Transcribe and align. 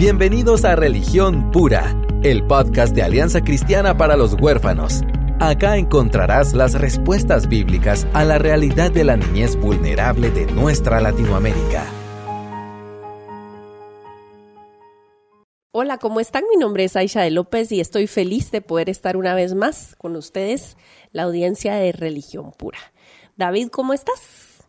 Bienvenidos 0.00 0.64
a 0.64 0.76
Religión 0.76 1.50
Pura, 1.50 1.94
el 2.22 2.46
podcast 2.46 2.94
de 2.94 3.02
Alianza 3.02 3.42
Cristiana 3.42 3.98
para 3.98 4.16
los 4.16 4.32
Huérfanos. 4.32 5.02
Acá 5.40 5.76
encontrarás 5.76 6.54
las 6.54 6.72
respuestas 6.72 7.50
bíblicas 7.50 8.06
a 8.14 8.24
la 8.24 8.38
realidad 8.38 8.90
de 8.90 9.04
la 9.04 9.18
niñez 9.18 9.56
vulnerable 9.56 10.30
de 10.30 10.46
nuestra 10.46 11.02
Latinoamérica. 11.02 11.84
Hola, 15.72 15.98
¿cómo 15.98 16.20
están? 16.20 16.44
Mi 16.48 16.56
nombre 16.56 16.84
es 16.84 16.96
Aisha 16.96 17.20
de 17.20 17.30
López 17.30 17.70
y 17.70 17.80
estoy 17.80 18.06
feliz 18.06 18.50
de 18.50 18.62
poder 18.62 18.88
estar 18.88 19.18
una 19.18 19.34
vez 19.34 19.52
más 19.52 19.96
con 19.96 20.16
ustedes, 20.16 20.78
la 21.12 21.24
audiencia 21.24 21.74
de 21.74 21.92
Religión 21.92 22.52
Pura. 22.52 22.78
David, 23.36 23.68
¿cómo 23.68 23.92
estás? 23.92 24.64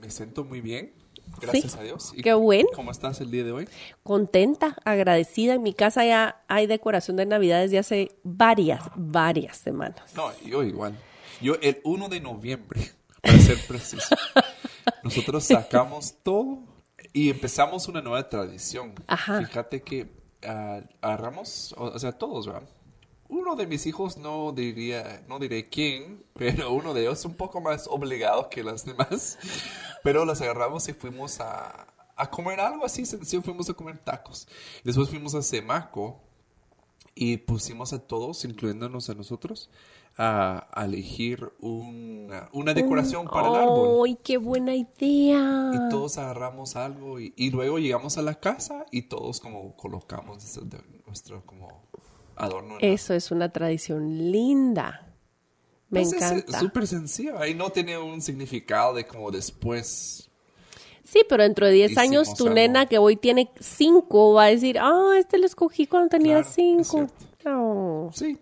Me 0.00 0.10
siento 0.10 0.44
muy 0.44 0.60
bien. 0.60 1.05
Gracias 1.40 1.76
a 1.76 1.82
Dios. 1.82 2.12
Qué 2.22 2.34
bueno. 2.34 2.68
¿Cómo 2.74 2.90
estás 2.90 3.20
el 3.20 3.30
día 3.30 3.44
de 3.44 3.52
hoy? 3.52 3.68
Contenta, 4.02 4.76
agradecida. 4.84 5.54
En 5.54 5.62
mi 5.62 5.74
casa 5.74 6.04
ya 6.04 6.42
hay 6.48 6.66
decoración 6.66 7.16
de 7.16 7.26
Navidad 7.26 7.60
desde 7.60 7.78
hace 7.78 8.08
varias, 8.22 8.82
varias 8.94 9.56
semanas. 9.56 10.14
No, 10.14 10.30
yo 10.44 10.62
igual. 10.62 10.96
Yo 11.40 11.54
el 11.60 11.80
1 11.84 12.08
de 12.08 12.20
noviembre, 12.20 12.80
para 13.22 13.38
ser 13.38 13.58
preciso, 13.66 14.16
nosotros 15.02 15.44
sacamos 15.44 16.14
todo 16.22 16.60
y 17.12 17.30
empezamos 17.30 17.88
una 17.88 18.00
nueva 18.00 18.28
tradición. 18.28 18.94
Ajá. 19.06 19.40
Fíjate 19.40 19.82
que 19.82 20.10
ah, 20.46 20.80
agarramos, 21.00 21.74
o, 21.76 21.84
o 21.84 21.98
sea, 21.98 22.12
todos, 22.12 22.46
¿verdad? 22.46 22.68
Uno 23.28 23.56
de 23.56 23.66
mis 23.66 23.86
hijos 23.86 24.16
no 24.16 24.52
diría, 24.52 25.24
no 25.28 25.38
diré 25.38 25.68
quién, 25.68 26.24
pero 26.34 26.72
uno 26.72 26.94
de 26.94 27.02
ellos 27.02 27.24
un 27.24 27.34
poco 27.34 27.60
más 27.60 27.86
obligado 27.88 28.48
que 28.48 28.62
los 28.62 28.84
demás. 28.84 29.38
Pero 30.02 30.24
los 30.24 30.40
agarramos 30.40 30.88
y 30.88 30.92
fuimos 30.92 31.40
a, 31.40 31.88
a 32.14 32.30
comer 32.30 32.60
algo 32.60 32.86
así 32.86 33.04
sencillo, 33.04 33.42
fuimos 33.42 33.68
a 33.68 33.74
comer 33.74 33.98
tacos. 33.98 34.46
Después 34.84 35.08
fuimos 35.08 35.34
a 35.34 35.42
Semaco 35.42 36.20
y 37.14 37.38
pusimos 37.38 37.92
a 37.92 37.98
todos, 37.98 38.44
incluyéndonos 38.44 39.10
a 39.10 39.14
nosotros, 39.14 39.70
a, 40.16 40.68
a 40.72 40.84
elegir 40.84 41.52
una, 41.60 42.48
una 42.52 42.72
decoración 42.72 43.26
para 43.26 43.48
el 43.48 43.54
árbol. 43.54 44.06
¡Ay, 44.06 44.18
qué 44.22 44.36
buena 44.38 44.74
idea! 44.74 45.72
Y 45.74 45.88
todos 45.90 46.18
agarramos 46.18 46.76
algo 46.76 47.18
y, 47.18 47.34
y 47.36 47.50
luego 47.50 47.78
llegamos 47.78 48.16
a 48.18 48.22
la 48.22 48.34
casa 48.38 48.86
y 48.90 49.02
todos 49.02 49.40
como 49.40 49.76
colocamos 49.76 50.38
nuestro 51.06 51.44
como 51.44 51.82
adorno. 52.36 52.76
en 52.78 52.88
la- 52.88 52.94
Eso 52.94 53.14
es 53.14 53.30
una 53.30 53.50
tradición 53.50 54.30
linda. 54.30 55.02
Me 55.88 56.00
Pues 56.02 56.12
es- 56.12 56.22
encanta. 56.22 56.52
Es 56.52 56.58
súper 56.58 56.86
sencillo. 56.86 57.38
Ahí 57.38 57.54
no 57.54 57.70
tiene 57.70 57.96
un 57.98 58.20
significado 58.20 58.94
de 58.94 59.06
como 59.06 59.30
después. 59.30 60.28
Sí, 61.04 61.22
pero 61.28 61.44
dentro 61.44 61.66
de 61.66 61.72
10 61.72 61.96
años 61.98 62.34
tu 62.34 62.44
algo. 62.44 62.54
nena 62.56 62.86
que 62.86 62.98
hoy 62.98 63.14
tiene 63.16 63.50
5 63.60 64.34
va 64.34 64.44
a 64.44 64.48
decir, 64.48 64.78
ah, 64.80 65.12
este 65.18 65.38
lo 65.38 65.46
escogí 65.46 65.86
cuando 65.86 66.08
tenía 66.08 66.34
Claro, 66.42 66.48
es 66.48 66.54
5. 66.54 67.06
cierto. 67.38 68.10
Sí. 68.12 68.36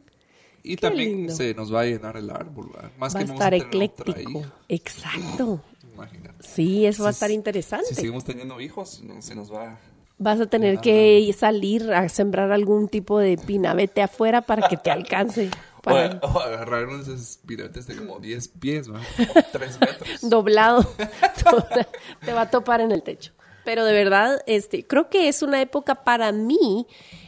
Y 0.62 0.76
Qué 0.76 0.80
también 0.80 1.10
lindo. 1.10 1.34
se 1.34 1.52
nos 1.52 1.72
va 1.74 1.82
a 1.82 1.84
llenar 1.84 2.16
el 2.16 2.30
árbol. 2.30 2.70
¿verdad? 2.72 2.90
Más 2.96 3.14
Va 3.14 3.18
a 3.20 3.22
que 3.22 3.26
vamos 3.28 3.40
estar 3.40 3.52
ecléctico. 3.54 4.42
Exacto. 4.70 5.60
imagínate. 5.92 6.42
Sí, 6.42 6.86
eso 6.86 7.02
va 7.02 7.10
a 7.10 7.12
estar 7.12 7.30
interesante. 7.30 7.86
Si 7.88 7.94
seguimos 7.94 8.24
teniendo 8.24 8.58
hijos, 8.58 9.02
no, 9.04 9.20
se 9.20 9.34
nos 9.34 9.52
va. 9.52 9.78
Vas 10.24 10.40
a 10.40 10.46
tener 10.46 10.78
que 10.78 11.30
salir 11.38 11.92
a 11.92 12.08
sembrar 12.08 12.50
algún 12.50 12.88
tipo 12.88 13.18
de 13.18 13.36
pinabete 13.36 14.00
afuera 14.00 14.40
para 14.40 14.68
que 14.68 14.76
te 14.76 14.90
alcance. 14.90 15.50
O, 15.76 15.90
Para 15.90 16.18
o 16.22 16.38
agarrar 16.40 16.86
unos 16.86 17.06
esos 17.08 17.36
pirotes 17.46 17.86
de 17.86 17.94
como 17.94 18.18
10 18.18 18.48
pies, 18.58 18.88
¿verdad? 18.88 19.06
Como 19.18 19.44
3 19.52 19.80
metros. 19.80 20.08
doblado. 20.22 20.82
te 22.24 22.32
va 22.32 22.40
a 22.40 22.50
topar 22.50 22.80
en 22.80 22.90
el 22.90 23.02
techo. 23.02 23.32
Pero 23.66 23.84
de 23.84 23.92
verdad, 23.92 24.40
este, 24.46 24.86
creo 24.86 25.10
que 25.10 25.28
es 25.28 25.42
una 25.42 25.60
época 25.60 25.96
para 25.96 26.32
mí, 26.32 26.86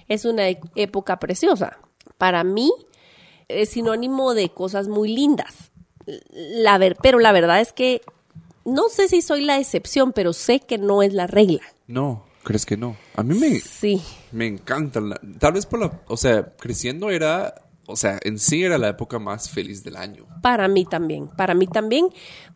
es 0.08 0.24
una 0.24 0.48
e- 0.48 0.60
época 0.74 1.18
preciosa. 1.18 1.78
Para 2.16 2.44
mí 2.44 2.72
es 3.48 3.68
sinónimo 3.68 4.32
de 4.32 4.48
cosas 4.48 4.88
muy 4.88 5.14
lindas. 5.14 5.70
La 6.30 6.78
ver, 6.78 6.96
pero 7.02 7.18
la 7.18 7.32
verdad 7.32 7.60
es 7.60 7.74
que 7.74 8.00
no 8.64 8.88
sé 8.88 9.08
si 9.08 9.20
soy 9.20 9.42
la 9.42 9.58
excepción, 9.58 10.12
pero 10.14 10.32
sé 10.32 10.60
que 10.60 10.78
no 10.78 11.02
es 11.02 11.12
la 11.12 11.26
regla. 11.26 11.60
No, 11.88 12.24
¿crees 12.46 12.64
que 12.64 12.76
no? 12.76 12.96
A 13.16 13.22
mí 13.22 13.36
me, 13.38 13.58
Sí. 13.60 14.00
me 14.32 14.46
encanta. 14.46 15.00
la- 15.00 15.20
tal 15.38 15.52
vez 15.54 15.66
por 15.66 15.80
la. 15.80 16.00
O 16.08 16.16
sea, 16.16 16.54
creciendo 16.56 17.10
era. 17.10 17.54
O 17.88 17.94
sea, 17.96 18.18
en 18.22 18.38
sí 18.40 18.64
era 18.64 18.78
la 18.78 18.88
época 18.88 19.18
más 19.20 19.48
feliz 19.50 19.84
del 19.84 19.96
año. 19.96 20.26
Para 20.42 20.66
mí 20.66 20.84
también, 20.84 21.28
para 21.28 21.54
mí 21.54 21.66
también. 21.68 22.08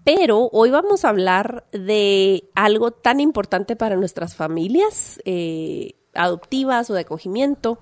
Pero 0.05 0.49
hoy 0.53 0.71
vamos 0.71 1.05
a 1.05 1.09
hablar 1.11 1.67
de 1.73 2.49
algo 2.57 2.91
tan 2.91 3.21
importante 3.21 3.77
para 3.77 3.95
nuestras 3.97 4.35
familias 4.35 5.21
eh, 5.25 5.95
adoptivas 6.15 6.91
o 6.91 6.95
de 6.95 7.03
acogimiento, 7.03 7.79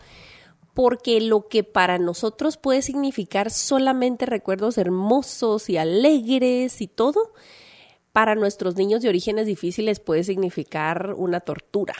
porque 0.75 1.23
lo 1.23 1.49
que 1.49 1.65
para 1.65 1.97
nosotros 1.99 2.59
puede 2.59 2.83
significar 2.83 3.51
solamente 3.51 4.27
recuerdos 4.27 4.77
hermosos 4.77 5.71
y 5.71 5.79
alegres 5.79 6.83
y 6.83 6.87
todo, 6.87 7.33
para 8.19 8.35
nuestros 8.35 8.75
niños 8.75 9.01
de 9.01 9.09
orígenes 9.09 9.47
difíciles 9.47 10.01
puede 10.01 10.25
significar 10.25 11.15
una 11.17 11.39
tortura. 11.39 11.95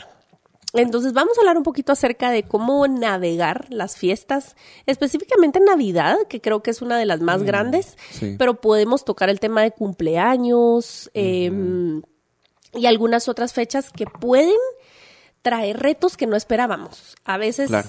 Entonces 0.73 1.13
vamos 1.13 1.37
a 1.37 1.39
hablar 1.39 1.55
un 1.55 1.63
poquito 1.63 1.93
acerca 1.93 2.29
de 2.29 2.43
cómo 2.43 2.85
navegar 2.89 3.67
las 3.69 3.95
fiestas, 3.95 4.57
específicamente 4.85 5.61
Navidad, 5.61 6.17
que 6.27 6.41
creo 6.41 6.61
que 6.61 6.71
es 6.71 6.81
una 6.81 6.97
de 6.97 7.05
las 7.05 7.21
más 7.21 7.43
grandes, 7.43 7.97
sí. 8.11 8.35
pero 8.37 8.59
podemos 8.59 9.05
tocar 9.05 9.29
el 9.29 9.39
tema 9.39 9.61
de 9.61 9.71
cumpleaños 9.71 11.09
em, 11.13 12.01
y 12.73 12.85
algunas 12.85 13.29
otras 13.29 13.53
fechas 13.53 13.89
que 13.89 14.05
pueden 14.05 14.59
traer 15.41 15.79
retos 15.79 16.17
que 16.17 16.27
no 16.27 16.35
esperábamos. 16.35 17.15
A 17.23 17.37
veces, 17.37 17.69
Claro. 17.69 17.87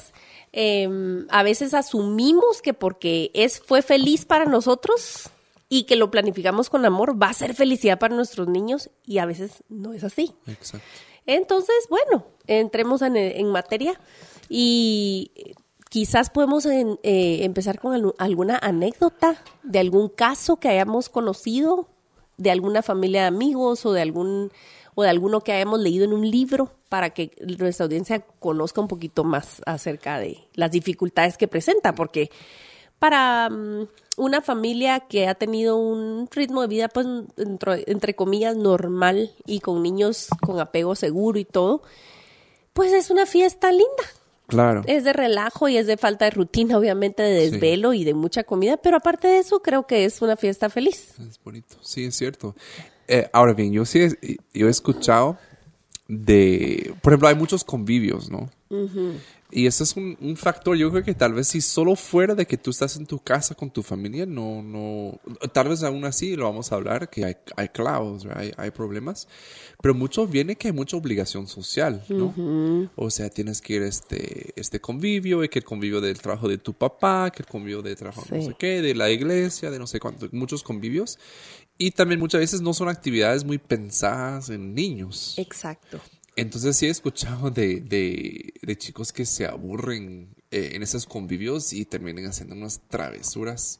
em, 0.52 1.26
a 1.30 1.42
veces 1.42 1.74
asumimos 1.74 2.62
que 2.62 2.74
porque 2.74 3.32
es 3.34 3.58
fue 3.58 3.82
feliz 3.82 4.24
para 4.24 4.44
nosotros 4.44 5.30
y 5.70 5.84
que 5.84 5.96
lo 5.96 6.10
planificamos 6.10 6.68
con 6.68 6.84
amor 6.84 7.16
va 7.20 7.28
a 7.30 7.32
ser 7.32 7.54
felicidad 7.54 7.98
para 7.98 8.14
nuestros 8.14 8.48
niños 8.48 8.90
y 9.06 9.16
a 9.18 9.24
veces 9.24 9.62
no 9.70 9.94
es 9.94 10.04
así. 10.04 10.34
Exacto. 10.46 10.86
Entonces, 11.24 11.76
bueno, 11.88 12.26
entremos 12.46 13.00
en, 13.02 13.16
en 13.16 13.46
materia 13.46 13.98
y 14.48 15.30
quizás 15.88 16.28
podemos 16.30 16.66
en- 16.66 16.98
eh, 17.02 17.44
empezar 17.44 17.78
con 17.80 17.94
al- 17.94 18.14
alguna 18.18 18.58
anécdota 18.60 19.42
de 19.62 19.78
algún 19.78 20.08
caso 20.08 20.56
que 20.56 20.68
hayamos 20.68 21.08
conocido, 21.08 21.88
de 22.36 22.50
alguna 22.50 22.82
familia 22.82 23.22
de 23.22 23.26
amigos 23.28 23.86
o 23.86 23.92
de 23.92 24.02
algún 24.02 24.50
o 24.96 25.02
de 25.04 25.08
alguno 25.08 25.40
que 25.42 25.52
hayamos 25.52 25.78
leído 25.80 26.04
en 26.04 26.12
un 26.12 26.28
libro 26.28 26.72
para 26.88 27.10
que 27.10 27.30
nuestra 27.58 27.84
audiencia 27.84 28.20
conozca 28.40 28.80
un 28.80 28.88
poquito 28.88 29.22
más 29.22 29.62
acerca 29.64 30.18
de 30.18 30.48
las 30.54 30.72
dificultades 30.72 31.36
que 31.38 31.46
presenta, 31.46 31.94
porque 31.94 32.28
para 33.00 33.50
mm, 33.50 33.88
una 34.18 34.42
familia 34.42 35.00
que 35.00 35.26
ha 35.26 35.34
tenido 35.34 35.76
un 35.76 36.28
ritmo 36.30 36.60
de 36.62 36.68
vida, 36.68 36.88
pues, 36.88 37.06
entre 37.86 38.14
comillas, 38.14 38.56
normal 38.56 39.32
y 39.46 39.58
con 39.58 39.82
niños 39.82 40.28
con 40.40 40.60
apego 40.60 40.94
seguro 40.94 41.38
y 41.40 41.44
todo, 41.44 41.82
pues 42.72 42.92
es 42.92 43.10
una 43.10 43.26
fiesta 43.26 43.72
linda. 43.72 44.04
Claro. 44.46 44.82
Es 44.86 45.04
de 45.04 45.12
relajo 45.12 45.68
y 45.68 45.76
es 45.76 45.86
de 45.86 45.96
falta 45.96 46.26
de 46.26 46.32
rutina, 46.32 46.76
obviamente, 46.76 47.22
de 47.22 47.50
desvelo 47.50 47.94
y 47.94 48.04
de 48.04 48.14
mucha 48.14 48.44
comida, 48.44 48.76
pero 48.76 48.96
aparte 48.96 49.28
de 49.28 49.38
eso, 49.38 49.62
creo 49.62 49.86
que 49.86 50.04
es 50.04 50.20
una 50.22 50.36
fiesta 50.36 50.68
feliz. 50.68 51.14
Es 51.20 51.40
bonito, 51.42 51.76
sí, 51.82 52.04
es 52.04 52.16
cierto. 52.16 52.54
Eh, 53.08 53.28
ahora 53.32 53.54
bien, 53.54 53.72
yo 53.72 53.84
sí 53.84 54.08
yo 54.52 54.66
he 54.66 54.70
escuchado 54.70 55.38
de, 56.08 56.92
por 57.00 57.12
ejemplo, 57.12 57.28
hay 57.28 57.36
muchos 57.36 57.64
convivios, 57.64 58.30
¿no? 58.30 58.50
Y 59.52 59.66
ese 59.66 59.82
es 59.84 59.96
un, 59.96 60.16
un 60.20 60.36
factor, 60.36 60.76
yo 60.76 60.90
creo 60.90 61.02
que 61.02 61.14
tal 61.14 61.34
vez 61.34 61.48
si 61.48 61.60
solo 61.60 61.96
fuera 61.96 62.34
de 62.34 62.46
que 62.46 62.56
tú 62.56 62.70
estás 62.70 62.96
en 62.96 63.06
tu 63.06 63.18
casa 63.18 63.54
con 63.54 63.70
tu 63.70 63.82
familia, 63.82 64.24
no, 64.26 64.62
no, 64.62 65.18
tal 65.52 65.68
vez 65.68 65.82
aún 65.82 66.04
así 66.04 66.36
lo 66.36 66.44
vamos 66.44 66.70
a 66.70 66.76
hablar, 66.76 67.10
que 67.10 67.24
hay, 67.24 67.36
hay 67.56 67.68
clavos, 67.68 68.26
hay, 68.34 68.52
hay 68.56 68.70
problemas, 68.70 69.26
pero 69.82 69.94
mucho 69.94 70.26
viene 70.26 70.56
que 70.56 70.68
hay 70.68 70.72
mucha 70.74 70.96
obligación 70.96 71.48
social, 71.48 72.04
¿no? 72.08 72.90
O 72.94 73.10
sea, 73.10 73.28
tienes 73.30 73.60
que 73.60 73.74
ir 73.74 73.82
a 73.82 73.86
este, 73.88 74.52
este 74.54 74.80
convivio, 74.80 75.42
y 75.42 75.48
que 75.48 75.58
el 75.58 75.64
convivio 75.64 76.00
del 76.00 76.20
trabajo 76.20 76.48
de 76.48 76.58
tu 76.58 76.72
papá, 76.74 77.30
que 77.30 77.42
el 77.42 77.48
convivio 77.48 77.82
del 77.82 77.96
trabajo 77.96 78.24
no 78.30 78.40
Sí. 78.40 78.46
sé 78.48 78.56
qué, 78.58 78.80
de 78.82 78.94
la 78.94 79.10
iglesia, 79.10 79.70
de 79.70 79.78
no 79.78 79.86
sé 79.86 79.98
cuánto, 79.98 80.28
muchos 80.32 80.62
convivios. 80.62 81.18
Y 81.76 81.92
también 81.92 82.20
muchas 82.20 82.40
veces 82.40 82.60
no 82.60 82.74
son 82.74 82.88
actividades 82.90 83.42
muy 83.44 83.56
pensadas 83.56 84.50
en 84.50 84.74
niños. 84.74 85.34
Exacto. 85.38 85.98
Entonces 86.40 86.76
sí 86.76 86.86
he 86.86 86.90
escuchado 86.90 87.50
de, 87.50 87.80
de, 87.80 88.54
de 88.62 88.76
chicos 88.78 89.12
que 89.12 89.24
se 89.26 89.46
aburren 89.46 90.34
eh, 90.50 90.70
en 90.74 90.82
esos 90.82 91.06
convivios 91.06 91.72
y 91.72 91.84
terminan 91.84 92.26
haciendo 92.26 92.54
unas 92.54 92.80
travesuras 92.88 93.78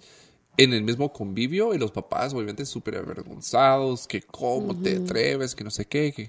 en 0.57 0.75
el 0.75 0.83
mismo 0.83 1.13
convivio 1.13 1.75
y 1.75 1.79
los 1.79 1.91
papás 1.93 2.35
obviamente 2.35 2.67
súper 2.67 2.97
avergonzados, 2.97 4.07
que 4.07 4.21
cómo 4.21 4.77
te 4.77 4.97
atreves, 4.97 5.55
que 5.55 5.65
no 5.65 5.71
sé 5.71 5.87
qué, 5.87 6.13
que, 6.13 6.29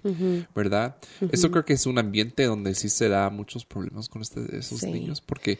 ¿verdad? 0.55 0.95
Eso 1.31 1.51
creo 1.51 1.65
que 1.65 1.73
es 1.73 1.85
un 1.85 1.97
ambiente 1.97 2.45
donde 2.45 2.73
sí 2.75 2.87
se 2.87 3.09
da 3.09 3.29
muchos 3.29 3.65
problemas 3.65 4.07
con 4.07 4.21
este, 4.21 4.57
esos 4.57 4.79
Sí. 4.81 4.91
niños 4.91 5.19
porque 5.21 5.59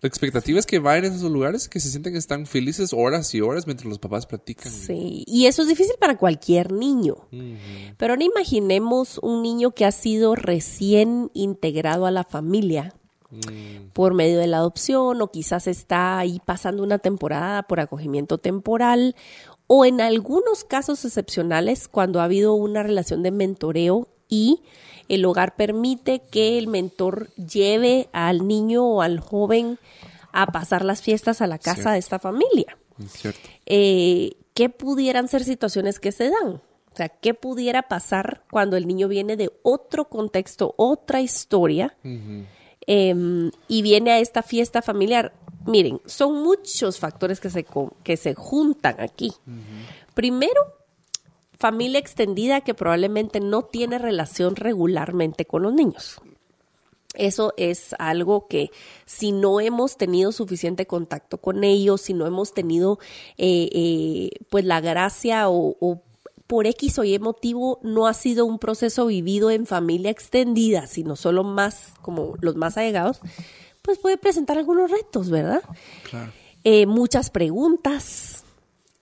La 0.00 0.08
expectativa 0.08 0.58
es 0.58 0.66
que 0.66 0.78
vayan 0.78 1.12
a 1.12 1.14
esos 1.14 1.30
lugares, 1.30 1.68
que 1.68 1.78
se 1.80 1.90
sienten 1.90 2.14
que 2.14 2.18
están 2.18 2.46
felices 2.46 2.92
horas 2.92 3.34
y 3.34 3.40
horas 3.40 3.66
mientras 3.66 3.88
los 3.88 3.98
papás 3.98 4.26
platican. 4.26 4.72
Sí, 4.72 5.24
y 5.26 5.46
eso 5.46 5.62
es 5.62 5.68
difícil 5.68 5.96
para 6.00 6.16
cualquier 6.16 6.72
niño. 6.72 7.16
Pero 7.98 8.14
ahora 8.14 8.24
imaginemos 8.24 9.18
un 9.18 9.42
niño 9.42 9.72
que 9.72 9.84
ha 9.84 9.92
sido 9.92 10.34
recién 10.34 11.30
integrado 11.34 12.06
a 12.06 12.10
la 12.10 12.24
familia 12.24 12.94
Mm. 13.30 13.90
por 13.92 14.12
medio 14.12 14.40
de 14.40 14.48
la 14.48 14.56
adopción 14.56 15.22
o 15.22 15.30
quizás 15.30 15.68
está 15.68 16.18
ahí 16.18 16.40
pasando 16.44 16.82
una 16.82 16.98
temporada 16.98 17.62
por 17.62 17.78
acogimiento 17.78 18.38
temporal 18.38 19.14
o 19.68 19.84
en 19.84 20.00
algunos 20.00 20.64
casos 20.64 21.04
excepcionales 21.04 21.86
cuando 21.86 22.20
ha 22.20 22.24
habido 22.24 22.54
una 22.54 22.82
relación 22.82 23.22
de 23.22 23.30
mentoreo 23.30 24.08
y 24.28 24.62
el 25.14 25.24
hogar 25.24 25.56
permite 25.56 26.22
que 26.30 26.56
el 26.56 26.66
mentor 26.68 27.28
lleve 27.34 28.08
al 28.12 28.46
niño 28.46 28.84
o 28.86 29.02
al 29.02 29.20
joven 29.20 29.78
a 30.32 30.46
pasar 30.46 30.84
las 30.84 31.02
fiestas 31.02 31.40
a 31.42 31.46
la 31.46 31.58
casa 31.58 31.74
Cierto. 31.74 31.90
de 31.92 31.98
esta 31.98 32.18
familia. 32.18 32.78
Cierto. 33.08 33.40
Eh, 33.66 34.32
¿Qué 34.54 34.68
pudieran 34.68 35.28
ser 35.28 35.44
situaciones 35.44 35.98
que 35.98 36.12
se 36.12 36.30
dan? 36.30 36.62
O 36.92 36.96
sea, 36.96 37.08
¿qué 37.08 37.34
pudiera 37.34 37.82
pasar 37.82 38.42
cuando 38.50 38.76
el 38.76 38.86
niño 38.86 39.08
viene 39.08 39.36
de 39.36 39.50
otro 39.62 40.08
contexto, 40.08 40.74
otra 40.76 41.20
historia? 41.20 41.96
em, 42.86 43.50
y 43.68 43.82
viene 43.82 44.12
a 44.12 44.18
esta 44.18 44.42
fiesta 44.42 44.82
familiar. 44.82 45.32
Miren, 45.66 46.00
son 46.06 46.42
muchos 46.42 46.98
factores 46.98 47.38
que 47.40 47.50
se, 47.50 47.64
que 48.02 48.16
se 48.16 48.34
juntan 48.34 49.00
aquí. 49.00 49.32
Primero, 50.14 50.60
familia 51.60 52.00
extendida 52.00 52.62
que 52.62 52.72
probablemente 52.72 53.38
no 53.38 53.62
tiene 53.62 53.98
relación 53.98 54.56
regularmente 54.56 55.44
con 55.44 55.62
los 55.62 55.74
niños. 55.74 56.16
Eso 57.14 57.52
es 57.56 57.94
algo 57.98 58.46
que 58.48 58.70
si 59.04 59.32
no 59.32 59.60
hemos 59.60 59.96
tenido 59.96 60.32
suficiente 60.32 60.86
contacto 60.86 61.38
con 61.38 61.62
ellos, 61.62 62.00
si 62.00 62.14
no 62.14 62.26
hemos 62.26 62.54
tenido 62.54 62.98
eh, 63.36 63.68
eh, 63.72 64.30
pues 64.48 64.64
la 64.64 64.80
gracia 64.80 65.50
o, 65.50 65.76
o 65.80 66.02
por 66.46 66.66
X 66.66 66.98
o 66.98 67.04
Y 67.04 67.18
motivo 67.18 67.78
no 67.82 68.06
ha 68.06 68.14
sido 68.14 68.46
un 68.46 68.58
proceso 68.58 69.06
vivido 69.06 69.50
en 69.50 69.66
familia 69.66 70.10
extendida, 70.10 70.86
sino 70.86 71.14
solo 71.14 71.44
más 71.44 71.92
como 72.00 72.36
los 72.40 72.56
más 72.56 72.78
allegados, 72.78 73.20
pues 73.82 73.98
puede 73.98 74.16
presentar 74.16 74.56
algunos 74.56 74.90
retos, 74.90 75.28
¿verdad? 75.30 75.62
Claro. 76.08 76.32
Eh, 76.64 76.86
muchas 76.86 77.30
preguntas 77.30 78.44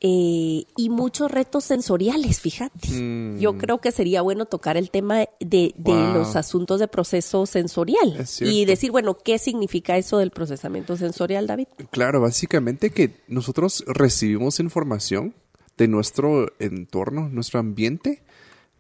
eh, 0.01 0.65
y 0.77 0.91
muchos 0.91 1.31
retos 1.31 1.65
sensoriales, 1.65 2.41
fíjate. 2.41 2.89
Mm. 2.89 3.39
Yo 3.39 3.59
creo 3.59 3.79
que 3.79 3.91
sería 3.91 4.23
bueno 4.23 4.45
tocar 4.47 4.77
el 4.77 4.91
tema 4.91 5.19
de, 5.19 5.29
de 5.41 5.75
Wow. 5.77 6.15
los 6.15 6.37
asuntos 6.37 6.79
de 6.79 6.87
proceso 6.87 7.47
sensorial 7.47 8.25
y 8.41 8.65
decir, 8.65 8.93
bueno, 8.93 9.19
¿qué 9.19 9.39
significa 9.39 9.97
eso 9.97 10.19
del 10.19 10.31
procesamiento 10.31 10.97
sensorial, 10.97 11.47
David? 11.49 11.67
Claro, 11.91 12.21
básicamente 12.21 12.91
que 12.91 13.11
nosotros 13.27 13.85
recibimos 13.89 14.61
información 14.61 15.35
de 15.77 15.89
nuestro 15.89 16.53
entorno, 16.61 17.29
nuestro 17.29 17.59
ambiente, 17.59 18.23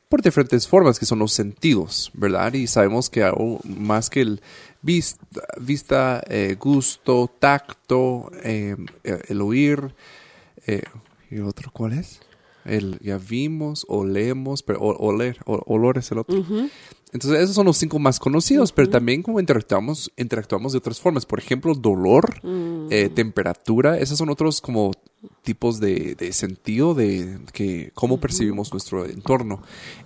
por 0.08 0.22
diferentes 0.22 0.66
formas, 0.66 0.98
que 0.98 1.06
son 1.06 1.18
los 1.18 1.32
sentidos, 1.32 2.10
¿verdad? 2.14 2.52
Y 2.54 2.66
sabemos 2.66 3.10
que 3.10 3.30
más 3.64 4.08
que 4.08 4.22
el 4.22 4.40
vista, 4.82 5.26
vista 5.60 6.22
eh, 6.28 6.56
gusto, 6.58 7.30
tacto, 7.38 8.30
eh, 8.42 8.76
el 9.04 9.40
oír, 9.42 9.94
eh, 10.66 10.82
¿y 11.30 11.38
otro 11.40 11.70
cuál 11.72 11.92
es? 11.94 12.20
El 12.64 12.98
ya 13.00 13.16
vimos, 13.18 13.86
olemos, 13.88 14.62
pero 14.62 14.80
o- 14.80 14.96
oler, 15.06 15.38
olor 15.46 15.96
es 15.98 16.10
el 16.12 16.18
otro. 16.18 16.36
Entonces, 17.10 17.40
esos 17.40 17.54
son 17.54 17.64
los 17.64 17.78
cinco 17.78 17.98
más 17.98 18.18
conocidos, 18.18 18.72
pero 18.72 18.90
también 18.90 19.22
como 19.22 19.40
interactuamos, 19.40 20.12
interactuamos 20.18 20.72
de 20.72 20.78
otras 20.78 21.00
formas. 21.00 21.24
Por 21.24 21.38
ejemplo, 21.38 21.74
dolor, 21.74 22.40
eh, 22.90 23.08
temperatura, 23.08 23.96
esos 23.98 24.18
son 24.18 24.28
otros 24.28 24.60
como 24.60 24.92
tipos 25.42 25.80
de, 25.80 26.14
de 26.16 26.32
sentido 26.34 26.92
de 26.92 27.38
que 27.54 27.90
cómo 27.94 28.20
percibimos 28.20 28.70
nuestro 28.72 29.06
entorno. 29.06 29.62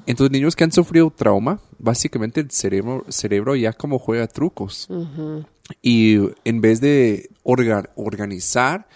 Entonces, 0.07 0.31
niños 0.31 0.55
que 0.55 0.63
han 0.63 0.71
sufrido 0.71 1.11
trauma, 1.11 1.61
básicamente 1.81 2.41
el 2.41 2.51
cerebro, 2.53 3.05
cerebro 3.09 3.57
ya 3.57 3.73
como 3.73 3.99
juega 3.99 4.29
trucos. 4.29 4.87
Y 5.83 6.19
en 6.45 6.61
vez 6.61 6.81
de 6.81 7.31
orga- 7.43 7.91
organizar 7.97 8.87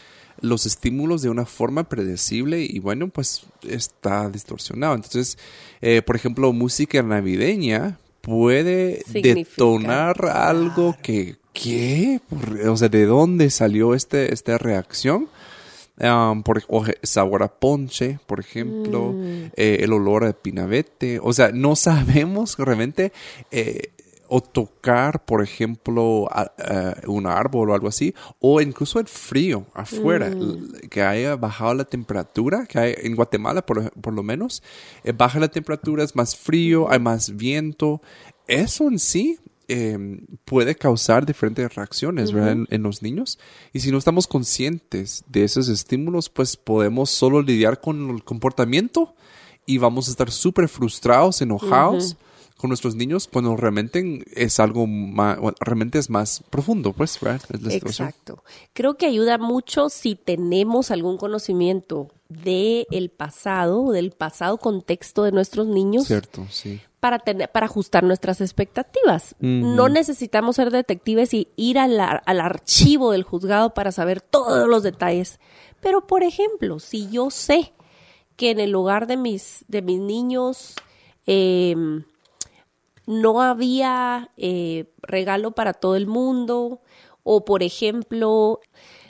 los 0.48 0.66
estímulos 0.66 1.22
de 1.22 1.30
una 1.30 1.46
forma 1.46 1.84
predecible 1.84 2.62
y 2.62 2.78
bueno, 2.78 3.08
pues 3.08 3.46
está 3.68 4.28
distorsionado. 4.30 4.94
Entonces, 4.94 5.38
eh, 5.80 6.02
por 6.02 6.16
ejemplo, 6.16 6.52
música 6.52 7.02
navideña 7.02 7.98
puede 8.20 9.02
Significa. 9.04 9.50
detonar 9.50 10.26
algo 10.26 10.96
que, 11.02 11.36
¿qué? 11.52 12.20
O 12.68 12.76
sea, 12.76 12.88
¿de 12.88 13.06
dónde 13.06 13.50
salió 13.50 13.94
este, 13.94 14.32
esta 14.32 14.58
reacción? 14.58 15.28
Um, 15.98 16.42
por, 16.42 16.62
o 16.68 16.84
sabor 17.02 17.42
a 17.42 17.48
ponche, 17.48 18.18
por 18.26 18.38
ejemplo, 18.38 19.14
eh, 19.56 19.78
el 19.80 19.94
olor 19.94 20.24
a 20.24 20.34
pinabete. 20.34 21.18
O 21.22 21.32
sea, 21.32 21.52
no 21.52 21.74
sabemos 21.74 22.58
realmente 22.58 23.12
eh, 23.50 23.92
o 24.28 24.40
tocar, 24.40 25.24
por 25.24 25.42
ejemplo, 25.42 26.28
a- 26.30 26.52
a 26.58 26.96
un 27.08 27.26
árbol 27.26 27.70
o 27.70 27.74
algo 27.74 27.88
así, 27.88 28.14
o 28.40 28.60
incluso 28.60 28.98
el 29.00 29.06
frío 29.06 29.66
afuera, 29.74 30.28
l- 30.28 30.88
que 30.88 31.02
haya 31.02 31.36
bajado 31.36 31.74
la 31.74 31.84
temperatura, 31.84 32.66
que 32.66 32.78
hay, 32.78 32.94
en 32.98 33.14
Guatemala 33.16 33.64
por, 33.64 33.90
por 33.92 34.12
lo 34.14 34.22
menos, 34.22 34.62
eh, 35.04 35.12
baja 35.12 35.38
la 35.38 35.48
temperatura, 35.48 36.02
es 36.04 36.14
más 36.16 36.36
frío, 36.36 36.90
hay 36.90 36.98
más 36.98 37.36
viento. 37.36 38.00
Eso 38.46 38.88
en 38.88 38.98
sí 38.98 39.38
eh, 39.68 40.20
puede 40.44 40.76
causar 40.76 41.26
diferentes 41.26 41.74
reacciones 41.74 42.30
¿verdad? 42.30 42.52
En, 42.52 42.66
en 42.70 42.82
los 42.84 43.02
niños. 43.02 43.38
Y 43.72 43.80
si 43.80 43.90
no 43.90 43.98
estamos 43.98 44.28
conscientes 44.28 45.24
de 45.28 45.42
esos 45.42 45.68
estímulos, 45.68 46.28
pues 46.28 46.56
podemos 46.56 47.10
solo 47.10 47.42
lidiar 47.42 47.80
con 47.80 48.10
el 48.10 48.22
comportamiento 48.22 49.14
y 49.66 49.78
vamos 49.78 50.06
a 50.06 50.12
estar 50.12 50.30
súper 50.30 50.68
frustrados, 50.68 51.42
enojados 51.42 52.16
con 52.56 52.68
nuestros 52.68 52.94
niños 52.94 53.28
cuando 53.30 53.56
realmente 53.56 54.24
es 54.34 54.60
algo 54.60 54.86
más, 54.86 55.38
realmente 55.60 55.98
es 55.98 56.08
más 56.08 56.42
profundo, 56.50 56.92
pues, 56.92 57.18
¿verdad? 57.20 57.40
Exacto. 57.70 58.42
Creo 58.72 58.96
que 58.96 59.06
ayuda 59.06 59.38
mucho 59.38 59.88
si 59.88 60.14
tenemos 60.14 60.90
algún 60.90 61.18
conocimiento 61.18 62.08
de 62.28 62.86
el 62.90 63.10
pasado, 63.10 63.92
del 63.92 64.10
pasado 64.10 64.56
contexto 64.58 65.22
de 65.22 65.32
nuestros 65.32 65.66
niños 65.66 66.06
Cierto, 66.06 66.46
sí. 66.50 66.80
para 66.98 67.18
tener, 67.18 67.50
para 67.50 67.66
ajustar 67.66 68.02
nuestras 68.04 68.40
expectativas. 68.40 69.36
No 69.38 69.88
necesitamos 69.88 70.56
ser 70.56 70.70
detectives 70.70 71.34
y 71.34 71.48
ir 71.56 71.78
al, 71.78 72.00
al 72.00 72.40
archivo 72.40 73.12
del 73.12 73.22
juzgado 73.22 73.74
para 73.74 73.92
saber 73.92 74.20
todos 74.20 74.66
los 74.66 74.82
detalles. 74.82 75.38
Pero, 75.80 76.06
por 76.06 76.22
ejemplo, 76.22 76.80
si 76.80 77.08
yo 77.10 77.30
sé 77.30 77.72
que 78.36 78.50
en 78.50 78.60
el 78.60 78.74
hogar 78.74 79.06
de 79.06 79.16
mis, 79.16 79.64
de 79.68 79.82
mis 79.82 80.00
niños 80.00 80.74
em, 81.26 82.04
no 83.06 83.40
había 83.40 84.30
eh, 84.36 84.92
regalo 85.02 85.52
para 85.52 85.72
todo 85.72 85.96
el 85.96 86.06
mundo, 86.06 86.80
o 87.22 87.44
por 87.44 87.62
ejemplo, 87.62 88.60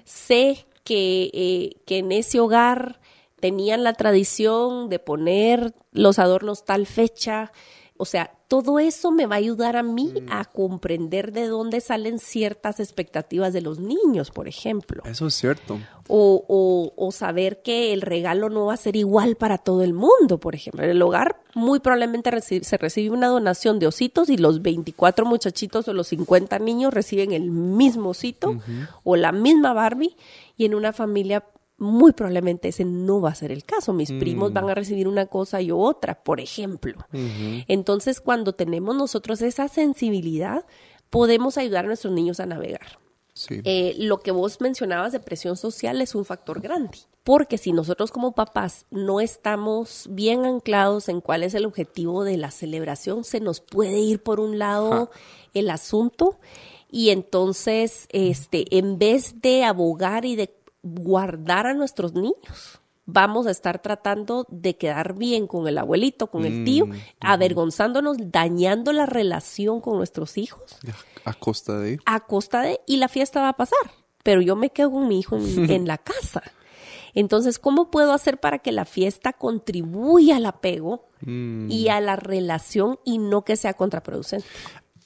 sé 0.04 0.66
que, 0.84 1.30
eh, 1.32 1.82
que 1.86 1.98
en 1.98 2.12
ese 2.12 2.40
hogar 2.40 3.00
tenían 3.40 3.84
la 3.84 3.94
tradición 3.94 4.88
de 4.88 4.98
poner 4.98 5.74
los 5.92 6.18
adornos 6.18 6.64
tal 6.64 6.86
fecha. 6.86 7.52
O 7.96 8.04
sea, 8.04 8.35
todo 8.48 8.78
eso 8.78 9.10
me 9.10 9.26
va 9.26 9.34
a 9.34 9.38
ayudar 9.38 9.76
a 9.76 9.82
mí 9.82 10.12
a 10.30 10.44
comprender 10.44 11.32
de 11.32 11.46
dónde 11.48 11.80
salen 11.80 12.18
ciertas 12.20 12.78
expectativas 12.78 13.52
de 13.52 13.60
los 13.60 13.80
niños, 13.80 14.30
por 14.30 14.46
ejemplo. 14.46 15.02
Eso 15.04 15.26
es 15.26 15.34
cierto. 15.34 15.78
O, 16.08 16.44
o- 16.46 16.92
o 16.96 17.10
saber 17.10 17.62
que 17.62 17.92
el 17.92 18.02
regalo 18.02 18.48
no 18.48 18.66
va 18.66 18.74
a 18.74 18.76
ser 18.76 18.94
igual 18.94 19.34
para 19.34 19.58
todo 19.58 19.82
el 19.82 19.92
mundo, 19.92 20.38
por 20.38 20.54
ejemplo. 20.54 20.84
En 20.84 20.90
el 20.90 21.02
hogar 21.02 21.40
muy 21.54 21.80
probablemente 21.80 22.30
se 22.40 22.76
recibe 22.78 23.10
una 23.14 23.26
donación 23.26 23.80
de 23.80 23.88
ositos 23.88 24.28
y 24.28 24.36
los 24.36 24.62
24 24.62 25.26
muchachitos 25.26 25.88
o 25.88 25.92
los 25.92 26.06
50 26.08 26.58
niños 26.60 26.94
reciben 26.94 27.32
el 27.32 27.50
mismo 27.50 28.10
osito 28.10 28.60
o 29.02 29.16
la 29.16 29.32
misma 29.32 29.72
Barbie 29.72 30.14
y 30.56 30.66
en 30.66 30.74
una 30.76 30.92
familia 30.92 31.44
muy 31.78 32.12
probablemente 32.12 32.68
ese 32.68 32.84
no 32.84 33.20
va 33.20 33.30
a 33.30 33.34
ser 33.34 33.52
el 33.52 33.64
caso. 33.64 33.92
Mis 33.92 34.12
primos 34.12 34.52
van 34.52 34.68
a 34.70 34.74
recibir 34.74 35.08
una 35.08 35.26
cosa 35.26 35.60
y 35.60 35.70
otra, 35.70 36.22
por 36.22 36.40
ejemplo. 36.40 37.06
Entonces, 37.68 38.20
cuando 38.20 38.54
tenemos 38.54 38.96
nosotros 38.96 39.42
esa 39.42 39.68
sensibilidad, 39.68 40.64
podemos 41.10 41.58
ayudar 41.58 41.84
a 41.84 41.88
nuestros 41.88 42.12
niños 42.12 42.40
a 42.40 42.46
navegar. 42.46 42.98
Sí. 43.34 43.60
Eh, 43.64 43.94
lo 43.98 44.20
que 44.20 44.30
vos 44.30 44.62
mencionabas 44.62 45.12
de 45.12 45.20
presión 45.20 45.58
social 45.58 46.00
es 46.00 46.14
un 46.14 46.24
factor 46.24 46.62
grande, 46.62 47.00
porque 47.22 47.58
si 47.58 47.72
nosotros 47.72 48.10
como 48.10 48.32
papás 48.32 48.86
no 48.90 49.20
estamos 49.20 50.06
bien 50.08 50.46
anclados 50.46 51.10
en 51.10 51.20
cuál 51.20 51.42
es 51.42 51.52
el 51.52 51.66
objetivo 51.66 52.24
de 52.24 52.38
la 52.38 52.50
celebración, 52.50 53.24
se 53.24 53.40
nos 53.40 53.60
puede 53.60 53.98
ir 53.98 54.22
por 54.22 54.40
un 54.40 54.58
lado 54.58 55.10
el 55.52 55.68
asunto 55.68 56.38
y 56.90 57.10
entonces, 57.10 58.06
este, 58.10 58.78
en 58.78 58.98
vez 58.98 59.42
de 59.42 59.64
abogar 59.64 60.24
y 60.24 60.36
de 60.36 60.54
guardar 60.94 61.66
a 61.66 61.74
nuestros 61.74 62.14
niños, 62.14 62.80
vamos 63.04 63.46
a 63.46 63.50
estar 63.50 63.80
tratando 63.80 64.46
de 64.50 64.76
quedar 64.76 65.14
bien 65.14 65.46
con 65.46 65.68
el 65.68 65.78
abuelito, 65.78 66.26
con 66.28 66.44
el 66.44 66.64
tío, 66.64 66.88
avergonzándonos, 67.20 68.16
dañando 68.32 68.92
la 68.92 69.06
relación 69.06 69.80
con 69.80 69.96
nuestros 69.98 70.38
hijos 70.38 70.78
A 71.24 71.32
costa 71.34 71.78
de... 71.78 71.98
a 72.04 72.20
costa 72.20 72.62
de 72.62 72.80
y 72.86 72.96
la 72.96 73.08
fiesta 73.08 73.40
va 73.42 73.50
a 73.50 73.56
pasar. 73.56 73.78
pero 74.22 74.40
yo 74.40 74.56
me 74.56 74.70
quedo 74.70 74.90
con 74.90 75.06
mi 75.08 75.20
hijo 75.20 75.36
en, 75.36 75.70
en 75.70 75.86
la 75.86 75.98
casa. 75.98 76.42
Entonces, 77.14 77.58
¿cómo 77.58 77.90
puedo 77.90 78.12
hacer 78.12 78.38
para 78.40 78.58
que 78.58 78.72
la 78.72 78.84
fiesta 78.84 79.32
contribuya 79.32 80.36
al 80.36 80.46
apego 80.46 81.04
Mm. 81.22 81.70
y 81.70 81.88
a 81.88 81.98
la 82.02 82.14
relación 82.16 82.98
y 83.02 83.16
no 83.16 83.42
que 83.42 83.56
sea 83.56 83.72
contraproducente? 83.72 84.46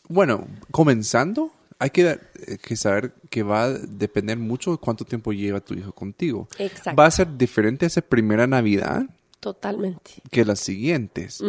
Bueno, 0.08 0.48
comenzando, 0.72 1.52
hay 1.80 1.90
que, 1.90 2.02
eh, 2.10 2.58
que 2.62 2.76
saber 2.76 3.12
que 3.30 3.42
va 3.42 3.64
a 3.64 3.70
depender 3.70 4.38
mucho 4.38 4.70
de 4.70 4.76
cuánto 4.78 5.04
tiempo 5.04 5.32
lleva 5.32 5.58
tu 5.60 5.74
hijo 5.74 5.92
contigo. 5.92 6.46
Exacto. 6.58 6.94
Va 6.94 7.06
a 7.06 7.10
ser 7.10 7.36
diferente 7.36 7.86
esa 7.86 8.02
primera 8.02 8.46
Navidad 8.46 9.02
Totalmente. 9.40 10.12
que 10.30 10.44
las 10.44 10.60
siguientes. 10.60 11.42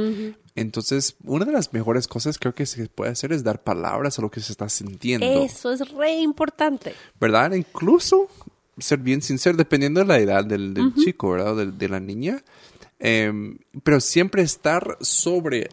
Entonces, 0.56 1.16
una 1.24 1.46
de 1.46 1.52
las 1.52 1.72
mejores 1.74 2.08
cosas 2.08 2.38
creo 2.40 2.54
que 2.56 2.66
se 2.66 2.88
puede 2.88 3.12
hacer 3.12 3.32
es 3.34 3.44
dar 3.44 3.62
palabras 3.62 4.18
a 4.18 4.22
lo 4.22 4.32
que 4.32 4.40
se 4.42 4.52
está 4.52 4.68
sintiendo. 4.70 5.26
Eso 5.44 5.72
es 5.72 5.88
re 5.92 6.14
importante. 6.14 6.94
¿Verdad? 7.20 7.52
Incluso 7.54 8.28
ser 8.78 9.00
bien 9.00 9.22
sincero, 9.22 9.58
dependiendo 9.58 10.00
de 10.00 10.06
la 10.08 10.20
edad 10.20 10.44
del, 10.46 10.74
del 10.74 10.94
chico, 10.96 11.32
¿verdad? 11.32 11.54
O 11.54 11.56
del- 11.58 11.78
de, 11.78 11.90
la 11.90 12.00
niña. 12.00 12.42
Em, 13.00 13.58
pero 13.84 14.00
siempre 14.00 14.42
estar 14.44 14.98
sobre 15.02 15.70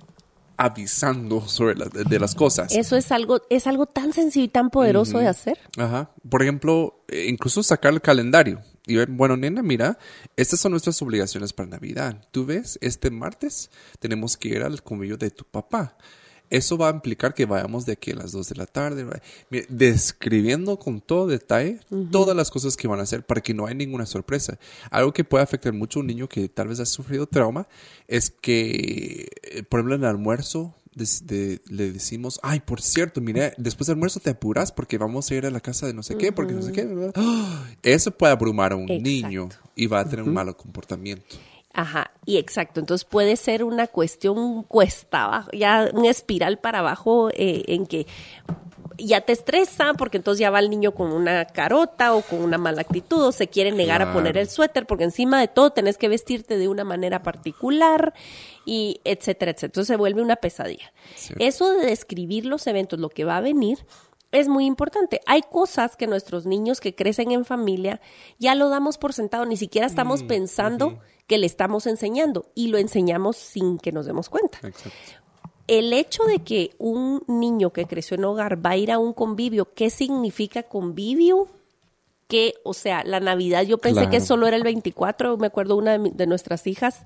avisando 0.59 1.47
sobre 1.49 1.77
las, 1.77 1.91
de, 1.93 2.05
de 2.05 2.19
las 2.19 2.35
cosas. 2.35 2.75
Eso 2.75 2.97
es 2.97 3.11
algo, 3.13 3.41
es 3.49 3.67
algo 3.67 3.87
tan 3.87 4.13
sencillo 4.13 4.45
y 4.45 4.49
tan 4.49 4.71
poderoso 4.71 5.19
de 5.19 5.29
hacer. 5.29 5.59
Ajá. 5.79 6.11
Por 6.29 6.43
ejemplo, 6.43 7.05
eh, 7.09 7.27
incluso 7.29 7.63
sacar 7.63 7.95
el 7.95 8.03
calendario 8.03 8.61
y 8.87 8.97
ver, 8.97 9.09
bueno, 9.09 9.37
nena, 9.37 9.63
mira, 9.63 9.99
estas 10.37 10.61
son 10.61 10.73
nuestras 10.73 11.01
obligaciones 11.01 11.53
para 11.53 11.69
Navidad. 11.69 12.27
Tú 12.33 12.45
ves, 12.45 12.79
este 12.83 13.11
martes 13.11 13.71
tenemos 14.01 14.37
que 14.37 14.49
ir 14.49 14.63
al 14.63 14.83
convivio 14.83 15.17
de 15.17 15.31
tu 15.31 15.45
papá. 15.45 15.97
Eso 16.51 16.79
va 16.79 16.89
a 16.89 16.93
implicar 16.93 17.35
que 17.35 17.45
vayamos 17.47 17.85
de 17.87 17.93
aquí 17.93 18.11
a 18.13 18.15
las 18.17 18.33
2 18.33 18.49
de 18.49 18.55
la 18.57 18.67
tarde, 18.67 19.05
describiendo 19.69 20.79
con 20.79 21.01
todo 21.01 21.27
detalle 21.27 21.81
todas 22.11 22.37
las 22.37 22.51
cosas 22.51 22.77
que 22.77 22.89
van 22.89 23.01
a 23.01 23.03
hacer 23.03 23.25
para 23.25 23.41
que 23.41 23.55
no 23.55 23.67
haya 23.67 23.75
ninguna 23.75 24.07
sorpresa. 24.07 24.59
Algo 24.91 25.13
que 25.13 25.25
puede 25.25 25.45
afectar 25.45 25.73
mucho 25.73 25.99
a 25.99 26.03
un 26.03 26.07
niño 26.07 26.29
que 26.29 26.49
tal 26.49 26.69
vez 26.69 26.81
ha 26.81 26.87
sufrido 26.87 27.27
trauma 27.27 27.67
es 28.07 28.31
que, 28.31 29.29
eh, 29.43 29.63
por 29.63 29.81
ejemplo, 29.81 29.95
en 29.97 30.03
el 30.03 30.09
almuerzo 30.09 30.75
de- 30.95 31.61
le 31.69 31.93
decimos, 31.93 32.41
ay, 32.43 32.59
por 32.59 32.81
cierto, 32.83 33.21
mira, 33.21 33.53
después 33.57 33.87
del 33.87 33.95
almuerzo 33.95 34.19
te 34.19 34.31
apuras 34.31 34.73
porque 34.73 34.99
vamos 34.99 35.31
a 35.31 35.35
ir 35.37 35.47
a 35.47 35.51
la 35.53 35.61
casa 35.61 35.87
de 35.87 35.95
no 35.95 36.03
sé 36.03 36.17
qué, 36.17 36.33
porque 36.33 36.55
no 36.55 36.63
sé 36.63 36.73
qué. 36.73 36.89
¡Ah! 37.15 37.67
Eso 37.85 38.11
puede 38.11 38.33
abrumar 38.33 38.73
a 38.73 38.77
un 38.77 38.91
Exacto. 38.91 39.03
niño 39.09 39.49
y 39.77 39.87
va 39.87 40.01
a 40.01 40.05
tener 40.09 40.25
un 40.25 40.35
malo 40.35 40.57
comportamiento. 40.57 41.37
Ajá, 41.79 42.11
y 42.27 42.39
exacto. 42.39 42.81
Entonces 42.81 43.05
puede 43.05 43.37
ser 43.37 43.63
una 43.63 43.87
cuestión 43.87 44.65
cuesta 44.65 45.23
abajo, 45.27 45.51
ya 45.53 45.89
una 45.95 46.11
espiral 46.11 46.59
para 46.59 46.81
abajo 46.81 47.31
eh, 47.31 47.63
en 47.69 47.87
que 47.87 48.05
ya 48.97 49.21
te 49.21 49.33
estresa 49.33 49.95
porque 49.95 50.17
entonces 50.17 50.41
ya 50.41 50.51
va 50.51 50.59
el 50.59 50.71
niño 50.71 50.93
con 50.93 51.13
una 51.13 51.45
carota 51.45 52.17
o 52.17 52.23
con 52.23 52.43
una 52.43 52.59
mala 52.59 52.81
actitud 52.81 53.23
o 53.27 53.31
se 53.31 53.47
quiere 53.47 53.71
negar 53.71 54.03
a 54.03 54.13
poner 54.13 54.37
el 54.39 54.49
suéter 54.49 54.87
porque 54.87 55.05
encima 55.05 55.39
de 55.39 55.47
todo 55.47 55.71
tenés 55.71 55.99
que 55.99 56.09
vestirte 56.09 56.59
de 56.59 56.67
una 56.67 56.83
manera 56.83 57.23
particular 57.23 58.13
y 58.65 59.01
etcétera, 59.05 59.53
etcétera. 59.53 59.69
Entonces 59.69 59.87
se 59.87 59.97
vuelve 59.97 60.21
una 60.21 60.35
pesadilla. 60.35 60.93
Eso 61.39 61.75
de 61.75 61.87
describir 61.87 62.45
los 62.45 62.67
eventos, 62.67 62.99
lo 62.99 63.09
que 63.09 63.25
va 63.25 63.37
a 63.37 63.41
venir, 63.41 63.79
es 64.33 64.49
muy 64.49 64.67
importante. 64.67 65.21
Hay 65.27 65.43
cosas 65.43 65.97
que 65.97 66.07
nuestros 66.07 66.45
niños 66.47 66.81
que 66.81 66.95
crecen 66.95 67.31
en 67.33 67.45
familia 67.45 68.01
ya 68.39 68.55
lo 68.55 68.69
damos 68.69 68.99
por 68.99 69.13
sentado, 69.13 69.45
ni 69.47 69.57
siquiera 69.57 69.87
estamos 69.87 70.23
pensando 70.23 70.99
que 71.27 71.39
le 71.39 71.47
estamos 71.47 71.87
enseñando 71.87 72.47
y 72.55 72.69
lo 72.69 72.79
enseñamos 72.79 73.37
sin 73.37 73.79
que 73.79 73.93
nos 73.93 74.07
demos 74.07 74.29
cuenta. 74.29 74.59
Exacto. 74.63 74.91
El 75.67 75.93
hecho 75.93 76.25
de 76.25 76.39
que 76.39 76.71
un 76.79 77.23
niño 77.27 77.71
que 77.75 77.85
creció 77.87 78.17
en 78.17 78.25
hogar 78.25 78.65
va 78.65 78.71
a 78.71 78.77
ir 78.79 78.91
a 78.91 78.99
un 78.99 79.13
convivio, 79.13 79.73
¿qué 79.75 79.91
significa 79.91 80.63
convivio? 80.63 81.47
Que, 82.27 82.55
o 82.65 82.73
sea, 82.75 83.05
la 83.05 83.21
Navidad, 83.21 83.63
yo 83.63 83.79
pensé 83.79 84.01
Claro. 84.01 84.11
que 84.11 84.21
solo 84.21 84.47
era 84.47 84.57
el 84.57 84.63
24, 84.63 85.37
me 85.39 85.47
acuerdo 85.47 85.77
una 85.77 85.93
de, 85.93 85.99
mi- 85.99 86.11
de 86.11 86.27
nuestras 86.27 86.67
hijas 86.67 87.03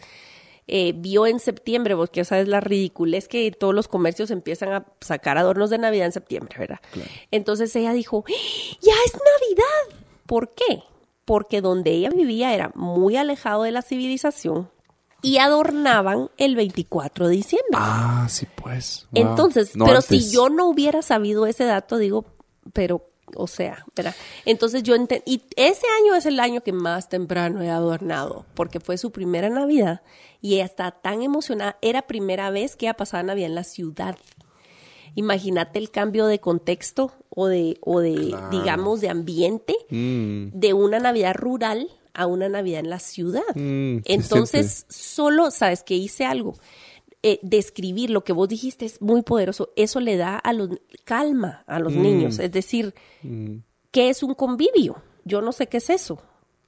eh, 0.69 0.92
vio 0.97 1.26
en 1.26 1.40
septiembre, 1.40 1.97
porque 1.97 2.21
ya 2.21 2.25
sabes 2.25 2.49
la 2.49 2.61
ridiculez 2.61 3.28
que 3.28 3.50
todos 3.52 3.75
los 3.75 3.88
comercios 3.88 4.31
empiezan 4.31 4.73
a 4.73 4.87
sacar 5.00 5.37
adornos 5.38 5.71
de 5.71 5.78
Navidad 5.78 6.07
en 6.07 6.12
septiembre, 6.12 6.57
¿verdad? 6.59 6.81
Entonces 7.31 7.75
ella 7.76 7.92
dijo, 7.92 8.25
¡Ah! 8.26 8.33
ya 8.81 8.92
es 9.07 9.12
Navidad. 9.12 9.99
¿Por 10.26 10.54
qué? 10.54 10.83
Porque 11.25 11.61
donde 11.61 11.90
ella 11.92 12.11
vivía 12.11 12.54
era 12.54 12.71
muy 12.75 13.16
alejado 13.16 13.64
de 13.64 13.73
la 13.73 13.83
civilización 13.83 14.71
y 15.21 15.38
adornaban 15.38 16.31
el 16.37 16.57
24 16.57 17.28
de 17.28 17.37
diciembre. 17.37 17.75
Ah, 17.75 18.26
sí, 18.28 18.47
pues. 18.57 19.07
Wow. 19.12 19.23
Entonces, 19.23 19.76
No 19.76 19.85
pero 19.85 19.99
antes. 19.99 20.26
si 20.26 20.35
yo 20.35 20.49
no 20.49 20.69
hubiera 20.69 21.00
sabido 21.02 21.47
ese 21.47 21.64
dato, 21.64 21.97
digo, 21.99 22.25
pero, 22.73 23.09
o 23.36 23.46
sea, 23.46 23.84
¿verdad? 23.96 24.14
Entonces 24.44 24.82
yo 24.82 24.94
enten- 24.96 25.22
y 25.26 25.42
ese 25.56 25.86
año 26.02 26.14
es 26.14 26.26
el 26.26 26.38
año 26.40 26.62
que 26.62 26.72
más 26.72 27.08
temprano 27.08 27.62
he 27.62 27.70
adornado, 27.70 28.46
porque 28.54 28.80
fue 28.80 28.98
su 28.98 29.10
primera 29.12 29.48
Navidad 29.48 30.02
y 30.40 30.54
ella 30.54 30.64
está 30.64 30.90
tan 30.90 31.22
emocionada, 31.22 31.78
era 31.82 32.02
primera 32.02 32.50
vez 32.50 32.76
que 32.76 32.86
ella 32.86 32.94
pasaba 32.94 33.22
Navidad 33.22 33.48
en 33.48 33.54
la 33.54 33.64
ciudad. 33.64 34.16
Imagínate 35.14 35.78
el 35.78 35.90
cambio 35.90 36.26
de 36.26 36.40
contexto 36.40 37.12
o 37.28 37.46
de, 37.46 37.76
o 37.82 38.00
de 38.00 38.28
Claro. 38.28 38.48
digamos, 38.50 39.00
de 39.00 39.10
ambiente 39.10 39.76
Mm. 39.90 40.48
de 40.58 40.72
una 40.72 40.98
Navidad 41.00 41.34
rural 41.34 41.88
a 42.14 42.26
una 42.26 42.48
Navidad 42.48 42.80
en 42.80 42.90
la 42.90 42.98
ciudad. 42.98 43.42
Mm, 43.54 43.98
Entonces, 44.04 44.86
solo, 44.88 45.50
sabes 45.50 45.82
que 45.82 45.94
hice 45.94 46.24
algo. 46.24 46.54
Eh, 47.24 47.38
describir 47.42 48.10
lo 48.10 48.24
que 48.24 48.32
vos 48.32 48.48
dijiste 48.48 48.84
es 48.84 49.00
muy 49.00 49.22
poderoso. 49.22 49.70
Eso 49.76 50.00
le 50.00 50.16
da 50.16 50.36
a 50.36 50.52
los 50.52 50.70
calma 51.04 51.62
a 51.68 51.78
los 51.78 51.92
niños. 51.92 52.40
Es 52.40 52.50
decir, 52.50 52.94
¿qué 53.92 54.08
es 54.10 54.24
un 54.24 54.34
convivio? 54.34 55.00
Yo 55.24 55.40
no 55.40 55.52
sé 55.52 55.68
qué 55.68 55.76
es 55.76 55.88
eso, 55.88 56.20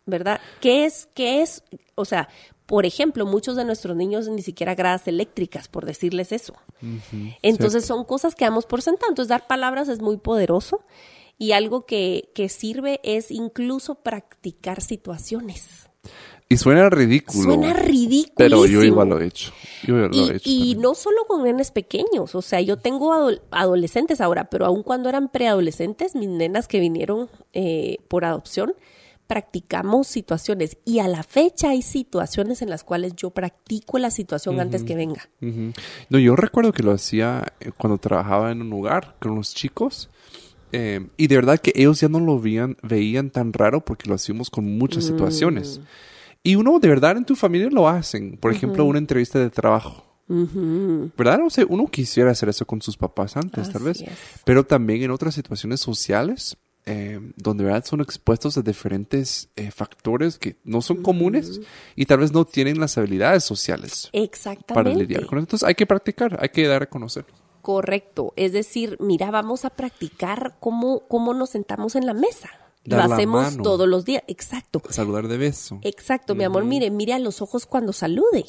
¿verdad? 0.07 0.41
¿Qué 0.61 0.85
es, 0.85 1.09
qué 1.13 1.43
es? 1.43 1.65
O 1.97 2.05
sea, 2.05 2.29
por 2.67 2.87
ejemplo, 2.87 3.27
muchos 3.27 3.57
de 3.57 3.65
nuestros 3.65 3.97
niños 3.97 4.29
ni 4.29 4.43
siquiera 4.43 4.77
gradas 4.77 5.09
eléctricas, 5.09 5.67
por 5.67 5.85
decirles 5.85 6.31
eso. 6.31 6.55
Entonces 7.43 7.85
son 7.85 8.05
cosas 8.05 8.37
que 8.37 8.45
damos 8.45 8.65
por 8.65 8.81
sentado. 8.81 9.11
Entonces 9.11 9.29
dar 9.29 9.49
palabras 9.49 9.89
es 9.89 10.01
muy 10.01 10.19
poderoso 10.19 10.85
y 11.37 11.51
algo 11.51 11.85
que, 11.85 12.31
que 12.33 12.49
sirve 12.49 13.01
es 13.03 13.33
incluso 13.33 13.97
practicar 13.97 14.81
situaciones. 14.83 15.89
Y 16.49 16.57
suena 16.59 16.91
ridículo. 16.91 17.55
Suena 17.55 17.73
ridículo. 17.73 18.35
Pero 18.37 18.67
yo 18.67 18.83
igual 18.85 19.09
lo 19.09 19.21
he 19.21 19.27
hecho. 19.27 19.53
Yo 19.87 19.95
lo 19.97 20.15
Y, 20.15 20.21
he 20.21 20.37
hecho. 20.37 20.43
y 20.45 20.59
también. 20.59 20.81
no 20.83 20.95
solo 20.95 21.25
con 21.27 21.43
nenes 21.43 21.71
pequeños, 21.71 22.35
o 22.35 22.43
sea, 22.43 22.61
yo 22.61 22.77
tengo 22.77 23.13
adol- 23.15 23.41
adolescentes 23.51 24.21
ahora, 24.21 24.45
pero 24.51 24.67
aun 24.67 24.83
cuando 24.83 25.09
eran 25.09 25.31
preadolescentes, 25.31 26.15
mis 26.15 26.29
nenas 26.29 26.69
que 26.69 26.81
vinieron 26.81 27.31
eh, 27.55 27.97
por 28.09 28.25
adopción, 28.27 28.75
practicamos 29.27 30.07
situaciones 30.07 30.77
y 30.85 30.99
a 30.99 31.09
la 31.09 31.23
fecha 31.23 31.71
hay 31.71 31.81
situaciones 31.81 32.61
en 32.61 32.69
las 32.69 32.85
cuales 32.85 33.15
yo 33.17 33.31
practico 33.31 33.99
la 33.99 34.11
situación 34.11 34.61
antes 34.61 34.85
que 34.85 34.95
venga. 34.95 35.29
No, 36.11 36.19
yo 36.19 36.37
recuerdo 36.37 36.73
que 36.73 36.83
lo 36.83 36.93
hacía 36.93 37.55
eh, 37.61 37.71
cuando 37.77 37.97
trabajaba 37.97 38.53
en 38.53 38.61
un 38.61 38.69
lugar 38.71 39.17
con 39.19 39.35
los 39.35 39.55
chicos. 39.55 40.11
Eh, 40.77 41.07
y 41.17 41.29
de 41.29 41.37
verdad 41.37 41.61
que 41.61 41.73
ellos 41.77 42.01
ya 42.01 42.09
no 42.09 42.19
lo 42.19 42.41
veían, 42.41 42.77
veían 42.83 43.31
tan 43.31 43.53
raro 43.53 43.85
porque 43.85 44.09
lo 44.09 44.17
hacíamos 44.17 44.51
con 44.51 44.77
muchas 44.77 45.05
situaciones. 45.05 45.81
Y 46.43 46.57
uno 46.57 46.81
de 46.81 46.89
verdad 46.89 47.17
en 47.17 47.25
tu 47.25 47.37
familia 47.37 47.69
lo 47.71 47.89
hacen. 47.89 48.37
Por 48.39 48.53
ejemplo, 48.53 48.85
una 48.85 48.99
entrevista 48.99 49.39
de 49.39 49.51
trabajo. 49.51 50.05
¿Verdad? 50.27 51.41
O 51.47 51.51
sea, 51.51 51.65
uno 51.69 51.87
quisiera 51.87 52.33
hacer 52.33 52.49
eso 52.49 52.67
con 52.67 52.83
sus 52.83 52.97
papás 52.97 53.37
antes, 53.37 53.71
tal 53.71 53.85
vez. 53.85 53.99
Así 53.99 54.11
es. 54.11 54.19
Pero 54.45 54.65
también 54.65 55.03
en 55.03 55.13
otras 55.13 55.37
situaciones 55.37 55.79
sociales, 55.79 56.57
eh, 56.87 57.21
donde 57.37 57.63
¿verdad? 57.63 57.85
son 57.85 58.01
expuestos 58.01 58.59
a 58.59 58.63
diferentes 58.63 59.51
eh, 59.55 59.71
factores 59.71 60.39
que 60.39 60.57
no 60.65 60.83
son 60.83 61.03
comunes 61.03 61.61
y 61.95 62.05
tal 62.07 62.19
vez 62.19 62.33
no 62.33 62.45
tienen 62.45 62.81
las 62.81 62.99
habilidades 62.99 63.45
sociales 63.45 64.09
para 64.13 64.25
Exactamente. 64.25 65.01
lidiar 65.01 65.27
con 65.27 65.39
eso. 65.39 65.45
Entonces 65.45 65.69
hay 65.69 65.77
que 65.77 65.87
practicar, 65.87 66.37
hay 66.43 66.49
que 66.49 66.67
dar 66.67 66.83
a 66.83 66.87
conocer. 66.87 67.27
Correcto. 67.65 68.35
Es 68.37 68.53
decir, 68.53 68.99
mira, 69.01 69.31
vamos 69.31 69.65
a 69.65 69.71
practicar 69.71 70.55
cómo, 70.61 71.01
cómo 71.09 71.33
nos 71.33 71.49
sentamos 71.51 71.97
en 71.97 72.05
la 72.05 72.13
mesa. 72.13 72.51
Dar 72.85 73.09
lo 73.09 73.15
hacemos 73.15 73.43
mano. 73.45 73.63
todos 73.63 73.89
los 73.89 74.05
días. 74.05 74.23
Exacto. 74.27 74.83
Saludar 74.91 75.27
de 75.29 75.39
beso. 75.39 75.79
Exacto, 75.81 76.35
mi 76.35 76.45
amor, 76.45 76.65
mire, 76.67 76.91
mire 76.91 77.15
a 77.15 77.19
los 77.19 77.41
ojos 77.41 77.65
cuando 77.65 77.95
salude, 77.95 78.45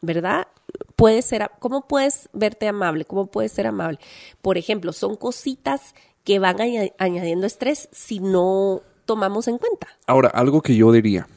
¿verdad? 0.00 0.48
Puede 0.96 1.20
ser, 1.20 1.50
¿cómo 1.58 1.86
puedes 1.86 2.30
verte 2.32 2.66
amable? 2.66 3.04
¿Cómo 3.04 3.26
puedes 3.26 3.52
ser 3.52 3.66
amable? 3.66 3.98
Por 4.40 4.56
ejemplo, 4.56 4.94
son 4.94 5.16
cositas 5.16 5.94
que 6.24 6.38
van 6.38 6.58
aña- 6.62 6.90
añadiendo 6.98 7.46
estrés 7.46 7.90
si 7.92 8.18
no 8.20 8.80
tomamos 9.04 9.46
en 9.48 9.58
cuenta. 9.58 9.88
Ahora, 10.06 10.28
algo 10.30 10.62
que 10.62 10.74
yo 10.74 10.90
diría 10.92 11.28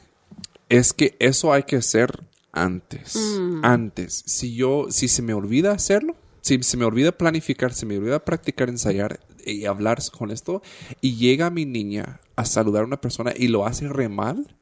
es 0.69 0.93
que 0.93 1.17
eso 1.19 1.51
hay 1.51 1.63
que 1.63 1.75
hacer 1.75 2.23
antes. 2.53 3.15
Mm. 3.17 3.65
Antes. 3.65 4.23
Si 4.25 4.55
yo, 4.55 4.85
si 4.89 5.09
se 5.09 5.21
me 5.21 5.33
olvida 5.33 5.73
hacerlo, 5.73 6.15
si 6.41 6.61
se 6.63 6.77
me 6.77 6.85
olvida 6.85 7.11
planificar, 7.11 7.73
se 7.73 7.85
me 7.85 7.97
olvida 7.97 8.23
practicar, 8.23 8.69
ensayar 8.69 9.19
y 9.45 9.65
hablar 9.65 9.99
con 10.17 10.31
esto, 10.31 10.61
y 11.01 11.15
llega 11.15 11.49
mi 11.49 11.65
niña 11.65 12.19
a 12.35 12.45
saludar 12.45 12.83
a 12.83 12.87
una 12.87 13.01
persona 13.01 13.33
y 13.35 13.47
lo 13.47 13.65
hace 13.65 13.87
re 13.87 14.09
mal, 14.09 14.55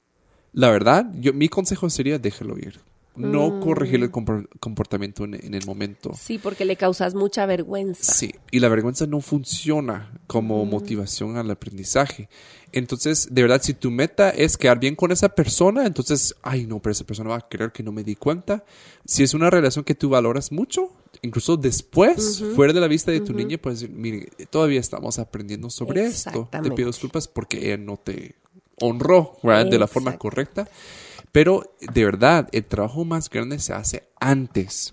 la 0.54 0.70
verdad, 0.72 1.12
yo, 1.20 1.34
mi 1.34 1.50
consejo 1.50 1.90
sería 1.90 2.18
déjelo 2.20 2.58
ir. 2.58 2.80
no 3.16 3.60
corregir 3.62 4.02
el 4.04 4.12
compor- 4.12 4.48
comportamiento 4.60 5.24
en, 5.24 5.34
en 5.34 5.56
el 5.56 5.66
momento. 5.66 6.12
Sí, 6.16 6.38
porque 6.38 6.66
le 6.66 6.76
causas 6.76 7.16
mucha 7.16 7.48
vergüenza. 7.48 8.14
Sí, 8.14 8.36
y 8.52 8.60
la 8.60 8.70
vergüenza 8.70 9.08
no 9.08 9.22
funciona 9.22 10.12
como 10.28 10.64
motivación 10.66 11.36
al 11.36 11.50
aprendizaje. 11.50 12.30
Entonces, 12.72 13.28
de 13.32 13.42
verdad, 13.42 13.62
si 13.64 13.74
tu 13.74 13.90
meta 13.90 14.30
es 14.30 14.56
quedar 14.56 14.80
bien 14.80 14.96
con 14.96 15.12
esa 15.12 15.30
persona, 15.30 15.88
entonces, 15.88 16.36
ay, 16.44 16.68
no, 16.68 16.80
pero 16.80 16.92
esa 16.92 17.06
persona 17.06 17.30
va 17.32 17.38
a 17.38 17.50
creer 17.50 17.72
que 17.72 17.82
no 17.82 17.92
me 17.92 18.04
di 18.04 18.16
cuenta. 18.16 18.64
Si 19.06 19.24
es 19.24 19.34
una 19.34 19.50
relación 19.50 19.84
que 19.84 19.96
tú 19.96 20.10
valoras 20.10 20.52
mucho, 20.52 20.92
incluso 21.22 21.58
después, 21.58 22.44
fuera 22.56 22.74
de 22.74 22.80
la 22.82 22.88
vista 22.88 23.12
de 23.12 23.20
tu 23.22 23.34
niña, 23.34 23.58
puedes 23.58 23.80
decir, 23.82 23.96
mire, 23.96 24.30
todavía 24.50 24.80
estamos 24.80 25.20
aprendiendo 25.20 25.70
sobre 25.70 26.02
esto. 26.32 26.50
Te 26.64 26.70
pido 26.76 26.88
disculpas 26.90 27.28
porque 27.28 27.66
ella 27.68 27.78
no 27.78 27.98
te 27.98 28.36
honró 28.80 29.38
¿verdad? 29.44 29.66
de 29.72 29.80
la 29.80 29.88
forma 29.88 30.12
correcta. 30.18 30.68
Pero, 31.32 31.74
de 31.82 32.06
verdad, 32.06 32.48
el 32.52 32.66
trabajo 32.66 33.06
más 33.06 33.30
grande 33.30 33.60
se 33.60 33.74
hace 33.74 34.08
antes 34.20 34.92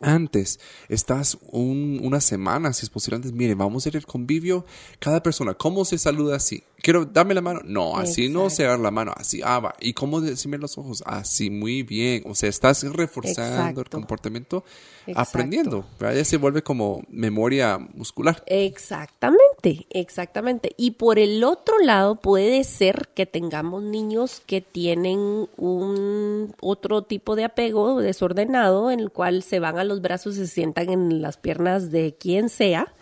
antes, 0.00 0.60
estás 0.88 1.38
un- 1.50 1.98
una 2.04 2.20
semana, 2.20 2.72
si 2.72 2.84
es 2.86 2.90
posible 2.90 3.16
antes, 3.16 3.32
mire, 3.32 3.54
vamos 3.56 3.84
a 3.84 3.88
ir 3.88 3.96
al 3.96 4.06
convivio, 4.06 4.64
cada 5.00 5.22
persona, 5.24 5.54
¿cómo 5.54 5.84
se 5.84 5.98
saluda 5.98 6.36
así? 6.36 6.62
Quiero, 6.80 7.04
dame 7.04 7.34
la 7.34 7.40
mano, 7.40 7.60
no, 7.64 7.96
así 7.96 8.28
no 8.28 8.50
se 8.50 8.62
da 8.62 8.78
la 8.78 8.92
mano, 8.92 9.12
así, 9.16 9.40
ah, 9.44 9.58
va, 9.58 9.74
¿y 9.80 9.94
cómo 9.94 10.20
decirme 10.20 10.58
los 10.58 10.78
ojos? 10.78 11.02
Así, 11.04 11.50
muy 11.50 11.82
bien, 11.82 12.22
o 12.24 12.36
sea, 12.36 12.48
estás 12.48 12.84
reforzando 12.84 13.80
el 13.80 13.88
comportamiento, 13.88 14.64
Exacto. 15.06 15.20
aprendiendo, 15.20 15.84
¿verdad? 15.98 16.16
ya 16.16 16.24
se 16.24 16.36
vuelve 16.36 16.62
como 16.62 17.02
memoria 17.08 17.78
muscular. 17.78 18.44
Exactamente, 18.46 19.86
exactamente. 19.90 20.72
Y 20.76 20.92
por 20.92 21.18
el 21.18 21.42
otro 21.42 21.78
lado 21.78 22.16
puede 22.16 22.62
ser 22.62 23.08
que 23.14 23.26
tengamos 23.26 23.82
niños 23.82 24.40
que 24.46 24.60
tienen 24.60 25.48
un 25.56 26.54
otro 26.60 27.02
tipo 27.02 27.34
de 27.34 27.44
apego 27.44 28.00
desordenado 28.00 28.90
en 28.90 29.00
el 29.00 29.10
cual 29.10 29.42
se 29.42 29.58
van 29.58 29.78
a 29.78 29.84
los 29.84 30.00
brazos 30.00 30.36
y 30.36 30.40
se 30.40 30.46
sientan 30.46 30.90
en 30.90 31.22
las 31.22 31.36
piernas 31.38 31.90
de 31.90 32.14
quien 32.18 32.48
sea. 32.48 32.94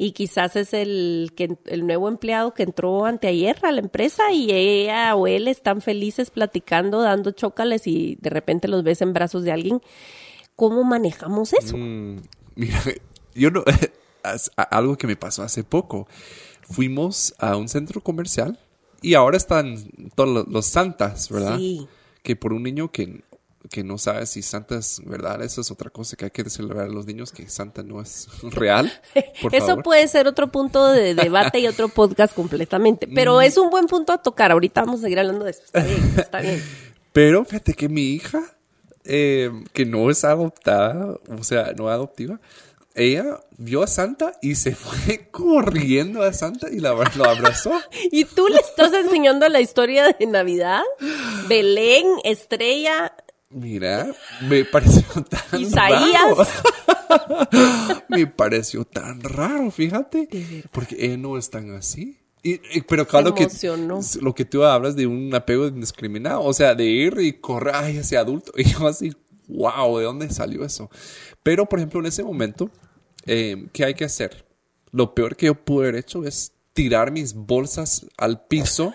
Y 0.00 0.12
quizás 0.12 0.54
es 0.54 0.72
el, 0.74 1.32
que, 1.34 1.58
el 1.66 1.84
nuevo 1.84 2.08
empleado 2.08 2.54
que 2.54 2.62
entró 2.62 3.04
anteayer 3.04 3.58
a 3.62 3.72
la 3.72 3.80
empresa 3.80 4.32
y 4.32 4.52
ella 4.52 5.16
o 5.16 5.26
él 5.26 5.48
están 5.48 5.80
felices 5.82 6.30
platicando, 6.30 7.02
dando 7.02 7.32
chócales 7.32 7.88
y 7.88 8.16
de 8.20 8.30
repente 8.30 8.68
los 8.68 8.84
ves 8.84 9.02
en 9.02 9.12
brazos 9.12 9.42
de 9.42 9.50
alguien. 9.50 9.82
¿Cómo 10.54 10.84
manejamos 10.84 11.52
eso? 11.52 11.76
Mm, 11.76 12.20
mira, 12.54 12.80
yo 13.34 13.50
no, 13.50 13.64
algo 14.70 14.96
que 14.96 15.08
me 15.08 15.16
pasó 15.16 15.42
hace 15.42 15.64
poco, 15.64 16.06
fuimos 16.62 17.34
a 17.38 17.56
un 17.56 17.68
centro 17.68 18.00
comercial 18.00 18.56
y 19.02 19.14
ahora 19.14 19.36
están 19.36 19.90
todos 20.14 20.30
los, 20.30 20.48
los 20.48 20.66
santas, 20.66 21.28
¿verdad? 21.28 21.58
Sí. 21.58 21.88
Que 22.22 22.36
por 22.36 22.52
un 22.52 22.62
niño 22.62 22.92
que, 22.92 23.24
que 23.70 23.84
no 23.84 23.98
sabe 23.98 24.26
si 24.26 24.42
Santa 24.42 24.76
es 24.76 25.00
verdad, 25.04 25.42
eso 25.42 25.60
es 25.60 25.70
otra 25.70 25.90
cosa 25.90 26.16
que 26.16 26.26
hay 26.26 26.30
que 26.30 26.48
celebrar 26.48 26.86
a 26.86 26.88
los 26.88 27.06
niños, 27.06 27.32
que 27.32 27.48
Santa 27.48 27.82
no 27.82 28.00
es 28.00 28.28
real. 28.42 28.90
Por 29.42 29.54
Eso 29.54 29.66
favor. 29.68 29.82
puede 29.84 30.08
ser 30.08 30.26
otro 30.26 30.48
punto 30.50 30.86
de 30.88 31.14
debate 31.14 31.60
y 31.60 31.66
otro 31.66 31.88
podcast 31.88 32.34
completamente, 32.34 33.06
Mm. 33.06 33.14
pero 33.14 33.40
es 33.40 33.56
un 33.58 33.70
buen 33.70 33.86
punto 33.86 34.12
a 34.12 34.22
tocar. 34.22 34.52
Ahorita 34.52 34.80
vamos 34.82 35.00
a 35.00 35.02
seguir 35.04 35.18
hablando 35.18 35.44
de 35.44 35.50
esto. 35.52 35.64
Está 35.66 35.82
bien, 35.82 36.14
está 36.16 36.40
bien. 36.40 36.62
Pero 37.12 37.44
fíjate 37.44 37.74
que 37.74 37.88
mi 37.88 38.02
hija, 38.12 38.40
eh, 39.04 39.50
que 39.72 39.84
no 39.86 40.10
es 40.10 40.24
adoptada, 40.24 41.16
o 41.36 41.42
sea, 41.42 41.72
no 41.76 41.88
adoptiva, 41.88 42.38
ella 42.94 43.40
vio 43.56 43.82
a 43.82 43.86
Santa 43.86 44.32
y 44.42 44.54
se 44.56 44.74
fue 44.74 45.28
corriendo 45.30 46.22
a 46.22 46.32
Santa 46.32 46.68
y 46.70 46.78
la, 46.80 46.90
lo 47.16 47.24
abrazó. 47.24 47.72
¿Y 48.12 48.24
tú 48.24 48.48
le 48.48 48.56
estás 48.58 48.92
enseñando 48.92 49.48
la 49.48 49.60
historia 49.60 50.14
de 50.18 50.26
Navidad? 50.26 50.82
Belén, 51.48 52.06
Estrella, 52.24 53.14
Mira, 53.50 54.12
me 54.48 54.64
pareció 54.72 55.02
tan 55.24 55.60
Isaías. 55.60 56.12
raro. 57.08 58.02
me 58.08 58.26
pareció 58.26 58.84
tan 58.84 59.20
raro, 59.22 59.70
fíjate. 59.70 60.28
Porque 60.72 60.96
ella 60.98 61.16
no 61.16 61.38
es 61.38 61.48
tan 61.50 61.74
así. 61.74 62.18
Y, 62.42 62.60
y- 62.76 62.82
pero 62.86 63.06
claro 63.06 63.34
que 63.34 63.44
emocionó. 63.44 64.00
lo 64.20 64.34
que 64.34 64.44
tú 64.44 64.62
hablas 64.64 64.94
de 64.96 65.06
un 65.06 65.34
apego 65.34 65.66
indiscriminado, 65.66 66.42
o 66.42 66.52
sea, 66.52 66.74
de 66.74 66.84
ir 66.84 67.18
y 67.20 67.32
correr, 67.34 67.74
ese 67.96 68.16
adulto. 68.16 68.52
Y 68.56 68.64
yo 68.64 68.86
así, 68.86 69.12
wow, 69.48 69.98
¿de 69.98 70.04
dónde 70.04 70.30
salió 70.30 70.64
eso? 70.64 70.90
Pero, 71.42 71.66
por 71.66 71.78
ejemplo, 71.78 72.00
en 72.00 72.06
ese 72.06 72.22
momento, 72.22 72.70
eh, 73.26 73.66
¿qué 73.72 73.84
hay 73.84 73.94
que 73.94 74.04
hacer? 74.04 74.46
Lo 74.90 75.14
peor 75.14 75.36
que 75.36 75.46
yo 75.46 75.54
pude 75.54 75.88
haber 75.88 75.96
hecho 76.00 76.24
es 76.24 76.52
tirar 76.74 77.10
mis 77.10 77.34
bolsas 77.34 78.06
al 78.16 78.44
piso. 78.46 78.94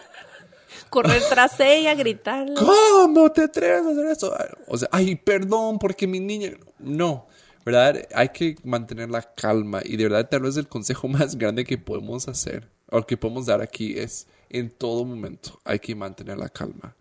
Correr 0.90 1.22
tras 1.30 1.60
ella, 1.60 1.94
gritarle. 1.96 2.56
¿Cómo 2.56 3.32
te 3.32 3.44
atreves 3.44 3.86
a 3.86 3.90
hacer 3.92 4.06
eso? 4.08 4.36
O 4.68 4.78
sea, 4.78 4.90
ay, 4.92 5.16
perdón, 5.16 5.80
porque 5.80 6.08
mi 6.08 6.20
niña. 6.20 6.52
No, 6.80 7.28
¿verdad? 7.66 8.08
Hay 8.14 8.30
que 8.30 8.56
mantener 8.64 9.10
la 9.10 9.22
calma. 9.22 9.82
Y 9.84 9.98
de 9.98 10.04
verdad, 10.04 10.30
tal 10.30 10.42
vez 10.42 10.58
el 10.58 10.68
consejo 10.68 11.08
más 11.10 11.38
grande 11.38 11.64
que 11.64 11.78
podemos 11.78 12.28
hacer, 12.28 12.70
o 12.90 13.06
que 13.06 13.18
podemos 13.18 13.46
dar 13.46 13.62
aquí, 13.62 13.98
es 13.98 14.28
en 14.50 14.70
todo 14.70 15.04
momento 15.04 15.60
hay 15.66 15.80
que 15.80 15.96
mantener 15.96 16.38
la 16.38 16.48
calma. 16.48 16.96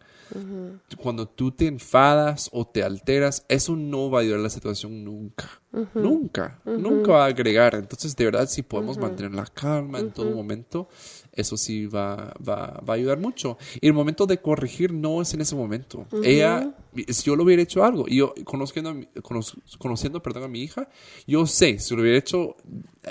Cuando 0.98 1.26
tú 1.26 1.50
te 1.52 1.66
enfadas 1.66 2.48
o 2.52 2.66
te 2.66 2.82
alteras, 2.82 3.44
eso 3.48 3.76
no 3.76 4.10
va 4.10 4.18
a 4.18 4.22
ayudar 4.22 4.40
a 4.40 4.42
la 4.42 4.50
situación 4.50 5.04
nunca. 5.04 5.48
Nunca. 5.94 6.60
Nunca 6.66 7.12
va 7.12 7.24
a 7.24 7.28
agregar. 7.28 7.74
Entonces, 7.76 8.14
de 8.14 8.24
verdad, 8.26 8.46
si 8.48 8.62
podemos 8.62 8.96
mantener 8.98 9.32
la 9.34 9.46
calma 9.46 9.98
en 10.00 10.12
todo 10.12 10.26
momento, 10.34 10.88
eso 11.32 11.56
sí 11.56 11.86
va, 11.86 12.34
va, 12.46 12.80
va 12.86 12.92
a 12.92 12.96
ayudar 12.96 13.18
mucho. 13.18 13.56
Y 13.80 13.86
el 13.86 13.94
momento 13.94 14.26
de 14.26 14.38
corregir 14.38 14.92
no 14.92 15.22
es 15.22 15.32
en 15.32 15.40
ese 15.40 15.54
momento. 15.54 16.06
Ella, 16.22 16.74
si 17.08 17.22
yo 17.24 17.36
lo 17.36 17.44
hubiera 17.44 17.62
hecho 17.62 17.84
algo, 17.84 18.04
y 18.06 18.16
yo 18.16 18.34
conociendo, 18.44 18.90
a 18.90 18.94
mi- 18.94 19.06
cono- 19.22 19.40
conociendo 19.78 20.22
perdón, 20.22 20.42
a 20.44 20.48
mi 20.48 20.62
hija, 20.62 20.88
yo 21.26 21.46
sé, 21.46 21.78
si 21.78 21.94
lo 21.96 22.02
hubiera 22.02 22.18
hecho, 22.18 22.56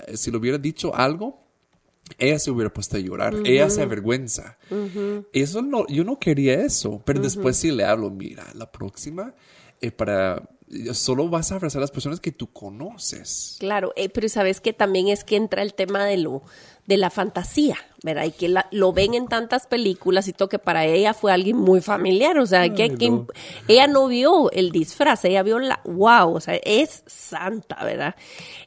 eh, 0.08 0.18
si 0.18 0.30
lo 0.30 0.38
hubiera 0.38 0.60
dicho 0.60 0.94
algo, 0.96 1.40
ella 2.18 2.40
se 2.40 2.52
hubiera 2.52 2.72
puesto 2.74 2.98
a 2.98 3.00
llorar, 3.00 3.36
ella 3.46 3.70
se 3.70 3.82
avergüenza. 3.82 4.58
Eso 5.34 5.62
no, 5.62 5.86
yo 5.88 6.04
no 6.04 6.20
quería 6.20 6.56
eso, 6.56 7.02
pero 7.06 7.20
después 7.22 7.58
sí 7.58 7.72
le 7.72 7.86
hablo, 7.86 8.10
mira, 8.10 8.46
la 8.54 8.72
próxima, 8.72 9.34
eh, 9.82 9.92
para, 9.92 10.44
solo 10.94 11.28
vas 11.30 11.52
a 11.52 11.56
abrazar 11.56 11.80
a 11.80 11.82
las 11.82 11.92
personas 11.92 12.20
que 12.20 12.32
tú 12.32 12.52
conoces. 12.52 13.58
Claro, 13.60 13.94
eh, 13.96 14.10
pero 14.10 14.30
sabes 14.30 14.62
que 14.62 14.74
también 14.74 15.08
es 15.08 15.24
que 15.24 15.36
entra 15.36 15.62
el 15.62 15.74
tema 15.74 16.06
de 16.06 16.18
lo 16.18 16.42
de 16.88 16.98
la 16.98 17.12
fantasía, 17.12 17.78
¿verdad? 18.04 18.26
Y 18.26 18.32
que 18.32 18.50
la- 18.50 18.68
lo 18.72 18.92
ven 18.92 19.14
en 19.14 19.28
tantas 19.28 19.68
películas 19.68 20.28
y 20.28 20.34
todo 20.34 20.50
que 20.50 20.58
para 20.60 20.84
ella 20.86 21.14
fue 21.14 21.32
alguien 21.32 21.56
muy 21.56 21.80
familiar, 21.80 22.38
o 22.40 22.46
sea, 22.46 22.62
Ay, 22.62 22.72
que 22.72 22.90
no. 22.90 23.28
ella 23.68 23.86
no 23.88 24.08
vio 24.08 24.50
el 24.52 24.72
disfraz, 24.72 25.24
ella 25.26 25.44
vio 25.44 25.60
la, 25.60 25.80
wow, 25.86 26.34
o 26.36 26.42
sea, 26.42 26.56
es 26.64 27.04
santa, 27.06 27.82
¿verdad? 27.86 28.16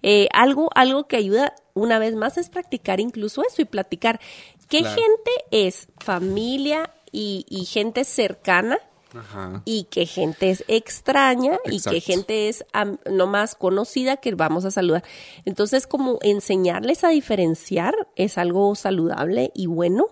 Eh, 0.03 0.29
algo, 0.33 0.71
algo 0.75 1.07
que 1.09 1.17
ayuda 1.17 1.55
una 1.75 1.99
vez 1.99 2.15
más 2.15 2.39
es 2.39 2.49
practicar 2.49 3.01
incluso 3.01 3.43
eso 3.47 3.61
y 3.63 3.67
platicar. 3.67 4.21
¿Qué 4.69 4.81
Claro. 4.81 4.97
gente 4.97 5.31
es 5.51 5.89
familia 5.99 6.91
y, 7.13 7.45
y 7.49 7.65
gente 7.67 8.05
cercana? 8.05 8.79
Ajá. 9.17 9.63
y 9.65 9.85
qué 9.93 10.07
gente 10.07 10.51
es 10.51 10.65
extraña 10.67 11.59
y 11.71 11.81
qué 11.81 12.01
gente 12.01 12.49
es 12.49 12.65
no 13.09 13.29
más 13.29 13.55
conocida 13.55 14.17
que 14.17 14.35
vamos 14.35 14.65
a 14.65 14.73
saludar. 14.73 15.05
Entonces, 15.45 15.87
como 15.87 16.19
enseñarles 16.23 17.05
a 17.05 17.11
diferenciar 17.11 17.95
es 18.17 18.39
algo 18.39 18.75
saludable 18.75 19.53
y 19.55 19.67
bueno. 19.67 20.09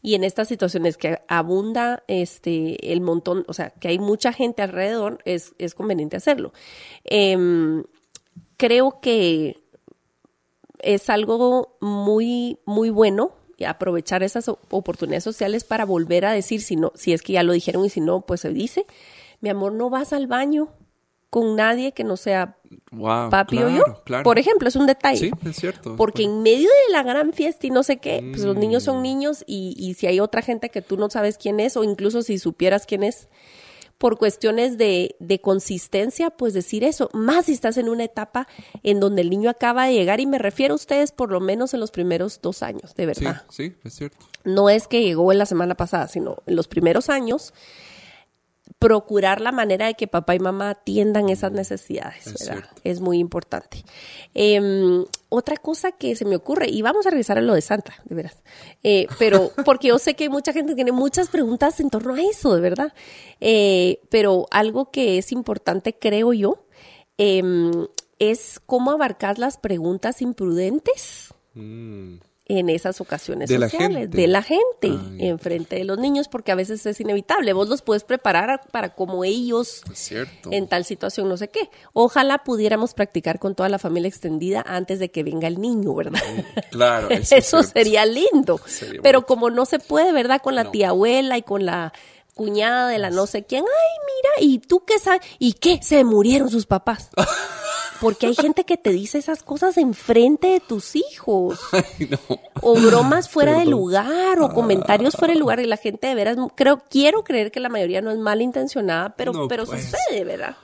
Y 0.00 0.14
en 0.14 0.24
estas 0.24 0.48
situaciones 0.48 0.96
que 0.96 1.18
abunda 1.28 2.02
este 2.08 2.92
el 2.94 3.02
montón, 3.02 3.44
o 3.46 3.52
sea, 3.52 3.70
que 3.70 3.88
hay 3.88 3.98
mucha 3.98 4.32
gente 4.32 4.62
alrededor, 4.62 5.18
es, 5.26 5.54
es 5.58 5.74
conveniente 5.74 6.16
hacerlo. 6.16 6.54
Em, 7.04 7.84
creo 8.56 9.00
que 9.02 9.65
es 10.94 11.10
algo 11.10 11.76
muy, 11.80 12.58
muy 12.66 12.90
bueno 12.90 13.32
y 13.58 13.64
aprovechar 13.64 14.22
esas 14.22 14.48
oportunidades 14.48 15.24
sociales 15.24 15.64
para 15.64 15.84
volver 15.84 16.24
a 16.26 16.32
decir, 16.32 16.60
si 16.62 16.76
no, 16.76 16.92
si 16.94 17.12
es 17.12 17.22
que 17.22 17.32
ya 17.34 17.42
lo 17.42 17.52
dijeron 17.52 17.84
y 17.84 17.90
si 17.90 18.00
no, 18.00 18.20
pues 18.22 18.40
se 18.42 18.50
dice, 18.50 18.86
mi 19.40 19.48
amor, 19.50 19.72
no 19.72 19.88
vas 19.90 20.12
al 20.12 20.26
baño 20.26 20.68
con 21.30 21.56
nadie 21.56 21.92
que 21.92 22.04
no 22.04 22.16
sea 22.16 22.56
Wow, 22.92 23.30
papi 23.30 23.58
o 23.62 23.68
yo. 23.68 23.82
claro. 24.04 24.24
Por 24.24 24.38
ejemplo, 24.38 24.68
es 24.68 24.76
un 24.76 24.86
detalle. 24.86 25.18
Sí, 25.18 25.30
es 25.48 25.56
cierto. 25.56 25.96
Porque 25.96 26.22
en 26.22 26.42
medio 26.42 26.68
de 26.86 26.92
la 26.92 27.02
gran 27.02 27.32
fiesta 27.32 27.66
y 27.66 27.70
no 27.70 27.82
sé 27.82 27.96
qué, 27.98 28.22
pues 28.32 28.42
los 28.44 28.56
niños 28.56 28.82
Mm. 28.82 28.86
son 28.86 29.02
niños 29.02 29.44
y, 29.46 29.74
y 29.78 29.94
si 29.94 30.06
hay 30.06 30.20
otra 30.20 30.40
gente 30.42 30.70
que 30.70 30.82
tú 30.82 30.96
no 30.96 31.10
sabes 31.10 31.36
quién 31.38 31.60
es 31.60 31.76
o 31.76 31.84
incluso 31.84 32.22
si 32.22 32.38
supieras 32.38 32.86
quién 32.86 33.02
es, 33.02 33.28
por 33.98 34.18
cuestiones 34.18 34.76
de, 34.78 35.16
de 35.20 35.40
consistencia, 35.40 36.30
pues 36.30 36.52
decir 36.54 36.84
eso, 36.84 37.08
más 37.14 37.46
si 37.46 37.52
estás 37.52 37.76
en 37.78 37.88
una 37.88 38.04
etapa 38.04 38.46
en 38.82 39.00
donde 39.00 39.22
el 39.22 39.30
niño 39.30 39.48
acaba 39.48 39.86
de 39.86 39.94
llegar 39.94 40.20
y 40.20 40.26
me 40.26 40.38
refiero 40.38 40.74
a 40.74 40.76
ustedes 40.76 41.12
por 41.12 41.30
lo 41.32 41.40
menos 41.40 41.72
en 41.74 41.80
los 41.80 41.90
primeros 41.90 42.40
dos 42.42 42.62
años, 42.62 42.94
de 42.94 43.14
Sí, 43.14 43.24
verdad. 43.24 43.42
sí, 43.48 43.74
es 43.84 43.94
cierto. 43.94 44.18
No 44.44 44.68
es 44.68 44.86
que 44.86 45.02
llegó 45.02 45.32
en 45.32 45.38
la 45.38 45.46
semana 45.46 45.74
pasada, 45.76 46.08
sino 46.08 46.36
en 46.46 46.56
los 46.56 46.68
primeros 46.68 47.08
años 47.08 47.52
procurar 48.78 49.40
la 49.40 49.52
manera 49.52 49.86
de 49.86 49.94
que 49.94 50.06
papá 50.06 50.34
y 50.34 50.38
mamá 50.38 50.70
atiendan 50.70 51.28
esas 51.30 51.52
necesidades, 51.52 52.26
Es 52.26 52.32
¿verdad? 52.46 52.64
cierto. 52.64 52.80
Es 52.84 53.00
muy 53.00 53.18
importante. 53.18 53.82
Em, 54.34 55.04
otra 55.30 55.56
cosa 55.56 55.92
que 55.92 56.14
se 56.14 56.24
me 56.24 56.36
ocurre, 56.36 56.68
y 56.68 56.82
vamos 56.82 57.06
a 57.06 57.10
regresar 57.10 57.38
a 57.38 57.40
lo 57.40 57.54
de 57.54 57.62
Santa, 57.62 57.94
de 58.04 58.14
veras, 58.14 58.36
eh, 58.82 59.06
pero 59.18 59.50
porque 59.64 59.88
yo 59.88 59.98
sé 59.98 60.14
que 60.14 60.28
mucha 60.28 60.52
gente 60.52 60.74
tiene 60.74 60.92
muchas 60.92 61.28
preguntas 61.28 61.80
en 61.80 61.88
torno 61.90 62.14
a 62.14 62.20
eso, 62.20 62.54
de 62.54 62.60
verdad. 62.60 62.92
Eh, 63.40 64.00
pero 64.10 64.46
algo 64.50 64.90
que 64.90 65.18
es 65.18 65.32
importante, 65.32 65.94
creo 65.98 66.32
yo, 66.34 66.66
em, 67.16 67.86
es 68.18 68.60
cómo 68.66 68.90
abarcar 68.90 69.38
las 69.38 69.56
preguntas 69.58 70.20
imprudentes 70.22 71.32
Mm, 71.58 72.18
en 72.48 72.68
esas 72.70 73.00
ocasiones 73.00 73.48
De 73.48 73.58
la 73.58 73.68
sociales, 73.68 73.98
gente. 74.02 74.16
de 74.16 74.26
la 74.28 74.40
gente, 74.42 74.90
Ah, 74.92 75.10
en 75.18 75.38
frente 75.40 75.76
de 75.76 75.84
los 75.84 75.98
niños, 75.98 76.28
porque 76.28 76.52
a 76.52 76.54
veces 76.54 76.86
es 76.86 77.00
inevitable. 77.00 77.52
Vos 77.52 77.68
los 77.68 77.82
puedes 77.82 78.04
preparar 78.04 78.50
a- 78.50 78.58
para 78.62 78.94
como 78.94 79.24
ellos 79.24 79.82
en 80.52 80.68
tal 80.68 80.84
situación, 80.84 81.28
no 81.28 81.36
sé 81.36 81.48
qué. 81.48 81.68
Ojalá 81.92 82.44
pudiéramos 82.44 82.94
practicar 82.94 83.40
con 83.40 83.54
toda 83.56 83.68
la 83.68 83.78
familia 83.80 84.08
extendida 84.08 84.62
antes 84.66 84.98
de 85.00 85.10
que 85.10 85.24
venga 85.24 85.48
el 85.48 85.60
niño, 85.60 85.92
¿verdad? 85.94 86.20
Claro, 86.70 87.10
eso, 87.10 87.34
Eso, 87.34 87.36
es 87.58 87.66
cierto. 87.66 87.68
sería 87.72 88.06
lindo. 88.06 88.60
Sería 88.64 89.00
Pero 89.02 89.18
bonito. 89.20 89.26
como 89.26 89.50
no 89.50 89.64
se 89.66 89.78
puede, 89.80 90.12
¿verdad? 90.12 90.40
Con 90.40 90.54
la 90.54 90.64
No. 90.64 90.70
tía 90.70 90.90
abuela 90.90 91.36
y 91.38 91.42
con 91.42 91.66
la 91.66 91.92
cuñada 92.34 92.88
de 92.90 92.98
la 92.98 93.10
no 93.10 93.26
sé 93.26 93.44
quién. 93.44 93.64
Ay, 93.64 94.38
mira, 94.38 94.52
¿y 94.52 94.58
tú 94.60 94.84
qué 94.84 94.98
sabes? 95.00 95.22
¿Y 95.40 95.54
qué? 95.54 95.80
Se 95.82 96.04
murieron 96.04 96.48
sus 96.50 96.66
papás. 96.66 97.10
Porque 98.00 98.26
hay 98.26 98.34
gente 98.34 98.64
que 98.64 98.76
te 98.76 98.90
dice 98.90 99.18
esas 99.18 99.42
cosas 99.42 99.76
enfrente 99.76 100.48
de 100.48 100.60
tus 100.60 100.96
hijos. 100.96 101.58
Ay, 101.72 102.08
no. 102.10 102.18
O 102.62 102.80
bromas 102.80 103.28
fuera 103.28 103.52
de 103.52 103.58
Perdón. 103.58 103.70
lugar, 103.72 104.40
o 104.40 104.52
comentarios 104.52 105.14
fuera 105.16 105.34
de 105.34 105.40
lugar. 105.40 105.60
Y 105.60 105.66
la 105.66 105.76
gente 105.76 106.06
de 106.06 106.14
veras, 106.14 106.36
creo, 106.54 106.82
quiero 106.90 107.24
creer 107.24 107.50
que 107.50 107.60
la 107.60 107.68
mayoría 107.68 108.00
no 108.02 108.10
es 108.10 108.18
malintencionada, 108.18 109.16
pero, 109.16 109.32
No, 109.32 109.48
pero 109.48 109.64
pues. 109.66 109.84
sucede, 109.84 110.24
¿verdad? 110.24 110.56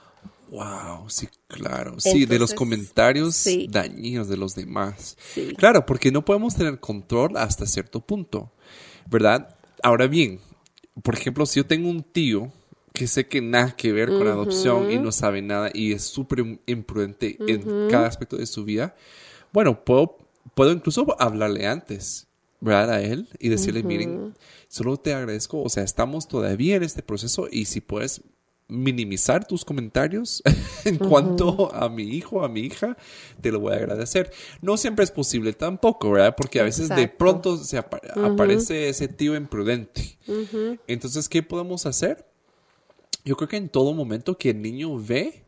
Wow, 0.49 1.09
sí, 1.09 1.27
claro. 1.47 1.99
Sí, 1.99 2.25
de 2.27 2.37
los 2.37 2.53
comentarios 2.53 3.35
sí. 3.35 3.67
dañinos 3.71 4.27
de 4.27 4.37
los 4.37 4.53
demás. 4.53 5.17
Sí. 5.33 5.53
Claro, 5.57 5.83
porque 5.85 6.11
no 6.11 6.23
podemos 6.23 6.55
tener 6.55 6.79
control 6.79 7.37
hasta 7.37 7.65
cierto 7.65 8.01
punto, 8.01 8.51
¿verdad? 9.09 9.55
Ahora 9.81 10.05
bien, 10.05 10.39
por 11.01 11.15
ejemplo, 11.15 11.47
si 11.47 11.59
yo 11.59 11.65
tengo 11.65 11.89
un 11.89 12.03
tío 12.03 12.51
que 12.93 13.07
sé 13.07 13.27
que 13.27 13.41
nada 13.41 13.75
que 13.75 13.91
ver 13.91 14.09
con 14.09 14.27
adopción 14.27 14.91
y 14.91 14.99
no 14.99 15.11
sabe 15.11 15.41
nada 15.41 15.71
y 15.73 15.93
es 15.93 16.03
súper 16.03 16.59
imprudente 16.67 17.37
en 17.47 17.87
cada 17.89 18.07
aspecto 18.07 18.37
de 18.37 18.45
su 18.45 18.63
vida, 18.65 18.95
bueno, 19.51 19.83
puedo, 19.83 20.17
puedo 20.55 20.71
incluso 20.71 21.05
hablarle 21.19 21.65
antes, 21.65 22.27
¿verdad? 22.61 22.91
A 22.91 23.01
él 23.01 23.27
y 23.39 23.49
decirle, 23.49 23.83
miren, 23.83 24.35
solo 24.67 24.97
te 24.97 25.13
agradezco, 25.13 25.61
o 25.61 25.69
sea, 25.69 25.83
estamos 25.83 26.27
todavía 26.27 26.75
en 26.75 26.83
este 26.83 27.01
proceso 27.03 27.47
y 27.51 27.65
si 27.65 27.81
puedes 27.81 28.21
minimizar 28.69 29.45
tus 29.45 29.65
comentarios 29.65 30.41
en 30.85 30.97
cuanto 30.97 31.73
a 31.75 31.89
mi 31.89 32.03
hijo, 32.03 32.43
a 32.43 32.49
mi 32.49 32.61
hija, 32.61 32.95
te 33.41 33.51
lo 33.51 33.59
voy 33.59 33.73
a 33.73 33.77
agradecer. 33.77 34.31
No 34.61 34.77
siempre 34.77 35.03
es 35.03 35.11
posible 35.11 35.53
tampoco, 35.53 36.11
¿verdad? 36.11 36.35
Porque 36.35 36.59
a 36.59 36.63
veces 36.63 36.89
de 36.89 36.95
Exacto. 37.03 37.17
pronto 37.17 37.57
se 37.57 37.77
apa- 37.77 38.01
aparece 38.23 38.89
ese 38.89 39.07
tío 39.07 39.35
imprudente. 39.35 40.17
Entonces, 40.87 41.27
¿qué 41.27 41.43
podemos 41.43 41.85
hacer? 41.85 42.25
Yo 43.25 43.35
creo 43.37 43.47
que 43.47 43.57
en 43.57 43.69
todo 43.69 43.93
momento 43.93 44.37
que 44.37 44.49
el 44.51 44.61
niño 44.61 44.97
ve 44.97 45.43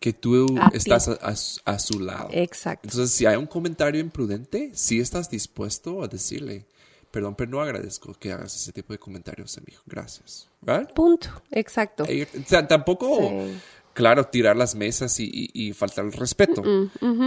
que 0.00 0.12
tú 0.12 0.46
A 0.60 0.68
estás 0.74 1.08
a, 1.08 1.12
a 1.14 1.34
su- 1.36 1.60
a 1.64 1.78
su 1.78 2.00
lado. 2.00 2.28
Exacto. 2.32 2.88
Entonces, 2.88 3.14
si 3.16 3.24
hay 3.26 3.36
un 3.36 3.46
comentario 3.46 4.00
imprudente, 4.00 4.70
sí 4.74 5.00
estás 5.00 5.30
dispuesto 5.30 6.02
a 6.02 6.08
decirle, 6.08 6.66
perdón, 7.10 7.34
pero 7.36 7.50
no 7.50 7.60
agradezco 7.62 8.12
que 8.14 8.32
hagas 8.32 8.54
ese 8.54 8.72
tipo 8.72 8.92
de 8.92 8.98
comentarios 8.98 9.56
a 9.56 9.60
mi 9.62 9.72
hijo. 9.72 9.82
Gracias. 9.86 10.48
¿Verdad? 10.60 10.92
Punto. 10.94 11.28
Exacto. 11.52 12.04
Eh, 12.06 12.26
o 12.38 12.46
sea, 12.48 12.66
tampoco, 12.68 13.16
Sí. 13.18 13.54
claro, 13.94 14.24
tirar 14.26 14.56
las 14.56 14.74
mesas 14.74 15.18
y, 15.20 15.24
y- 15.32 15.50
y 15.68 15.72
faltar 15.72 16.04
el 16.04 16.12
respeto. 16.12 16.62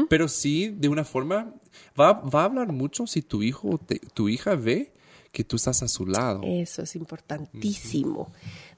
Pero 0.10 0.28
sí, 0.28 0.68
de 0.70 0.90
una 0.90 1.04
forma, 1.06 1.52
va, 2.00 2.14
va 2.14 2.42
a 2.42 2.46
hablar 2.46 2.72
mucho 2.74 3.08
si 3.08 3.24
tu 3.24 3.42
hijo, 3.42 3.70
o 3.70 3.80
tu 4.14 4.30
hija 4.30 4.54
ve 4.56 4.92
que 5.32 5.44
tú 5.44 5.56
estás 5.56 5.82
a 5.84 5.88
su 5.88 6.06
lado. 6.06 6.42
Eso 6.44 6.82
es 6.84 6.96
importantísimo. 6.96 8.32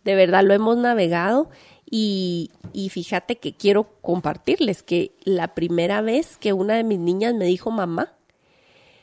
De 0.03 0.15
verdad 0.15 0.43
lo 0.43 0.53
hemos 0.53 0.77
navegado 0.77 1.49
y, 1.89 2.51
y 2.73 2.89
fíjate 2.89 3.37
que 3.37 3.53
quiero 3.53 3.99
compartirles 4.01 4.83
que 4.83 5.15
la 5.23 5.53
primera 5.55 6.01
vez 6.01 6.37
que 6.37 6.53
una 6.53 6.75
de 6.75 6.83
mis 6.83 6.99
niñas 6.99 7.33
me 7.33 7.45
dijo 7.45 7.71
mamá 7.71 8.13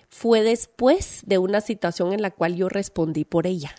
fue 0.08 0.42
después 0.42 1.22
de 1.26 1.38
una 1.38 1.60
situación 1.60 2.12
en 2.12 2.22
la 2.22 2.30
cual 2.30 2.56
yo 2.56 2.68
respondí 2.68 3.24
por 3.24 3.46
ella. 3.46 3.74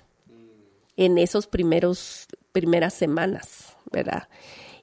En 0.95 1.17
esos 1.17 1.47
primeros 1.47 2.27
primeras 2.51 2.93
semanas, 2.93 3.75
¿verdad? 3.91 4.27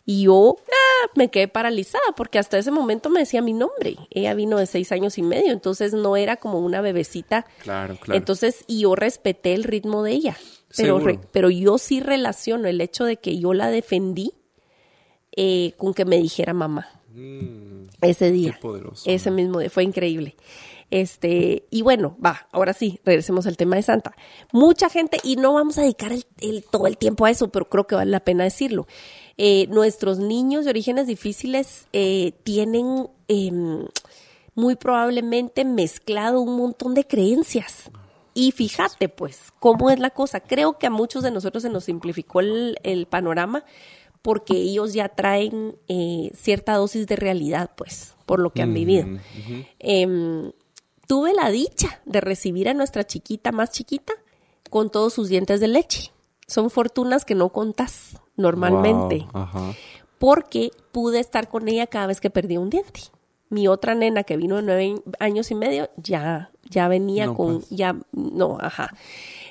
Y 0.06 0.24
yo 0.24 0.56
ah, 0.58 1.10
me 1.16 1.30
quedé 1.30 1.48
paralizada 1.48 2.04
porque 2.16 2.38
hasta 2.38 2.58
ese 2.58 2.70
momento 2.70 3.10
me 3.10 3.20
decía 3.20 3.42
mi 3.42 3.52
nombre. 3.52 3.96
Ella 4.10 4.34
vino 4.34 4.58
de 4.58 4.66
seis 4.66 4.92
años 4.92 5.18
y 5.18 5.22
medio, 5.22 5.50
entonces 5.52 5.92
no 5.92 6.16
era 6.16 6.36
como 6.36 6.60
una 6.60 6.80
bebecita 6.82 7.46
Claro, 7.62 7.96
claro. 7.96 8.18
entonces, 8.18 8.64
y 8.66 8.80
yo 8.80 8.94
respeté 8.94 9.54
el 9.54 9.64
ritmo 9.64 10.02
de 10.02 10.12
ella. 10.12 10.36
Pero, 10.76 10.98
re- 10.98 11.20
pero 11.32 11.50
yo 11.50 11.78
sí 11.78 12.00
relaciono 12.00 12.68
el 12.68 12.80
hecho 12.80 13.04
de 13.04 13.16
que 13.16 13.38
yo 13.38 13.54
la 13.54 13.68
defendí 13.68 14.32
eh, 15.36 15.72
con 15.76 15.94
que 15.94 16.04
me 16.04 16.16
dijera 16.18 16.52
mamá 16.54 16.88
Mm, 17.16 17.84
ese 18.02 18.32
día. 18.32 18.54
Qué 18.54 18.60
poderoso. 18.60 19.04
Ese 19.08 19.30
mismo 19.30 19.60
día. 19.60 19.70
Fue 19.70 19.84
increíble. 19.84 20.34
Este, 20.90 21.64
y 21.70 21.82
bueno, 21.82 22.16
va, 22.24 22.48
ahora 22.50 22.72
sí, 22.72 22.98
regresemos 23.04 23.46
al 23.46 23.56
tema 23.56 23.76
de 23.76 23.82
Santa. 23.82 24.16
Mucha 24.52 24.88
gente, 24.90 25.18
y 25.22 25.36
no 25.36 25.54
vamos 25.54 25.78
a 25.78 25.82
dedicar 25.82 26.10
el, 26.12 26.24
el- 26.40 26.64
todo 26.64 26.88
el 26.88 26.98
tiempo 26.98 27.24
a 27.24 27.30
eso, 27.30 27.48
pero 27.48 27.68
creo 27.68 27.86
que 27.86 27.94
vale 27.94 28.10
la 28.10 28.18
pena 28.20 28.42
decirlo. 28.42 28.88
Eh, 29.38 29.68
nuestros 29.68 30.18
niños 30.18 30.64
de 30.64 30.70
orígenes 30.70 31.06
difíciles 31.06 31.86
eh, 31.92 32.32
tienen 32.42 33.08
em, 33.28 33.86
muy 34.56 34.74
probablemente 34.74 35.64
mezclado 35.64 36.40
un 36.40 36.56
montón 36.56 36.94
de 36.94 37.06
creencias. 37.06 37.90
Y 38.34 38.50
fíjate, 38.50 39.08
pues, 39.08 39.52
cómo 39.60 39.90
es 39.90 39.98
la 40.00 40.10
cosa. 40.10 40.40
Creo 40.40 40.76
que 40.78 40.88
a 40.88 40.90
muchos 40.90 41.22
de 41.22 41.30
nosotros 41.30 41.62
se 41.62 41.70
nos 41.70 41.84
simplificó 41.84 42.40
el, 42.40 42.78
el 42.82 43.06
panorama 43.06 43.64
porque 44.24 44.56
ellos 44.56 44.94
ya 44.94 45.10
traen 45.10 45.76
eh, 45.86 46.30
cierta 46.34 46.76
dosis 46.76 47.06
de 47.06 47.14
realidad, 47.14 47.72
pues, 47.76 48.16
por 48.24 48.40
lo 48.40 48.54
que 48.54 48.62
han 48.62 48.72
vivido. 48.72 49.06
Em, 49.78 50.50
tuve 51.06 51.34
la 51.34 51.50
dicha 51.50 52.00
de 52.06 52.22
recibir 52.22 52.70
a 52.70 52.72
nuestra 52.72 53.04
chiquita 53.04 53.52
más 53.52 53.70
chiquita 53.70 54.14
con 54.70 54.88
todos 54.88 55.12
sus 55.12 55.28
dientes 55.28 55.60
de 55.60 55.68
leche. 55.68 56.10
Son 56.46 56.70
fortunas 56.70 57.26
que 57.26 57.34
no 57.34 57.50
contás 57.50 58.18
normalmente 58.34 59.26
Wow, 59.34 59.74
porque 60.18 60.70
pude 60.90 61.20
estar 61.20 61.50
con 61.50 61.68
ella 61.68 61.86
cada 61.86 62.06
vez 62.06 62.22
que 62.22 62.30
perdía 62.30 62.60
un 62.60 62.70
diente. 62.70 63.02
Mi 63.54 63.68
otra 63.68 63.94
nena 63.94 64.24
que 64.24 64.36
vino 64.36 64.56
de 64.56 64.62
nueve 64.62 64.94
años 65.20 65.52
y 65.52 65.54
medio 65.54 65.88
ya, 65.96 66.50
ya 66.68 66.88
venía 66.88 67.26
No, 67.26 67.36
con, 67.36 67.60
pues. 67.60 67.70
ya, 67.70 67.96
no, 68.12 68.58
ajá. 68.60 68.90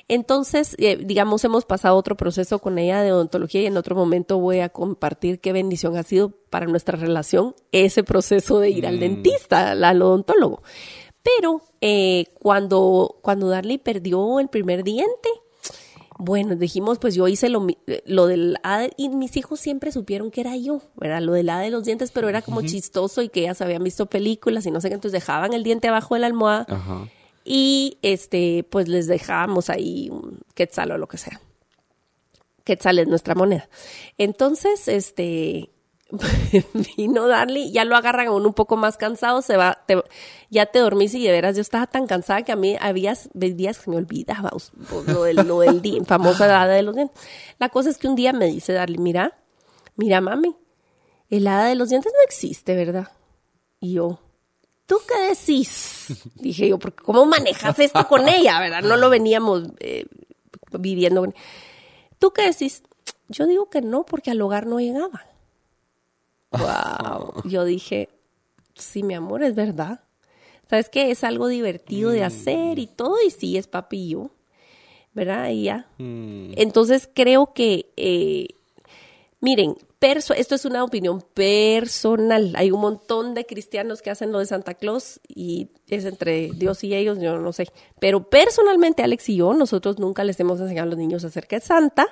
Entonces, 0.08 0.76
eh, 0.78 0.98
digamos, 1.02 1.42
hemos 1.44 1.64
pasado 1.64 1.96
otro 1.96 2.14
proceso 2.14 2.58
con 2.58 2.78
ella 2.78 3.02
de 3.02 3.12
odontología 3.12 3.62
y 3.62 3.66
en 3.66 3.78
otro 3.78 3.96
momento 3.96 4.38
voy 4.38 4.60
a 4.60 4.68
compartir 4.68 5.40
qué 5.40 5.54
bendición 5.54 5.96
ha 5.96 6.02
sido 6.02 6.32
para 6.50 6.66
nuestra 6.66 6.98
relación 6.98 7.54
ese 7.72 8.04
proceso 8.04 8.60
de 8.60 8.68
ir 8.68 8.86
al 8.86 9.00
dentista, 9.00 9.70
al, 9.70 10.02
odontólogo. 10.02 10.62
Pero 11.22 11.62
eh, 11.80 12.26
cuando, 12.34 13.16
cuando 13.22 13.48
Darley 13.48 13.78
perdió 13.78 14.38
el 14.40 14.48
primer 14.48 14.84
diente, 14.84 15.30
bueno, 16.18 16.54
dijimos, 16.54 16.98
pues 16.98 17.14
yo 17.14 17.26
hice 17.28 17.48
lo, 17.48 17.60
mi- 17.60 17.78
lo 18.06 18.26
del 18.26 18.56
A 18.62 18.86
y 18.96 19.08
mis 19.08 19.36
hijos 19.36 19.58
siempre 19.60 19.90
supieron 19.92 20.30
que 20.30 20.40
era 20.42 20.56
yo, 20.56 20.80
¿verdad? 20.96 21.20
Lo 21.22 21.32
del 21.32 21.50
A 21.50 21.58
de 21.60 21.70
los 21.70 21.84
dientes, 21.84 22.10
pero 22.12 22.28
era 22.28 22.40
como 22.42 22.60
chistoso 22.68 23.20
y 23.22 23.28
que 23.28 23.40
ellas 23.40 23.60
habían 23.60 23.82
visto 23.82 24.06
películas 24.06 24.64
y 24.66 24.70
no 24.70 24.80
sé 24.80 24.88
qué, 24.88 24.94
entonces 24.94 25.20
dejaban 25.20 25.52
el 25.52 25.64
diente 25.64 25.88
abajo 25.88 26.14
de 26.14 26.20
la 26.20 26.26
almohada 26.28 26.66
y 27.44 27.98
este, 28.02 28.64
pues 28.70 28.88
les 28.88 29.06
dejábamos 29.06 29.70
ahí 29.70 30.08
un 30.10 30.40
quetzal 30.54 30.92
o 30.92 30.98
lo 30.98 31.08
que 31.08 31.18
sea. 31.18 31.40
Quetzal 32.64 32.98
es 32.98 33.08
nuestra 33.08 33.34
moneda. 33.34 33.68
Entonces, 34.16 34.88
este, 34.88 35.68
vino 36.96 37.26
Darly, 37.28 37.70
ya 37.72 37.84
lo 37.84 37.96
agarran 37.96 38.28
a 38.28 38.30
uno 38.32 38.48
un 38.48 38.54
poco 38.54 38.76
más 38.76 38.96
cansado, 38.96 39.42
se 39.42 39.56
va, 39.56 39.78
ya 40.50 40.66
te 40.66 40.78
dormís 40.78 41.14
y 41.14 41.22
de 41.24 41.32
veras 41.32 41.56
yo 41.56 41.62
estaba 41.62 41.86
tan 41.86 42.06
cansada 42.06 42.42
que 42.42 42.52
a 42.52 42.56
mí 42.56 42.76
había 42.80 43.14
días 43.34 43.78
que 43.80 43.90
me 43.90 43.96
olvidaba 43.96 44.50
os- 44.52 44.72
lo 45.06 45.22
del, 45.24 45.36
lo 45.46 45.60
del 45.60 45.82
di- 45.82 46.00
famosa 46.06 46.44
hada 46.44 46.72
de 46.74 46.82
los 46.82 46.94
dientes. 46.94 47.18
La 47.58 47.68
cosa 47.68 47.90
es 47.90 47.98
que 47.98 48.08
un 48.08 48.14
día 48.14 48.32
me 48.32 48.46
dice 48.46 48.72
Darly, 48.72 48.98
mira, 48.98 49.36
mira 49.96 50.20
mami, 50.20 50.56
el 51.30 51.46
hada 51.46 51.66
de 51.66 51.74
los 51.74 51.88
dientes 51.88 52.12
no 52.12 52.22
existe, 52.24 52.74
¿verdad? 52.76 53.08
Y 53.80 53.94
yo, 53.94 54.20
¿tú 54.86 54.96
qué 55.08 55.28
decís? 55.30 56.06
Dije 56.36 56.68
yo, 56.68 56.78
porque 56.78 57.02
¿cómo 57.02 57.24
manejas 57.26 57.78
esto 57.78 58.06
con 58.08 58.28
ella, 58.28 58.60
verdad? 58.60 58.82
No 58.82 58.96
lo 58.96 59.10
veníamos 59.10 59.62
eh, 59.80 60.06
viviendo. 60.78 61.26
¿Tú 62.18 62.32
qué 62.32 62.42
decís? 62.46 62.82
Yo 63.28 63.46
digo 63.46 63.70
que 63.70 63.80
no, 63.80 64.04
porque 64.04 64.30
al 64.30 64.40
hogar 64.42 64.66
no 64.66 64.80
llegaba. 64.80 65.24
Wow. 66.58 67.42
Yo 67.44 67.64
dije, 67.64 68.08
sí, 68.74 69.02
mi 69.02 69.14
amor, 69.14 69.42
es 69.42 69.54
verdad. 69.54 70.00
¿Sabes 70.68 70.88
qué? 70.88 71.10
Es 71.10 71.24
algo 71.24 71.48
divertido 71.48 72.10
de 72.10 72.24
hacer 72.24 72.78
y 72.78 72.86
todo, 72.86 73.16
y 73.26 73.30
sí, 73.30 73.58
es 73.58 73.66
papi 73.66 73.98
y 73.98 74.08
yo. 74.10 74.30
¿verdad? 75.14 75.48
Y 75.50 75.64
ya. 75.64 75.86
Mm. 75.98 76.52
Entonces 76.56 77.08
creo 77.12 77.52
que, 77.54 77.92
eh, 77.96 78.48
miren, 79.40 79.76
perso 79.98 80.34
esto 80.34 80.54
es 80.54 80.64
una 80.64 80.84
opinión 80.84 81.22
personal. 81.32 82.52
Hay 82.56 82.70
un 82.70 82.80
montón 82.80 83.34
de 83.34 83.46
cristianos 83.46 84.02
que 84.02 84.10
hacen 84.10 84.32
lo 84.32 84.40
de 84.40 84.46
Santa 84.46 84.74
Claus 84.74 85.20
y 85.26 85.68
es 85.88 86.04
entre 86.04 86.50
Dios 86.54 86.84
y 86.84 86.94
ellos, 86.94 87.18
yo 87.20 87.38
no 87.38 87.52
sé. 87.52 87.68
Pero 88.00 88.28
personalmente, 88.28 89.02
Alex 89.02 89.28
y 89.30 89.36
yo, 89.36 89.54
nosotros 89.54 89.98
nunca 89.98 90.24
les 90.24 90.38
hemos 90.40 90.60
enseñado 90.60 90.88
a 90.88 90.90
los 90.90 90.98
niños 90.98 91.24
acerca 91.24 91.56
de 91.56 91.64
Santa 91.64 92.06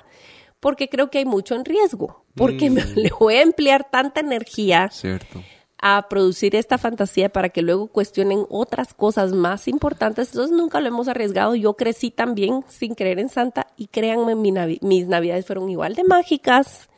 porque 0.63 0.89
creo 0.89 1.11
que 1.11 1.19
hay 1.19 1.25
mucho 1.25 1.53
en 1.53 1.65
riesgo. 1.65 2.25
Porque 2.35 2.69
me, 2.71 2.83
le 2.95 3.11
voy 3.19 3.35
a 3.35 3.41
emplear 3.43 3.87
tanta 3.91 4.21
energía 4.21 4.89
Cierto. 4.91 5.43
a 5.77 6.07
producir 6.09 6.55
esta 6.55 6.77
fantasía 6.77 7.27
para 7.29 7.49
que 7.49 7.61
luego 7.61 7.87
cuestionen 7.87 8.45
otras 8.49 8.93
cosas 8.93 9.33
más 9.33 9.67
importantes. 9.67 10.29
Entonces 10.29 10.55
nunca 10.57 10.79
lo 10.79 10.87
hemos 10.87 11.07
arriesgado. 11.09 11.53
Yo 11.55 11.73
crecí 11.75 12.09
también 12.09 12.63
sin 12.69 12.95
creer 12.95 13.19
en 13.19 13.27
Santa 13.29 13.67
y 13.77 13.87
créanme, 13.87 14.33
mi 14.35 14.51
navi- 14.51 14.79
mis 14.81 15.05
navidades 15.07 15.45
fueron 15.45 15.69
igual 15.69 15.93
de 15.95 16.05
mágicas, 16.05 16.89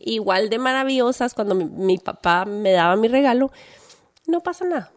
igual 0.00 0.50
de 0.50 0.58
maravillosas 0.58 1.32
cuando 1.32 1.54
mi, 1.54 1.64
mi 1.64 1.96
papá 1.98 2.44
me 2.44 2.72
daba 2.72 2.96
mi 2.96 3.08
regalo. 3.08 3.50
No 4.26 4.40
pasa 4.40 4.64
nada. 4.66 4.92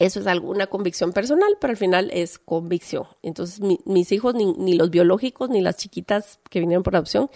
Eso 0.00 0.18
es 0.18 0.26
algo, 0.26 0.50
una 0.50 0.66
convicción 0.66 1.12
personal, 1.12 1.56
pero 1.60 1.70
al 1.70 1.76
final 1.76 2.10
es 2.12 2.38
convicción. 2.38 3.04
Entonces, 3.22 3.60
mi- 3.60 3.78
mis 3.84 4.10
hijos, 4.10 4.34
ni, 4.34 4.52
ni 4.54 4.74
los 4.74 4.90
biológicos, 4.90 5.48
ni 5.50 5.60
las 5.60 5.76
chiquitas 5.76 6.40
que 6.50 6.58
vinieron 6.58 6.82
por 6.82 6.96
adopción, 6.96 7.30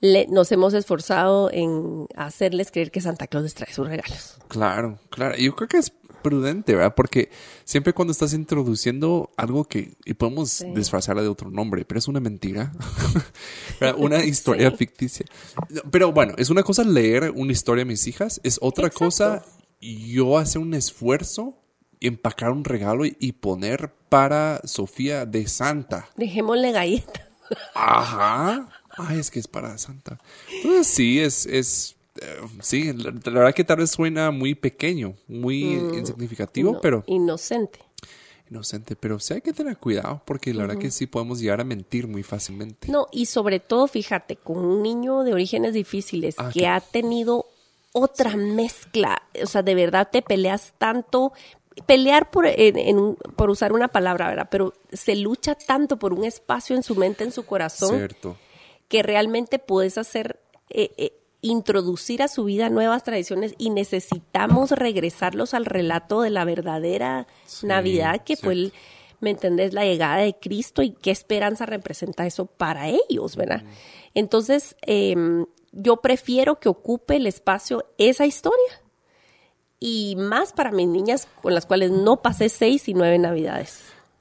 le- 0.00 0.26
nos 0.26 0.50
hemos 0.52 0.74
esforzado 0.74 1.50
en 1.52 2.06
hacerles 2.16 2.70
creer 2.70 2.90
que 2.90 3.00
Santa 3.00 3.26
Claus 3.26 3.44
les 3.44 3.54
trae 3.54 3.72
sus 3.72 3.86
regalos. 3.88 4.36
Claro, 4.48 4.98
claro. 5.10 5.36
Yo 5.36 5.54
creo 5.54 5.68
que 5.68 5.76
es 5.78 5.92
prudente, 6.22 6.74
¿verdad? 6.74 6.94
Porque 6.94 7.30
siempre 7.64 7.94
cuando 7.94 8.12
estás 8.12 8.34
introduciendo 8.34 9.30
algo 9.38 9.64
que, 9.64 9.94
y 10.04 10.12
podemos 10.14 10.62
disfrazarla 10.74 11.22
de 11.22 11.28
otro 11.28 11.50
nombre, 11.50 11.84
pero 11.86 11.98
es 11.98 12.08
una 12.08 12.20
mentira, 12.20 12.72
una 13.96 14.24
historia 14.24 14.70
ficticia. 14.72 15.24
Pero 15.90 16.12
bueno, 16.12 16.34
es 16.36 16.50
una 16.50 16.62
cosa 16.62 16.82
leer 16.84 17.30
una 17.34 17.52
historia 17.52 17.82
a 17.82 17.86
mis 17.86 18.06
hijas, 18.06 18.40
es 18.42 18.58
otra 18.60 18.88
Exacto. 18.88 19.04
cosa 19.06 19.44
yo 19.80 20.36
hacer 20.38 20.60
un 20.60 20.74
esfuerzo, 20.74 21.56
empacar 22.00 22.50
un 22.50 22.64
regalo 22.64 23.04
y, 23.04 23.32
poner 23.32 23.92
para 24.08 24.60
Sofía 24.64 25.26
de 25.26 25.46
Santa. 25.48 26.08
Dejémosle 26.16 26.72
galletas. 26.72 27.22
Ajá. 27.74 28.68
Ay, 28.96 29.18
es 29.18 29.30
que 29.30 29.38
es 29.38 29.48
para 29.48 29.76
Santa. 29.78 30.18
Entonces 30.52 30.86
sí, 30.86 31.20
es, 31.20 31.46
es, 31.46 31.96
eh, 32.20 32.36
sí, 32.60 32.92
la, 32.92 33.10
la 33.12 33.30
verdad 33.40 33.54
que 33.54 33.64
tal 33.64 33.78
vez 33.78 33.90
suena 33.90 34.30
muy 34.30 34.54
pequeño, 34.54 35.14
muy 35.28 35.62
insignificativo, 35.94 36.72
No, 36.72 36.80
pero 36.80 37.04
Inocente. 37.06 37.80
inocente. 38.50 38.96
Pero 38.96 39.18
sí 39.20 39.34
hay 39.34 39.40
que 39.42 39.52
tener 39.52 39.76
cuidado 39.78 40.22
porque 40.24 40.52
la 40.52 40.62
verdad 40.66 40.78
que 40.78 40.90
sí 40.90 41.06
podemos 41.06 41.40
llegar 41.40 41.60
a 41.60 41.64
mentir 41.64 42.08
muy 42.08 42.22
fácilmente. 42.22 42.90
No, 42.90 43.06
y 43.12 43.26
sobre 43.26 43.60
todo, 43.60 43.86
fíjate, 43.86 44.36
con 44.36 44.58
un 44.58 44.82
niño 44.82 45.22
de 45.22 45.32
orígenes 45.34 45.72
difíciles 45.74 46.34
Ah, 46.38 46.50
que 46.52 46.60
qué- 46.60 46.66
ha 46.66 46.80
tenido 46.80 47.46
otra 47.92 48.36
mezcla, 48.36 49.22
o 49.42 49.46
sea, 49.46 49.62
de 49.62 49.74
verdad 49.74 50.08
te 50.12 50.22
peleas 50.22 50.74
tanto, 50.78 51.32
pelear 51.86 52.30
por, 52.30 52.46
en- 52.46 52.78
en 52.78 53.14
por 53.36 53.50
usar 53.50 53.72
una 53.72 53.88
palabra, 53.88 54.28
¿verdad? 54.28 54.48
Pero 54.50 54.74
se 54.92 55.16
lucha 55.16 55.54
tanto 55.54 55.98
por 55.98 56.12
un 56.12 56.24
espacio 56.24 56.76
en 56.76 56.82
su 56.82 56.94
mente, 56.96 57.24
en 57.24 57.32
su 57.32 57.46
corazón, 57.46 57.96
Cierto. 57.96 58.36
que 58.88 59.02
realmente 59.02 59.58
puedes 59.58 59.96
hacer, 59.98 60.40
eh, 60.68 60.90
eh, 60.96 61.12
introducir 61.42 62.22
a 62.22 62.28
su 62.28 62.44
vida 62.44 62.68
nuevas 62.68 63.02
tradiciones 63.02 63.54
y 63.56 63.70
necesitamos 63.70 64.72
regresarlos 64.72 65.54
al 65.54 65.64
relato 65.64 66.20
de 66.20 66.30
la 66.30 66.44
verdadera 66.44 67.26
Sí, 67.46 67.66
Navidad, 67.66 68.22
que 68.24 68.36
fue, 68.36 68.52
el. 68.52 68.72
¿me 69.20 69.30
entendés? 69.30 69.72
La 69.72 69.84
llegada 69.84 70.16
de 70.18 70.34
Cristo 70.34 70.82
y 70.82 70.90
qué 70.90 71.10
esperanza 71.10 71.66
representa 71.66 72.26
eso 72.26 72.46
para 72.46 72.88
ellos, 72.88 73.36
¿verdad? 73.36 73.62
Entonces, 74.14 74.76
em, 74.82 75.46
yo 75.72 75.98
prefiero 75.98 76.58
que 76.58 76.68
ocupe 76.68 77.16
el 77.16 77.26
espacio 77.26 77.84
esa 77.96 78.26
historia. 78.26 78.79
Y 79.80 80.14
más 80.16 80.52
para 80.52 80.70
mis 80.70 80.86
niñas 80.86 81.26
con 81.42 81.54
las 81.54 81.64
cuales 81.64 81.90
no 81.90 82.20
pasé 82.20 82.50
seis 82.50 82.86
y 82.88 82.94
nueve 82.94 83.18
navidades. 83.18 83.80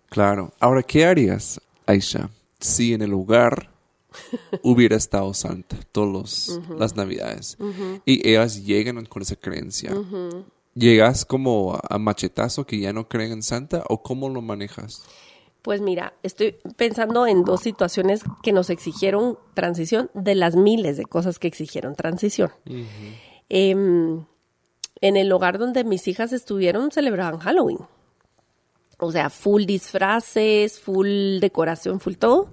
Claro. 0.10 0.54
Ahora, 0.60 0.82
¿qué 0.84 1.06
harías, 1.06 1.62
Aisha, 1.86 2.30
si 2.60 2.94
en 2.94 3.02
el 3.02 3.12
lugar 3.12 3.70
hubiera 4.64 4.96
estado 4.96 5.34
Santa 5.34 5.78
todas 5.92 6.60
las 6.78 6.96
navidades 6.96 7.58
y 8.06 8.28
ellas 8.28 8.66
llegan 8.66 9.06
con 9.06 9.22
esa 9.22 9.36
creencia? 9.36 9.94
¿Llegas 10.76 11.26
como 11.26 11.78
a, 11.82 11.98
machetazo 11.98 12.66
que 12.66 12.80
ya 12.80 12.94
no 12.94 13.08
creen 13.08 13.34
en 13.34 13.44
Santa 13.44 13.84
o 13.90 14.02
cómo 14.02 14.30
lo 14.30 14.42
manejas? 14.42 15.04
Pues 15.62 15.82
mira, 15.82 16.14
estoy 16.24 16.56
pensando 16.78 17.28
en 17.28 17.44
dos 17.44 17.62
situaciones 17.62 18.22
que 18.42 18.54
nos 18.54 18.70
exigieron 18.70 19.38
transición, 19.54 20.10
de 20.14 20.36
las 20.36 20.56
miles 20.56 20.96
de 20.96 21.06
cosas 21.06 21.38
que 21.38 21.48
exigieron 21.48 21.96
transición. 21.96 22.52
Em, 23.50 24.24
en 25.02 25.18
el 25.18 25.32
hogar 25.32 25.58
donde 25.58 25.84
mis 25.84 26.08
hijas 26.08 26.34
estuvieron, 26.34 26.92
celebraban 26.92 27.40
Halloween. 27.40 27.80
O 28.98 29.12
sea, 29.12 29.30
full 29.30 29.64
disfraces, 29.64 30.80
full 30.80 31.40
decoración, 31.40 32.00
full 32.00 32.16
todo. 32.16 32.50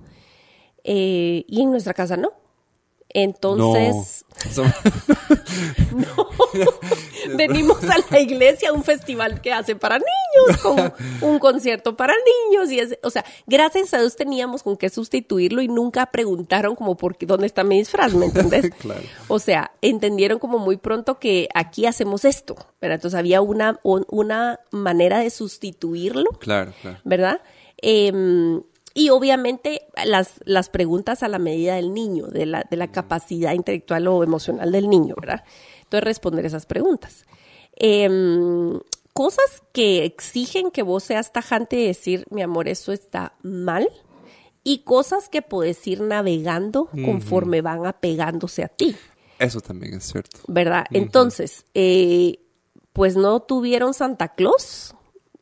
Eh, 0.84 1.44
y 1.48 1.62
en 1.62 1.70
nuestra 1.70 1.94
casa 1.94 2.16
no. 2.16 2.32
Entonces, 3.18 4.24
No. 5.94 6.28
venimos 7.36 7.82
a 7.84 7.96
la 8.10 8.20
iglesia 8.20 8.68
a 8.68 8.72
un 8.72 8.84
festival 8.84 9.40
que 9.40 9.52
hace 9.52 9.74
para 9.74 9.98
niños, 9.98 10.60
con 10.62 10.92
un 11.22 11.38
concierto 11.38 11.96
para 11.96 12.12
niños 12.50 12.70
y 12.70 12.78
es, 12.78 12.98
o 13.02 13.08
sea, 13.10 13.24
gracias 13.46 13.94
a 13.94 13.98
Dios 14.00 14.16
teníamos 14.16 14.62
con 14.62 14.76
qué 14.76 14.90
sustituirlo 14.90 15.62
y 15.62 15.68
nunca 15.68 16.06
preguntaron 16.06 16.74
como 16.76 16.96
por 16.96 17.16
qué, 17.16 17.24
dónde 17.26 17.46
está 17.46 17.64
mi 17.64 17.78
disfraz, 17.78 18.12
¿me 18.14 18.26
entendés? 18.26 18.70
Claro. 18.78 19.00
O 19.28 19.38
sea, 19.38 19.72
entendieron 19.80 20.38
como 20.38 20.58
muy 20.58 20.76
pronto 20.76 21.18
que 21.18 21.48
aquí 21.54 21.86
hacemos 21.86 22.24
esto, 22.26 22.54
¿verdad? 22.80 22.96
Entonces 22.96 23.18
había 23.18 23.40
una, 23.40 23.80
un- 23.82 24.04
una 24.10 24.60
manera 24.70 25.20
de 25.20 25.30
sustituirlo 25.30 26.30
Claro, 26.38 26.72
claro. 26.82 26.98
¿verdad? 27.04 27.40
Em, 27.78 28.62
y 28.96 29.10
obviamente 29.10 29.82
las, 30.06 30.40
las 30.46 30.70
preguntas 30.70 31.22
a 31.22 31.28
la 31.28 31.38
medida 31.38 31.74
del 31.74 31.92
niño, 31.92 32.28
de 32.28 32.46
la, 32.46 32.66
de 32.68 32.78
la 32.78 32.90
capacidad 32.90 33.52
intelectual 33.52 34.08
o 34.08 34.24
emocional 34.24 34.72
del 34.72 34.88
niño, 34.88 35.14
¿verdad? 35.20 35.44
Entonces 35.82 36.02
responder 36.02 36.46
esas 36.46 36.64
preguntas. 36.64 37.26
Em, 37.74 38.80
cosas 39.12 39.62
que 39.72 40.06
exigen 40.06 40.70
que 40.70 40.82
vos 40.82 41.04
seas 41.04 41.30
tajante 41.30 41.78
y 41.78 41.86
decir, 41.86 42.24
mi 42.30 42.40
amor, 42.40 42.68
eso 42.68 42.90
está 42.90 43.34
mal. 43.42 43.86
Y 44.64 44.78
cosas 44.78 45.28
que 45.28 45.42
puedes 45.42 45.86
ir 45.86 46.00
navegando 46.00 46.88
conforme 47.04 47.60
van 47.60 47.84
apegándose 47.84 48.64
a 48.64 48.68
ti. 48.68 48.96
Eso 49.38 49.60
también 49.60 49.92
es 49.92 50.04
cierto. 50.04 50.40
¿verdad? 50.48 50.86
Entonces, 50.90 51.66
eh, 51.74 52.38
pues 52.94 53.14
no 53.14 53.40
tuvieron 53.40 53.92
Santa 53.92 54.28
Claus, 54.34 54.95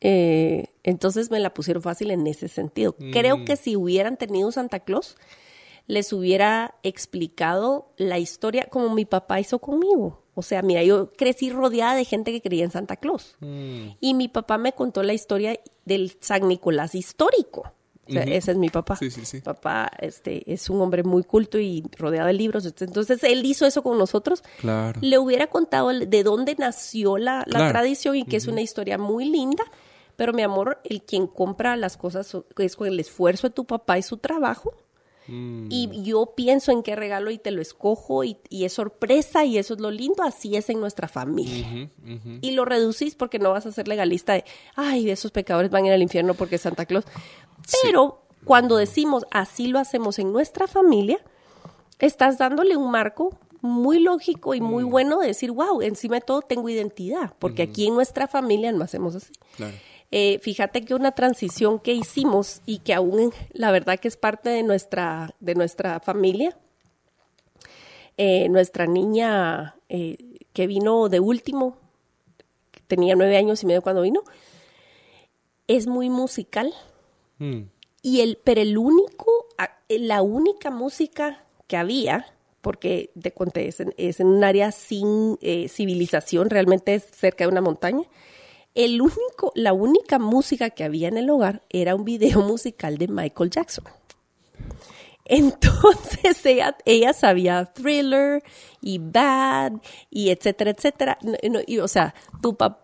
eh, 0.07 0.67
entonces 0.83 1.31
me 1.31 1.39
la 1.39 1.51
pusieron 1.51 1.81
fácil 1.81 2.11
en 2.11 2.27
ese 2.27 2.47
sentido. 2.47 2.95
Creo 3.11 3.43
que 3.43 3.55
si 3.55 3.75
hubieran 3.75 4.17
tenido 4.17 4.51
Santa 4.51 4.79
Claus, 4.81 5.17
les 5.87 6.13
hubiera 6.13 6.75
explicado 6.83 7.87
la 7.97 8.19
historia 8.19 8.67
como 8.69 8.93
mi 8.93 9.05
papá 9.05 9.39
hizo 9.39 9.57
conmigo. 9.57 10.21
O 10.35 10.43
sea, 10.43 10.61
mira, 10.61 10.83
yo 10.83 11.11
crecí 11.13 11.49
rodeada 11.49 11.95
de 11.95 12.05
gente 12.05 12.31
que 12.31 12.41
creía 12.41 12.65
en 12.65 12.71
Santa 12.71 12.97
Claus. 12.97 13.35
Y 13.99 14.13
mi 14.13 14.27
papá 14.27 14.59
me 14.59 14.73
contó 14.73 15.01
la 15.01 15.13
historia 15.13 15.59
del 15.85 16.15
San 16.19 16.47
Nicolás 16.47 16.93
histórico. 16.93 17.71
O 18.07 18.11
sea, 18.11 18.21
ese 18.21 18.51
es 18.51 18.57
mi 18.57 18.69
papá. 18.69 18.97
Sí, 18.97 19.09
sí, 19.09 19.25
sí. 19.25 19.41
Papá 19.41 19.89
este, 19.99 20.43
es 20.53 20.69
un 20.69 20.79
hombre 20.81 21.01
muy 21.01 21.23
culto 21.23 21.57
y 21.57 21.83
rodeado 21.97 22.27
de 22.27 22.33
libros. 22.33 22.63
Entonces, 22.79 23.23
él 23.23 23.43
hizo 23.43 23.65
eso 23.65 23.81
con 23.81 23.97
nosotros 23.97 24.43
Claro. 24.59 24.99
le 25.01 25.17
hubiera 25.17 25.47
contado 25.47 25.89
de 25.89 26.23
dónde 26.23 26.53
nació 26.59 27.17
la, 27.17 27.37
la 27.47 27.57
Claro. 27.57 27.71
tradición 27.71 28.15
y 28.17 28.25
que 28.25 28.37
es 28.37 28.45
una 28.45 28.61
historia 28.61 28.99
muy 28.99 29.25
linda. 29.25 29.63
Pero 30.15 30.33
mi 30.33 30.41
amor, 30.41 30.79
el 30.83 31.01
quien 31.01 31.27
compra 31.27 31.75
las 31.75 31.97
cosas 31.97 32.35
es 32.57 32.75
con 32.75 32.87
el 32.87 32.99
esfuerzo 32.99 33.47
de 33.47 33.53
tu 33.53 33.65
papá 33.65 33.97
y 33.97 34.01
su 34.01 34.17
trabajo. 34.17 34.73
Mm. 35.27 35.67
Y 35.71 36.03
yo 36.03 36.33
pienso 36.35 36.71
en 36.71 36.83
qué 36.83 36.95
regalo 36.95 37.31
y 37.31 37.37
te 37.37 37.51
lo 37.51 37.61
escojo 37.61 38.23
y, 38.23 38.37
y 38.49 38.65
es 38.65 38.73
sorpresa 38.73 39.43
y 39.43 39.57
eso 39.57 39.73
es 39.73 39.79
lo 39.79 39.91
lindo, 39.91 40.23
así 40.23 40.55
es 40.55 40.69
en 40.69 40.79
nuestra 40.79 41.07
familia. 41.07 41.89
Y 42.41 42.51
lo 42.51 42.65
reducís 42.65 43.15
porque 43.15 43.39
no 43.39 43.51
vas 43.51 43.65
a 43.65 43.71
ser 43.71 43.87
legalista 43.87 44.33
de, 44.33 44.45
ay, 44.75 45.09
esos 45.09 45.31
pecadores 45.31 45.71
van 45.71 45.85
a 45.85 45.87
ir 45.87 45.93
al 45.93 46.01
infierno 46.01 46.35
porque 46.35 46.55
es 46.55 46.61
Santa 46.61 46.85
Claus. 46.85 47.05
Pero 47.81 48.21
cuando 48.43 48.77
decimos 48.77 49.25
así 49.31 49.67
lo 49.67 49.79
hacemos 49.79 50.19
en 50.19 50.31
nuestra 50.31 50.67
familia, 50.67 51.17
estás 51.99 52.37
dándole 52.37 52.77
un 52.77 52.91
marco 52.91 53.37
muy 53.61 53.99
lógico 53.99 54.53
y 54.53 54.61
muy 54.61 54.83
bueno 54.83 55.19
de 55.19 55.27
decir, 55.27 55.51
wow, 55.51 55.81
encima 55.81 56.17
de 56.17 56.21
todo 56.21 56.41
tengo 56.41 56.69
identidad, 56.69 57.33
porque 57.39 57.63
aquí 57.63 57.87
en 57.87 57.95
nuestra 57.95 58.27
familia 58.27 58.71
no 58.71 58.83
hacemos 58.83 59.15
así. 59.15 59.33
Claro. 59.57 59.75
Eh, 60.17 60.39
fíjate 60.39 60.85
que 60.85 60.95
una 60.95 61.11
transición 61.11 61.79
que 61.79 61.91
hicimos 61.91 62.61
y 62.65 62.79
que 62.79 62.93
aún 62.93 63.33
la 63.51 63.71
verdad 63.71 63.99
que 63.99 64.07
es 64.07 64.15
parte 64.15 64.49
de 64.49 64.63
nuestra, 64.63 65.35
de 65.41 65.55
nuestra 65.55 65.99
familia, 65.99 66.57
eh, 68.15 68.47
nuestra 68.47 68.85
niña 68.85 69.75
eh, 69.89 70.15
que 70.53 70.67
vino 70.67 71.09
de 71.09 71.19
último, 71.19 71.77
tenía 72.87 73.15
nueve 73.15 73.35
años 73.35 73.61
y 73.63 73.65
medio 73.65 73.81
cuando 73.81 74.03
vino, 74.03 74.21
es 75.67 75.85
muy 75.85 76.09
musical 76.09 76.73
Mm. 77.39 77.61
Y 78.01 78.21
el, 78.21 78.37
pero 78.43 78.61
el 78.61 78.77
único, 78.77 79.47
la 79.89 80.21
única 80.21 80.69
música 80.69 81.43
que 81.67 81.77
había, 81.77 82.25
porque 82.61 83.11
te 83.19 83.31
conté, 83.31 83.67
es 83.67 83.79
en, 83.79 83.93
es 83.97 84.19
en 84.19 84.27
un 84.27 84.43
área 84.43 84.71
sin 84.71 85.37
eh, 85.41 85.67
civilización, 85.69 86.49
realmente 86.49 86.95
es 86.95 87.03
cerca 87.03 87.45
de 87.45 87.51
una 87.51 87.61
montaña. 87.61 88.03
El 88.75 89.01
único, 89.01 89.53
la 89.55 89.73
única 89.73 90.19
música 90.19 90.69
que 90.69 90.83
había 90.83 91.07
en 91.07 91.17
el 91.17 91.29
hogar 91.29 91.61
era 91.69 91.95
un 91.95 92.03
video 92.05 92.41
musical 92.47 92.97
de 92.97 93.07
Michael 93.07 93.49
Jackson. 93.49 93.85
Entonces 95.27 96.45
ella, 96.45 96.77
ella 96.85 97.13
sabía 97.13 97.65
thriller 97.73 98.43
y 98.81 98.99
bad 98.99 99.73
y 100.11 100.29
etcétera, 100.29 100.71
etcétera. 100.71 101.17
No, 101.21 101.59
y, 101.65 101.79
o 101.79 101.87
sea, 101.87 102.13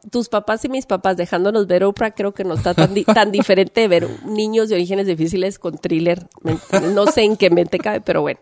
tus 0.10 0.30
papás 0.30 0.66
y 0.66 0.70
mis 0.70 0.88
papás 0.88 1.18
dejándonos 1.18 1.68
ver 1.68 1.84
Oprah 1.84 2.12
creo 2.12 2.34
que 2.34 2.44
no 2.44 2.56
está 2.56 2.74
tan, 2.74 2.96
tan 3.04 3.32
diferente 3.32 3.82
de 3.82 3.88
ver 3.88 4.08
niños 4.26 4.70
de 4.70 4.76
orígenes 4.76 5.06
difíciles 5.06 5.60
con 5.60 5.78
thriller. 5.78 6.28
No 6.94 7.06
sé 7.06 7.24
en 7.24 7.38
qué 7.38 7.52
mente 7.52 7.78
cabe, 7.78 8.02
pero 8.02 8.22
bueno. 8.22 8.40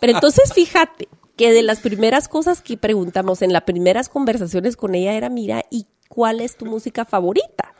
Pero 0.00 0.12
entonces 0.12 0.52
fíjate 0.52 1.08
que 1.36 1.52
de 1.52 1.62
las 1.62 1.80
primeras 1.80 2.28
cosas 2.28 2.60
que 2.60 2.76
preguntamos 2.76 3.40
en 3.42 3.52
las 3.52 3.62
primeras 3.62 4.08
conversaciones 4.08 4.76
con 4.76 4.94
ella 4.94 5.14
era, 5.14 5.28
mira, 5.28 5.64
¿y 5.70 5.86
cuál 6.08 6.40
es 6.40 6.56
tu 6.56 6.66
música 6.66 7.04
favorita? 7.04 7.74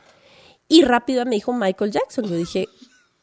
Y 0.68 0.82
rápido 0.82 1.24
me 1.24 1.36
dijo 1.36 1.52
Michael 1.52 1.92
Jackson. 1.92 2.24
Yo 2.26 2.36
dije, 2.36 2.68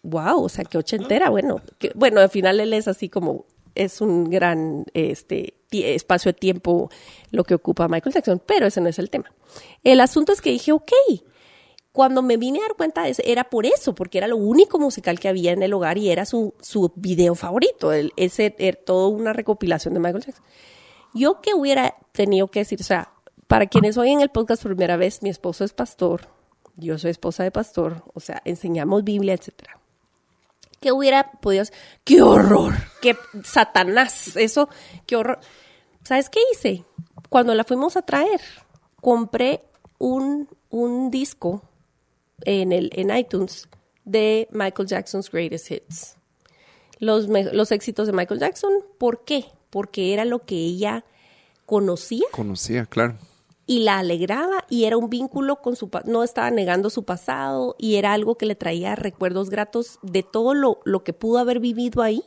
wow, 0.04 0.44
o 0.44 0.50
sea, 0.50 0.66
que 0.66 0.78
ochentera, 0.78 1.30
bueno. 1.30 1.62
Bueno, 1.96 2.22
al 2.22 2.30
final 2.30 2.60
él 2.60 2.74
es 2.74 2.88
así 2.88 3.10
como, 3.10 3.46
es 3.76 4.02
un 4.02 4.30
gran 4.30 4.86
este, 4.94 5.56
espacio 5.72 6.32
de 6.32 6.38
tiempo 6.40 6.90
lo 7.32 7.44
que 7.44 7.56
ocupa 7.56 7.88
Michael 7.88 8.14
Jackson, 8.14 8.42
pero 8.46 8.68
ese 8.68 8.82
no 8.82 8.90
es 8.90 9.00
el 9.00 9.10
tema. 9.10 9.32
El 9.84 10.00
asunto 10.00 10.32
es 10.32 10.42
que 10.42 10.52
dije, 10.52 10.72
ok, 10.72 10.92
cuando 11.92 12.22
me 12.22 12.38
vine 12.38 12.60
a 12.60 12.64
dar 12.64 12.76
cuenta 12.76 13.04
de 13.04 13.12
eso, 13.12 13.22
era 13.26 13.46
por 13.46 13.66
eso, 13.66 13.94
porque 13.94 14.18
era 14.18 14.28
lo 14.28 14.38
único 14.38 14.80
musical 14.80 15.20
que 15.20 15.28
había 15.28 15.52
en 15.52 15.64
el 15.64 15.74
hogar 15.74 15.98
y 15.98 16.10
era 16.10 16.26
su, 16.26 16.54
su 16.60 16.92
video 16.96 17.36
favorito, 17.36 17.94
el, 17.94 18.14
ese, 18.16 18.56
era 18.58 18.78
toda 18.78 19.10
una 19.10 19.34
recopilación 19.34 19.94
de 19.94 20.00
Michael 20.00 20.24
Jackson. 20.24 20.46
Yo 21.14 21.42
que 21.42 21.54
hubiera 21.54 21.96
tenido 22.12 22.48
que 22.48 22.60
decir, 22.60 22.82
o 22.82 22.84
sea, 22.84 23.14
para 23.48 23.68
quienes 23.68 23.98
oyen 23.98 24.22
el 24.22 24.30
podcast 24.30 24.64
por 24.64 24.72
primera 24.72 24.98
vez, 24.98 25.22
mi 25.22 25.30
esposo 25.30 25.64
es 25.64 25.74
pastor, 25.74 26.30
yo 26.76 26.98
soy 26.98 27.12
esposa 27.12 27.44
de 27.44 27.52
pastor, 27.52 28.04
o 28.14 28.20
sea, 28.20 28.42
enseñamos 28.46 29.04
Biblia, 29.04 29.34
etcétera. 29.34 29.80
¿Qué 30.80 30.92
hubiera 30.92 31.32
podido 31.32 31.62
hacer? 31.62 31.76
¡Qué 32.04 32.22
horror! 32.22 32.74
¡Qué 33.02 33.16
satanás! 33.44 34.36
Eso, 34.36 34.68
qué 35.06 35.16
horror. 35.16 35.40
¿Sabes 36.04 36.30
qué 36.30 36.42
hice? 36.52 36.84
Cuando 37.30 37.56
la 37.56 37.64
fuimos 37.64 37.96
a 37.96 38.02
traer, 38.02 38.42
compré 39.00 39.64
un, 39.98 40.50
un 40.70 41.10
disco 41.10 41.62
en, 42.42 42.74
el, 42.74 42.90
en 42.94 43.16
iTunes 43.16 43.70
de 44.04 44.50
Michael 44.52 44.90
Jackson's 44.90 45.32
Greatest 45.32 45.72
Hits. 45.72 46.18
Los, 47.00 47.28
los 47.28 47.72
éxitos 47.72 48.08
de 48.08 48.14
Michael 48.14 48.40
Jackson. 48.40 48.74
¿Por 48.98 49.24
qué? 49.24 49.46
Porque 49.70 50.14
era 50.14 50.26
lo 50.26 50.46
que 50.46 50.56
ella 50.56 51.06
conocía 51.66 52.26
Conocía, 52.32 52.86
claro. 52.86 53.18
Y 53.66 53.80
la 53.80 54.00
alegraba 54.00 54.66
y 54.70 54.86
era 54.86 54.98
un 54.98 55.10
vínculo 55.10 55.62
con 55.62 55.76
su 55.76 55.90
no 56.06 56.24
estaba 56.24 56.52
negando 56.52 56.90
su 56.90 57.04
pasado 57.04 57.76
y 57.78 57.96
era 57.96 58.14
algo 58.14 58.36
que 58.36 58.46
le 58.46 58.56
traía 58.56 58.96
recuerdos 58.96 59.50
gratos 59.50 60.00
de 60.02 60.24
todo 60.24 60.54
lo, 60.54 60.80
lo 60.84 61.04
que 61.04 61.14
pudo 61.14 61.38
haber 61.38 61.60
vivido 61.60 62.02
ahí. 62.02 62.24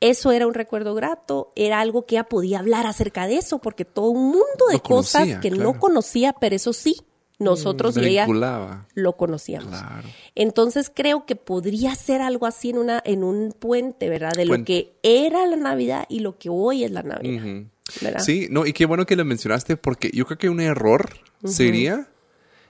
Eso 0.00 0.30
era 0.30 0.46
un 0.46 0.54
recuerdo 0.54 0.94
grato, 0.94 1.52
era 1.56 1.80
algo 1.80 2.06
que 2.06 2.14
ella 2.14 2.24
podía 2.24 2.60
hablar 2.60 2.86
acerca 2.86 3.26
de 3.26 3.38
eso, 3.38 3.58
porque 3.58 3.84
todo 3.84 4.10
un 4.10 4.26
mundo 4.26 4.66
de 4.70 4.78
conocía, 4.78 5.20
cosas 5.22 5.40
que 5.40 5.50
claro. 5.50 5.72
no 5.72 5.80
conocía, 5.80 6.34
pero 6.34 6.54
eso 6.54 6.72
sí, 6.72 7.00
nosotros 7.40 7.94
Se 7.94 8.02
y 8.02 8.06
ella 8.06 8.26
lo 8.94 9.16
conocíamos. 9.16 9.70
Claro. 9.70 10.08
Entonces 10.36 10.92
creo 10.94 11.26
que 11.26 11.34
podría 11.34 11.96
ser 11.96 12.20
algo 12.20 12.46
así 12.46 12.70
en 12.70 12.78
una 12.78 13.02
en 13.04 13.24
un 13.24 13.52
puente, 13.58 14.08
¿verdad? 14.08 14.32
De 14.36 14.44
lo 14.44 14.64
que 14.64 14.96
era 15.02 15.46
la 15.46 15.56
Navidad 15.56 16.06
y 16.08 16.20
lo 16.20 16.38
que 16.38 16.48
hoy 16.48 16.84
es 16.84 16.92
la 16.92 17.02
Navidad. 17.02 17.66
¿Verdad? 18.00 18.20
Sí, 18.20 18.48
no, 18.50 18.66
y 18.66 18.72
qué 18.72 18.86
bueno 18.86 19.06
que 19.06 19.16
lo 19.16 19.24
mencionaste 19.24 19.76
porque 19.76 20.10
yo 20.12 20.26
creo 20.26 20.38
que 20.38 20.48
un 20.48 20.60
error 20.60 21.10
sería 21.44 22.08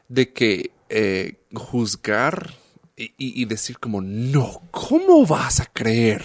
de 0.09 0.33
que 0.33 0.71
eh, 0.89 1.37
juzgar 1.55 2.55
y 2.97 3.45
decir 3.45 3.79
como, 3.79 4.01
no, 4.01 4.63
¿cómo 4.73 5.25
vas 5.25 5.61
a 5.61 5.67
creer? 5.67 6.25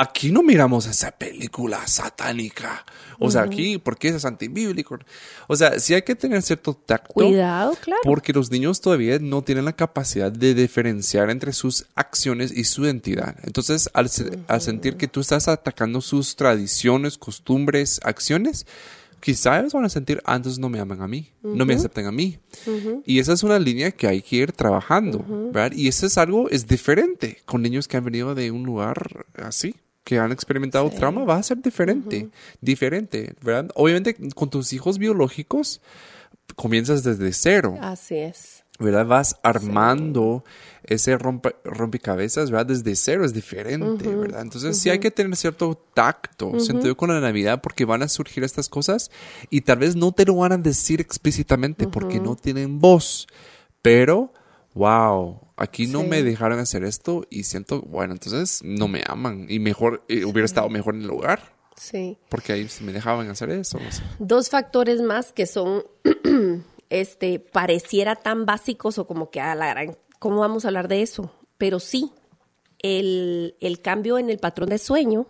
Aquí 0.00 0.30
no 0.30 0.42
miramos 0.44 0.86
esa 0.86 1.10
película 1.10 1.84
satánica. 1.88 2.84
O 3.18 3.30
sea, 3.32 3.42
aquí, 3.42 3.78
porque 3.78 4.08
es 4.08 4.24
antibíblico? 4.24 4.96
O 5.48 5.56
sea, 5.56 5.80
sí 5.80 5.92
hay 5.92 6.02
que 6.02 6.14
tener 6.14 6.40
cierto 6.42 6.72
tacto. 6.74 7.14
Cuidado, 7.14 7.74
claro. 7.82 8.00
Porque 8.04 8.32
los 8.32 8.48
niños 8.52 8.80
todavía 8.80 9.18
no 9.18 9.42
tienen 9.42 9.64
la 9.64 9.72
capacidad 9.74 10.30
de 10.30 10.54
diferenciar 10.54 11.30
entre 11.30 11.52
sus 11.52 11.86
acciones 11.96 12.56
y 12.56 12.62
su 12.62 12.84
identidad. 12.84 13.34
Entonces, 13.42 13.90
al, 13.92 14.08
se- 14.08 14.38
al 14.46 14.60
sentir 14.60 14.96
que 14.96 15.08
tú 15.08 15.18
estás 15.20 15.48
atacando 15.48 16.00
sus 16.00 16.36
tradiciones, 16.36 17.18
costumbres, 17.18 17.98
acciones, 18.04 18.66
quizá 19.18 19.58
ellos 19.58 19.72
van 19.72 19.84
a 19.84 19.88
sentir, 19.88 20.22
ah, 20.24 20.36
entonces 20.36 20.60
no 20.60 20.68
me 20.68 20.78
aman 20.78 21.02
a 21.02 21.08
mí, 21.08 21.32
no 21.42 21.64
me 21.66 21.74
aceptan 21.74 22.06
a 22.06 22.12
mí. 22.12 22.38
Y 23.04 23.18
esa 23.18 23.32
es 23.32 23.42
una 23.42 23.58
línea 23.58 23.90
que 23.90 24.06
hay 24.06 24.22
que 24.22 24.36
ir 24.36 24.52
trabajando, 24.52 25.24
¿verdad? 25.52 25.72
Y 25.76 25.88
eso 25.88 26.06
es 26.06 26.16
algo, 26.18 26.48
es 26.50 26.68
diferente 26.68 27.38
con 27.46 27.62
niños 27.62 27.88
que 27.88 27.96
han 27.96 28.04
venido 28.04 28.36
de 28.36 28.52
un 28.52 28.62
lugar 28.62 29.26
así 29.34 29.74
que 30.08 30.18
han 30.18 30.32
experimentado 30.32 30.88
trauma, 30.88 31.22
va 31.24 31.36
a 31.36 31.42
ser 31.42 31.60
diferente, 31.60 32.30
diferente, 32.62 33.34
¿verdad? 33.42 33.70
Obviamente 33.74 34.16
con 34.34 34.48
tus 34.48 34.72
hijos 34.72 34.96
biológicos 34.96 35.82
comienzas 36.56 37.02
desde 37.02 37.30
cero, 37.34 37.76
Así 37.82 38.16
es. 38.16 38.64
¿verdad? 38.78 39.04
Vas 39.04 39.36
armando 39.42 40.44
ese 40.84 41.18
rompe- 41.18 41.56
rompecabezas, 41.62 42.50
¿verdad? 42.50 42.64
Desde 42.74 42.96
cero 42.96 43.22
es 43.26 43.34
diferente, 43.34 44.08
¿verdad? 44.16 44.40
Entonces 44.40 44.78
sí 44.78 44.88
hay 44.88 44.98
que 44.98 45.10
tener 45.10 45.36
cierto 45.36 45.74
tacto, 45.92 46.58
sentido 46.58 46.96
con 46.96 47.10
la 47.10 47.20
Navidad, 47.20 47.60
porque 47.60 47.84
van 47.84 48.02
a 48.02 48.08
surgir 48.08 48.44
estas 48.44 48.70
cosas 48.70 49.10
y 49.50 49.60
tal 49.60 49.76
vez 49.80 49.94
no 49.94 50.12
te 50.12 50.24
lo 50.24 50.36
van 50.36 50.52
a 50.52 50.56
decir 50.56 51.02
explícitamente 51.02 51.86
porque 51.86 52.18
no 52.18 52.34
tienen 52.34 52.78
voz, 52.78 53.26
pero, 53.82 54.32
wow, 54.72 55.38
aquí 55.58 55.86
no 55.86 56.00
Sí. 56.02 56.06
me 56.08 56.22
dejaron 56.22 56.58
hacer 56.58 56.84
esto 56.84 57.26
y 57.30 57.44
siento, 57.44 57.82
bueno, 57.82 58.12
entonces 58.14 58.60
no 58.64 58.88
me 58.88 59.02
aman 59.06 59.46
y 59.48 59.58
mejor, 59.58 60.04
eh, 60.08 60.24
hubiera 60.24 60.44
estado 60.46 60.68
mejor 60.68 60.94
en 60.94 61.02
el 61.02 61.08
lugar. 61.08 61.56
Sí. 61.76 62.18
Porque 62.28 62.52
ahí 62.52 62.68
me 62.80 62.92
dejaban 62.92 63.28
hacer 63.30 63.50
eso. 63.50 63.78
no 63.78 63.90
sé. 63.92 64.02
Dos 64.18 64.50
factores 64.50 65.00
más 65.00 65.32
que 65.32 65.46
son, 65.46 65.84
este, 66.90 67.38
pareciera 67.38 68.16
tan 68.16 68.46
básicos 68.46 68.98
o 68.98 69.06
como 69.06 69.30
que 69.30 69.40
a 69.40 69.54
la 69.54 69.68
gran, 69.68 69.96
¿cómo 70.18 70.38
vamos 70.40 70.64
a 70.64 70.68
hablar 70.68 70.88
de 70.88 71.02
eso? 71.02 71.32
Pero 71.56 71.78
sí, 71.80 72.10
el, 72.80 73.54
el 73.60 73.80
cambio 73.80 74.18
en 74.18 74.30
el 74.30 74.38
patrón 74.38 74.68
de 74.70 74.78
sueño 74.78 75.26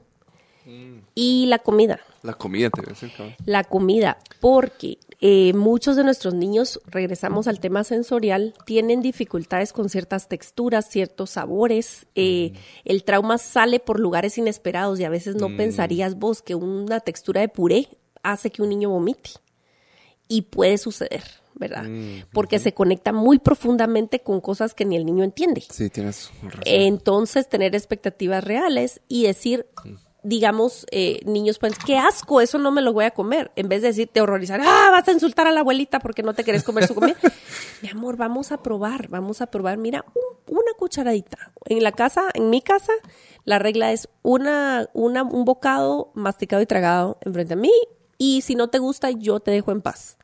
y 1.15 1.47
la 1.47 1.59
comida. 1.61 1.99
La 2.23 2.35
comida 2.35 2.69
te 2.69 2.83
voy 2.83 2.91
a 2.91 2.93
decir. 2.93 3.11
La 3.47 3.65
comida, 3.65 4.19
porque 4.41 4.99
eh, 5.21 5.53
muchos 5.53 5.97
de 5.97 6.05
nuestros 6.05 6.35
niños, 6.35 6.81
regresamos 6.87 7.49
al 7.49 7.59
tema 7.59 7.83
sensorial, 7.83 8.55
tienen 8.67 9.03
dificultades 9.03 9.73
con 9.73 9.89
ciertas 9.89 10.29
texturas, 10.29 10.89
ciertos 10.89 11.31
sabores. 11.31 12.07
eh, 12.15 12.53
El 12.85 13.03
trauma 13.03 13.39
sale 13.39 13.81
por 13.81 13.99
lugares 13.99 14.39
inesperados 14.39 15.01
y 15.01 15.05
a 15.05 15.11
veces 15.11 15.35
no 15.35 15.49
pensarías 15.57 16.17
vos 16.17 16.41
que 16.41 16.55
una 16.55 17.01
textura 17.01 17.41
de 17.41 17.49
puré 17.49 17.89
hace 18.23 18.51
que 18.51 18.63
un 18.63 18.69
niño 18.69 18.91
vomite. 18.91 19.31
Y 20.29 20.43
puede 20.43 20.79
suceder, 20.79 21.25
¿verdad? 21.55 21.87
Porque 22.33 22.59
se 22.59 22.75
conecta 22.75 23.13
muy 23.13 23.39
profundamente 23.39 24.21
con 24.21 24.41
cosas 24.41 24.75
que 24.75 24.85
ni 24.85 24.95
el 24.95 25.07
niño 25.07 25.25
entiende. 25.25 25.65
Sí, 25.69 25.89
tienes 25.89 26.31
razón. 26.43 26.63
Entonces, 26.67 27.49
tener 27.49 27.75
expectativas 27.75 28.45
reales 28.45 29.01
y 29.09 29.25
decir, 29.25 29.67
digamos, 30.23 30.87
eh, 30.91 31.21
niños, 31.25 31.59
pues, 31.59 31.79
qué 31.79 31.97
asco, 31.97 32.41
eso 32.41 32.59
no 32.59 32.71
me 32.71 32.83
lo 32.83 32.93
voy 32.93 33.05
a 33.05 33.13
comer. 33.13 33.51
En 33.57 33.69
vez 33.69 33.83
de 33.83 33.89
decirte 33.89 34.21
horrorizar, 34.21 34.61
ah, 34.63 34.89
vas 34.91 35.07
a 35.09 35.13
insultar 35.13 35.47
a 35.47 35.53
la 35.53 35.61
abuelita 35.61 36.01
porque 36.01 36.23
no 36.23 36.35
te 36.35 36.45
querés 36.45 36.65
comer 36.65 36.87
su 36.87 36.95
comida. 36.95 37.17
Mi 37.83 37.89
amor, 37.89 38.17
vamos 38.17 38.51
a 38.53 38.63
probar, 38.63 39.09
vamos 39.09 39.41
a 39.41 39.47
probar. 39.47 39.79
Mira, 39.79 40.05
un- 40.15 40.57
una 40.59 40.73
cucharadita. 40.79 41.53
En 41.67 41.83
la 41.83 41.93
casa, 41.93 42.23
en 42.35 42.49
mi 42.51 42.63
casa, 42.63 42.93
la 43.45 43.59
regla 43.59 43.93
es 43.93 44.09
una, 44.23 44.89
una, 44.95 45.23
un 45.23 45.45
bocado 45.45 46.11
masticado 46.15 46.63
y 46.63 46.67
tragado 46.67 47.19
enfrente 47.21 47.55
a 47.55 47.57
mí. 47.57 47.71
Y 48.17 48.41
si 48.43 48.55
no 48.55 48.69
te 48.69 48.79
gusta, 48.79 49.11
yo 49.11 49.41
te 49.41 49.51
dejo 49.51 49.71
en 49.73 49.83
paz. 49.83 50.17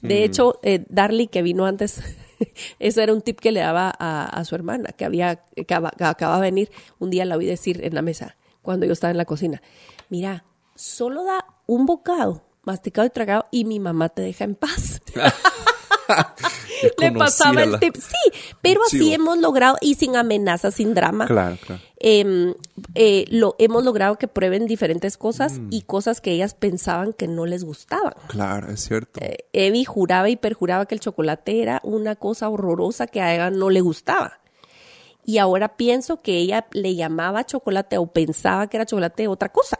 De 0.00 0.22
hecho, 0.24 0.60
eh, 0.62 0.84
Darly, 0.90 1.26
que 1.28 1.42
vino 1.42 1.66
antes, 1.66 2.00
ese 2.78 3.02
era 3.02 3.12
un 3.12 3.22
tip 3.22 3.40
que 3.40 3.52
le 3.52 3.60
daba 3.60 3.92
a, 3.98 4.26
a 4.26 4.44
su 4.44 4.54
hermana, 4.54 4.90
que 4.92 5.04
había, 5.04 5.36
que 5.36 5.62
acaba, 5.62 5.90
que 5.90 6.04
acaba 6.04 6.36
de 6.36 6.42
venir. 6.42 6.70
Un 6.98 7.10
día 7.10 7.24
la 7.24 7.36
oí 7.36 7.46
decir 7.46 7.82
en 7.84 7.94
la 7.94 8.02
mesa, 8.02 8.36
cuando 8.64 8.86
yo 8.86 8.92
estaba 8.92 9.12
en 9.12 9.16
la 9.18 9.24
cocina, 9.26 9.62
mira, 10.08 10.44
solo 10.74 11.22
da 11.22 11.46
un 11.66 11.86
bocado 11.86 12.42
masticado 12.64 13.06
y 13.06 13.10
tragado 13.10 13.46
y 13.52 13.64
mi 13.64 13.78
mamá 13.78 14.08
te 14.08 14.22
deja 14.22 14.42
en 14.44 14.56
paz. 14.56 15.00
Le 16.98 17.12
pasaba 17.12 17.62
el 17.62 17.78
tip. 17.78 17.96
Sí, 17.96 18.38
pero 18.60 18.82
así 18.86 18.98
Chivo. 18.98 19.14
hemos 19.14 19.38
logrado, 19.38 19.76
y 19.80 19.94
sin 19.94 20.16
amenaza, 20.16 20.70
sin 20.70 20.92
drama, 20.92 21.26
Claro, 21.26 21.56
claro. 21.64 21.80
em, 21.98 22.54
eh, 22.94 23.24
lo, 23.30 23.56
hemos 23.58 23.84
logrado 23.84 24.16
que 24.18 24.28
prueben 24.28 24.66
diferentes 24.66 25.16
cosas 25.16 25.58
Mm. 25.58 25.68
y 25.70 25.82
cosas 25.82 26.20
que 26.20 26.32
ellas 26.32 26.54
pensaban 26.54 27.14
que 27.14 27.26
no 27.26 27.46
les 27.46 27.64
gustaban. 27.64 28.12
Claro, 28.28 28.70
es 28.70 28.80
cierto. 28.86 29.18
Eh, 29.22 29.46
Evi 29.54 29.84
juraba 29.84 30.28
y 30.28 30.36
perjuraba 30.36 30.84
que 30.86 30.94
el 30.94 31.00
chocolate 31.00 31.62
era 31.62 31.80
una 31.84 32.16
cosa 32.16 32.50
horrorosa 32.50 33.06
que 33.06 33.22
a 33.22 33.32
ella 33.34 33.50
no 33.50 33.70
le 33.70 33.80
gustaba. 33.80 34.40
Y 35.24 35.38
ahora 35.38 35.76
pienso 35.76 36.20
que 36.22 36.36
ella 36.38 36.66
le 36.72 36.94
llamaba 36.94 37.44
chocolate 37.44 37.98
o 37.98 38.06
pensaba 38.06 38.68
que 38.68 38.76
era 38.76 38.86
chocolate 38.86 39.28
otra 39.28 39.50
cosa. 39.50 39.78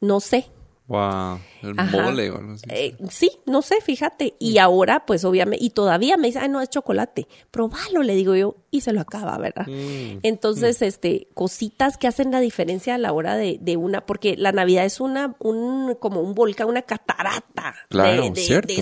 No 0.00 0.20
sé. 0.20 0.46
Wow, 0.86 1.38
el 1.62 1.78
Ajá. 1.78 2.02
mole 2.02 2.30
o 2.32 2.38
algo 2.38 2.52
así. 2.54 2.64
Eh, 2.68 2.96
sí, 3.10 3.30
no 3.46 3.62
sé, 3.62 3.76
fíjate. 3.80 4.34
Y 4.40 4.58
ahora, 4.58 5.06
pues 5.06 5.24
obviamente, 5.24 5.64
y 5.64 5.70
todavía 5.70 6.16
me 6.16 6.26
dice, 6.26 6.40
ay, 6.40 6.48
no, 6.48 6.60
es 6.60 6.68
chocolate. 6.68 7.28
Probalo, 7.52 8.02
le 8.02 8.16
digo 8.16 8.34
yo, 8.34 8.56
y 8.72 8.80
se 8.80 8.92
lo 8.92 9.00
acaba, 9.00 9.38
¿verdad? 9.38 9.68
Mm, 9.68 10.18
Entonces, 10.24 10.82
este, 10.82 11.28
cositas 11.34 11.96
que 11.96 12.08
hacen 12.08 12.32
la 12.32 12.40
diferencia 12.40 12.96
a 12.96 12.98
la 12.98 13.12
hora 13.12 13.36
de, 13.36 13.58
de 13.60 13.76
una, 13.76 14.04
porque 14.04 14.36
la 14.36 14.50
Navidad 14.50 14.84
es 14.84 14.98
una, 15.00 15.36
un, 15.38 15.94
como 16.00 16.22
un 16.22 16.34
volcán, 16.34 16.66
una 16.66 16.82
catarata. 16.82 17.76
Claro, 17.88 18.22
de, 18.24 18.30
de- 18.30 18.40
cierto. 18.40 18.72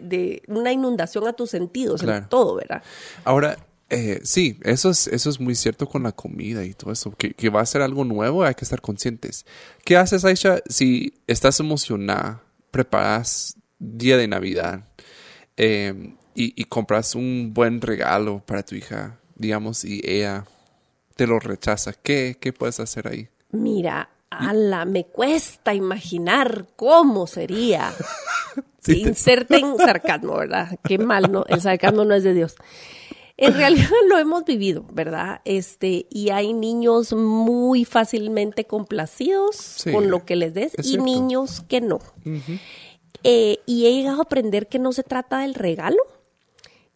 de 0.00 0.42
una 0.48 0.72
inundación 0.72 1.26
a 1.28 1.34
tus 1.34 1.50
sentidos, 1.50 2.02
en 2.02 2.30
todo, 2.30 2.54
¿verdad? 2.54 2.82
Ahora, 3.24 3.58
eh, 3.90 4.20
sí, 4.24 4.58
eso 4.62 4.90
es, 4.90 5.06
eso 5.06 5.30
es 5.30 5.40
muy 5.40 5.54
cierto 5.54 5.88
con 5.88 6.02
la 6.02 6.12
comida 6.12 6.64
y 6.64 6.74
todo 6.74 6.92
eso, 6.92 7.12
que, 7.16 7.34
que 7.34 7.48
va 7.50 7.60
a 7.60 7.66
ser 7.66 7.82
algo 7.82 8.04
nuevo, 8.04 8.44
hay 8.44 8.54
que 8.54 8.64
estar 8.64 8.80
conscientes. 8.80 9.44
¿Qué 9.84 9.96
haces, 9.96 10.24
Aisha, 10.24 10.60
si 10.68 11.14
estás 11.26 11.60
emocionada, 11.60 12.42
preparas 12.70 13.56
día 13.78 14.16
de 14.16 14.26
Navidad 14.28 14.84
eh, 15.56 16.14
y, 16.34 16.60
y 16.60 16.64
compras 16.64 17.14
un 17.14 17.52
buen 17.54 17.80
regalo 17.80 18.42
para 18.44 18.62
tu 18.64 18.74
hija, 18.74 19.18
digamos, 19.36 19.84
y 19.84 20.00
ella 20.04 20.44
te 21.16 21.26
lo 21.26 21.38
rechaza? 21.38 21.92
¿Qué, 21.92 22.36
qué 22.40 22.52
puedes 22.52 22.80
hacer 22.80 23.06
ahí? 23.08 23.28
Mira, 23.52 24.08
ala, 24.30 24.84
me 24.84 25.04
cuesta 25.06 25.74
imaginar 25.74 26.66
cómo 26.76 27.26
sería. 27.26 27.92
Sí, 28.80 28.92
te- 29.02 29.08
Inserten 29.08 29.76
sarcasmo, 29.78 30.36
¿verdad? 30.36 30.78
Qué 30.86 30.98
mal, 30.98 31.32
¿no? 31.32 31.46
El 31.48 31.62
sarcasmo 31.62 32.04
no 32.04 32.14
es 32.14 32.22
de 32.22 32.34
Dios. 32.34 32.54
En 33.36 33.54
realidad 33.54 33.88
lo 34.08 34.18
hemos 34.18 34.44
vivido, 34.44 34.84
¿verdad? 34.92 35.40
Este, 35.44 36.06
y 36.10 36.30
hay 36.30 36.52
niños 36.52 37.12
muy 37.12 37.84
fácilmente 37.84 38.64
complacidos 38.66 39.56
Sí, 39.56 39.90
con 39.92 40.08
lo 40.10 40.24
que 40.24 40.36
les 40.36 40.54
des 40.54 40.74
es 40.78 40.86
y 40.86 40.88
cierto. 40.90 41.04
niños 41.04 41.60
que 41.62 41.80
no. 41.80 41.98
Eh, 43.24 43.58
y 43.66 43.86
he 43.86 43.92
llegado 43.94 44.18
a 44.20 44.22
aprender 44.24 44.68
que 44.68 44.78
no 44.78 44.92
se 44.92 45.02
trata 45.02 45.40
del 45.40 45.54
regalo, 45.54 45.96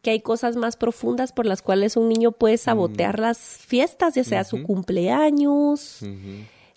que 0.02 0.10
hay 0.10 0.20
cosas 0.20 0.54
más 0.56 0.76
profundas 0.76 1.32
por 1.32 1.44
las 1.46 1.60
cuales 1.62 1.96
un 1.96 2.08
niño 2.08 2.32
puede 2.32 2.54
Mm. 2.54 2.58
sabotear 2.58 3.18
las 3.18 3.38
fiestas, 3.38 4.14
ya 4.14 4.22
sea 4.24 4.44
su 4.44 4.62
cumpleaños, 4.62 6.00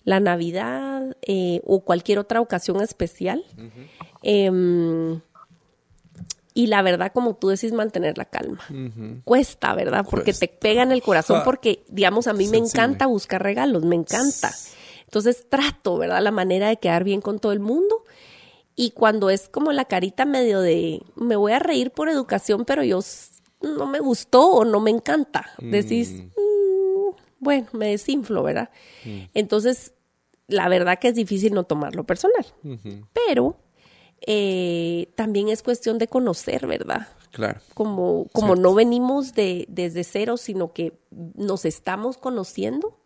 la 0.04 0.18
Navidad 0.18 1.16
eh, 1.22 1.60
o 1.64 1.84
cualquier 1.84 2.18
otra 2.18 2.40
ocasión 2.40 2.80
especial. 2.82 3.44
Em, 4.22 5.20
y 6.54 6.66
la 6.66 6.82
verdad, 6.82 7.12
como 7.12 7.34
tú 7.34 7.48
decís, 7.48 7.72
mantener 7.72 8.18
la 8.18 8.24
calma. 8.26 8.62
Cuesta, 9.24 9.74
¿verdad? 9.74 10.04
Porque 10.08 10.32
Cuesta. 10.32 10.46
te 10.46 10.52
pega 10.52 10.82
en 10.82 10.92
el 10.92 11.02
corazón 11.02 11.42
porque, 11.44 11.84
digamos, 11.88 12.26
a 12.26 12.32
mí 12.32 12.46
me 12.48 12.58
encanta 12.58 13.06
buscar 13.06 13.42
regalos, 13.42 13.84
me 13.84 13.96
encanta. 13.96 14.52
Entonces 15.04 15.46
trato, 15.48 15.98
¿verdad? 15.98 16.22
La 16.22 16.30
manera 16.30 16.68
de 16.68 16.76
quedar 16.78 17.04
bien 17.04 17.20
con 17.20 17.38
todo 17.38 17.52
el 17.52 17.60
mundo. 17.60 18.04
Y 18.74 18.92
cuando 18.92 19.28
es 19.30 19.48
como 19.48 19.72
la 19.72 19.84
carita 19.84 20.24
medio 20.24 20.60
de, 20.60 21.02
me 21.14 21.36
voy 21.36 21.52
a 21.52 21.58
reír 21.58 21.90
por 21.90 22.08
educación, 22.08 22.64
pero 22.64 22.82
yo 22.82 23.00
no 23.60 23.86
me 23.86 24.00
gustó 24.00 24.46
o 24.50 24.64
no 24.64 24.80
me 24.80 24.90
encanta. 24.90 25.50
Decís, 25.58 26.22
"Mm, 26.36 27.14
bueno, 27.38 27.66
me 27.72 27.88
desinflo, 27.88 28.42
¿verdad? 28.42 28.70
Entonces, 29.34 29.92
la 30.48 30.68
verdad 30.68 30.98
que 30.98 31.08
es 31.08 31.14
difícil 31.14 31.52
no 31.54 31.64
tomarlo 31.64 32.04
personal. 32.04 32.46
Pero 33.12 33.56
eh, 34.26 35.08
también 35.14 35.48
es 35.48 35.62
cuestión 35.62 35.98
de 35.98 36.08
conocer, 36.08 36.66
¿verdad? 36.66 37.08
Claro. 37.30 37.60
Como, 37.74 38.26
como 38.32 38.56
no 38.56 38.74
venimos 38.74 39.34
de, 39.34 39.64
desde 39.68 40.04
cero, 40.04 40.36
sino 40.36 40.72
que 40.72 40.92
nos 41.34 41.64
estamos 41.64 42.18
conociendo, 42.18 42.98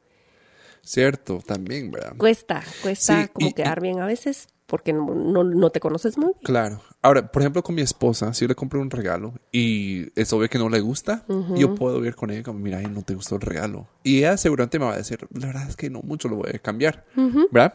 Cierto, 0.83 1.41
también, 1.45 1.91
¿verdad? 1.91 2.15
cuesta, 2.17 2.63
cuesta 2.81 3.23
Sí, 3.23 3.29
como 3.33 3.49
y- 3.49 3.53
quedar 3.53 3.81
bien 3.81 3.99
a 4.01 4.07
veces 4.07 4.49
porque 4.67 4.93
no, 4.93 5.15
no, 5.15 5.43
no 5.45 5.71
te 5.71 5.79
conoces 5.81 6.17
muy 6.19 6.27
bien. 6.29 6.41
Claro. 6.45 6.81
Ahora, 7.03 7.31
por 7.31 7.43
ejemplo, 7.43 7.63
con 7.63 7.75
mi 7.77 7.83
esposa, 7.83 8.33
si 8.35 8.43
yo 8.45 8.49
le 8.49 8.55
compro 8.57 8.81
un 8.81 8.91
regalo 8.91 9.35
y 9.53 10.09
es 10.21 10.33
obvio 10.33 10.49
que 10.49 10.59
no 10.59 10.69
le 10.69 10.81
gusta, 10.81 11.25
yo 11.55 11.75
puedo 11.77 12.05
ir 12.05 12.17
con 12.17 12.31
ella 12.31 12.43
como, 12.43 12.59
mira, 12.59 12.81
no 12.83 13.03
te 13.03 13.15
gustó 13.15 13.37
el 13.37 13.43
regalo. 13.43 13.87
Y 14.03 14.19
ella 14.19 14.37
seguramente 14.37 14.79
me 14.81 14.87
va 14.87 14.95
a 14.95 14.97
decir, 14.97 15.21
la 15.33 15.47
verdad 15.49 15.69
es 15.69 15.77
que 15.77 15.89
no 15.89 16.01
mucho 16.03 16.29
lo 16.29 16.37
voy 16.37 16.51
a 16.53 16.59
cambiar, 16.59 17.05
¿verdad? 17.53 17.75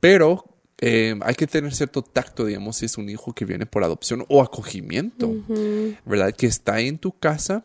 Pero 0.00 0.44
eh, 0.86 1.18
hay 1.22 1.34
que 1.34 1.46
tener 1.46 1.74
cierto 1.74 2.02
tacto, 2.02 2.44
digamos, 2.44 2.76
si 2.76 2.84
es 2.84 2.98
un 2.98 3.08
hijo 3.08 3.32
que 3.32 3.46
viene 3.46 3.64
por 3.64 3.82
adopción 3.84 4.26
o 4.28 4.42
acogimiento, 4.42 5.34
¿verdad? 6.04 6.34
Que 6.34 6.46
está 6.46 6.78
en 6.80 6.98
tu 6.98 7.12
casa. 7.18 7.64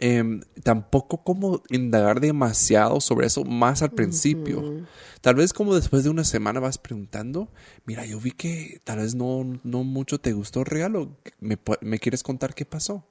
Em, 0.00 0.40
tampoco 0.62 1.22
como 1.22 1.62
indagar 1.70 2.20
demasiado 2.20 3.00
sobre 3.00 3.26
eso 3.26 3.44
más 3.44 3.82
al 3.82 3.92
principio. 3.92 4.62
Tal 5.20 5.34
vez 5.34 5.52
como 5.52 5.74
después 5.74 6.04
de 6.04 6.10
una 6.10 6.24
semana 6.24 6.58
vas 6.58 6.78
preguntando, 6.78 7.48
mira, 7.84 8.04
yo 8.06 8.18
vi 8.18 8.30
que 8.32 8.80
tal 8.82 8.98
vez 8.98 9.14
no, 9.14 9.44
no 9.62 9.84
mucho 9.84 10.18
te 10.18 10.32
gustó 10.32 10.60
el 10.60 10.66
regalo, 10.66 11.16
¿me, 11.40 11.98
quieres 11.98 12.22
contar 12.22 12.54
qué 12.54 12.64
pasó? 12.64 13.04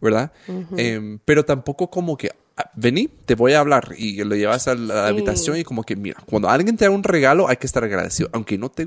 ¿Verdad? 0.00 0.32
Em, 0.76 1.18
pero 1.24 1.44
tampoco 1.44 1.90
como 1.90 2.16
que, 2.16 2.28
"Ah, 2.28 2.36
vení, 2.74 3.08
te 3.08 3.34
voy 3.34 3.52
a 3.54 3.60
hablar 3.60 3.94
y 3.98 4.22
lo 4.22 4.36
llevas 4.36 4.68
a 4.68 4.74
la 4.76 4.94
Sí. 5.08 5.08
habitación 5.14 5.56
y 5.56 5.64
como 5.64 5.82
que, 5.82 5.96
mira, 5.96 6.22
cuando 6.26 6.48
alguien 6.48 6.76
te 6.76 6.84
da 6.84 6.90
un 6.90 7.02
regalo 7.02 7.48
hay 7.48 7.56
que 7.56 7.66
estar 7.66 7.82
agradecido, 7.82 8.28
aunque 8.32 8.56
no 8.58 8.68
te... 8.70 8.86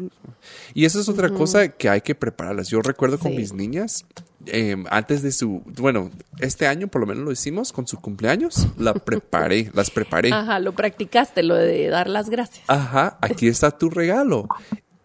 Y 0.74 0.86
eso 0.86 0.99
es 1.01 1.09
otra 1.09 1.30
cosa 1.30 1.68
que 1.68 1.89
hay 1.89 2.01
que 2.01 2.15
prepararlas. 2.15 2.70
Yo 2.70 2.82
recuerdo 2.82 3.20
con 3.20 3.36
mis 3.36 3.51
niñas, 3.53 4.05
em, 4.45 4.86
antes 4.89 5.22
de 5.22 5.32
su, 5.34 5.63
bueno, 5.78 6.11
este 6.39 6.65
año 6.68 6.88
por 6.88 7.01
lo 7.01 7.07
menos 7.07 7.26
lo 7.26 7.32
hicimos 7.32 7.74
con 7.74 7.88
su 7.88 7.99
cumpleaños, 7.99 8.68
la 8.78 8.93
preparé, 8.93 9.70
las 9.74 9.89
preparé. 9.91 10.32
Ajá, 10.32 10.59
lo 10.59 10.72
practicaste, 10.74 11.43
lo 11.43 11.55
de 11.55 11.88
dar 11.89 12.07
las 12.07 12.30
gracias. 12.30 12.63
Ajá, 12.68 13.18
aquí 13.22 13.47
está 13.47 13.72
tu 13.72 13.89
regalo. 13.89 14.47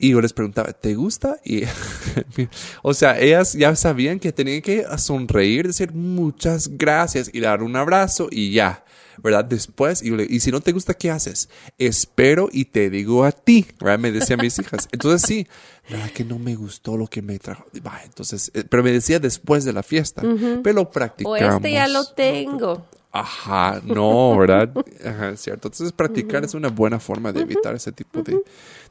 Y 0.03 0.11
yo 0.11 0.21
les 0.21 0.33
preguntaba, 0.33 0.73
¿te 0.73 0.95
gusta? 0.95 1.37
Y, 1.45 1.63
o 2.83 2.93
sea, 2.93 3.21
ellas 3.21 3.53
ya 3.53 3.77
sabían 3.77 4.19
que 4.19 4.33
tenían 4.33 4.61
que 4.61 4.85
sonreír, 4.99 5.67
decir 5.69 5.93
muchas 5.93 6.77
gracias 6.77 7.31
y 7.33 7.39
dar 7.41 7.63
un 7.63 7.77
abrazo 7.77 8.27
y 8.31 8.51
ya, 8.53 8.85
¿verdad? 9.23 9.45
Después, 9.45 10.03
y, 10.03 10.09
yo 10.09 10.17
le- 10.17 10.27
y 10.29 10.41
si 10.41 10.51
no 10.51 10.61
te 10.61 10.73
gusta, 10.73 10.95
¿qué 10.95 11.11
haces? 11.11 11.49
Espero 11.79 12.49
y 12.51 12.65
te 12.65 12.91
digo 12.91 13.25
a 13.25 13.31
ti, 13.31 13.65
¿verdad? 13.81 13.99
Me 14.01 14.11
decían 14.11 14.41
mis 14.43 14.59
hijas. 14.59 14.89
Entonces 14.91 15.23
sí, 15.27 15.47
¿verdad 15.89 16.11
que 16.11 16.25
no 16.25 16.39
me 16.41 16.57
gustó 16.57 16.97
lo 16.97 17.07
que 17.07 17.23
me 17.23 17.39
trajo? 17.39 17.65
Entonces, 18.05 18.51
eh, 18.55 18.65
pero 18.69 18.83
me 18.83 18.91
decía 18.91 19.21
después 19.21 19.65
de 19.65 19.73
la 19.73 19.85
fiesta, 19.85 20.23
pero 20.65 20.75
lo 20.75 20.83
O 20.83 20.91
practicamos. 20.91 21.57
este 21.57 21.73
ya 21.73 21.87
lo 21.87 22.05
tengo. 22.07 22.87
Ajá, 23.13 23.83
no, 23.85 24.39
¿verdad? 24.39 24.73
Ajá, 25.05 25.31
es 25.31 25.41
cierto. 25.43 25.69
Entonces, 25.69 25.93
practicar 25.93 26.45
es 26.45 26.55
una 26.55 26.69
buena 26.69 26.99
forma 26.99 27.31
de 27.31 27.43
evitar 27.43 27.75
ese 27.75 27.93
tipo 27.93 28.23
de, 28.23 28.43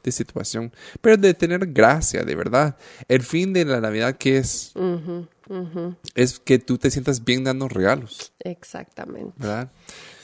de 0.02 0.12
situación. 0.12 0.72
Pero 1.00 1.16
de 1.16 1.34
tener 1.34 1.66
gracia, 1.72 2.22
de 2.22 2.36
verdad. 2.36 2.76
El 3.08 3.22
fin 3.22 3.52
de 3.52 3.64
la 3.64 3.80
Navidad, 3.80 4.16
¿qué 4.16 4.38
es? 4.38 4.74
Es 6.14 6.38
que 6.38 6.60
tú 6.60 6.78
te 6.78 6.90
sientas 6.92 7.24
bien 7.24 7.42
dando 7.42 7.68
regalos, 7.68 8.32
Exactamente. 8.38 9.32
¿verdad? 9.36 9.72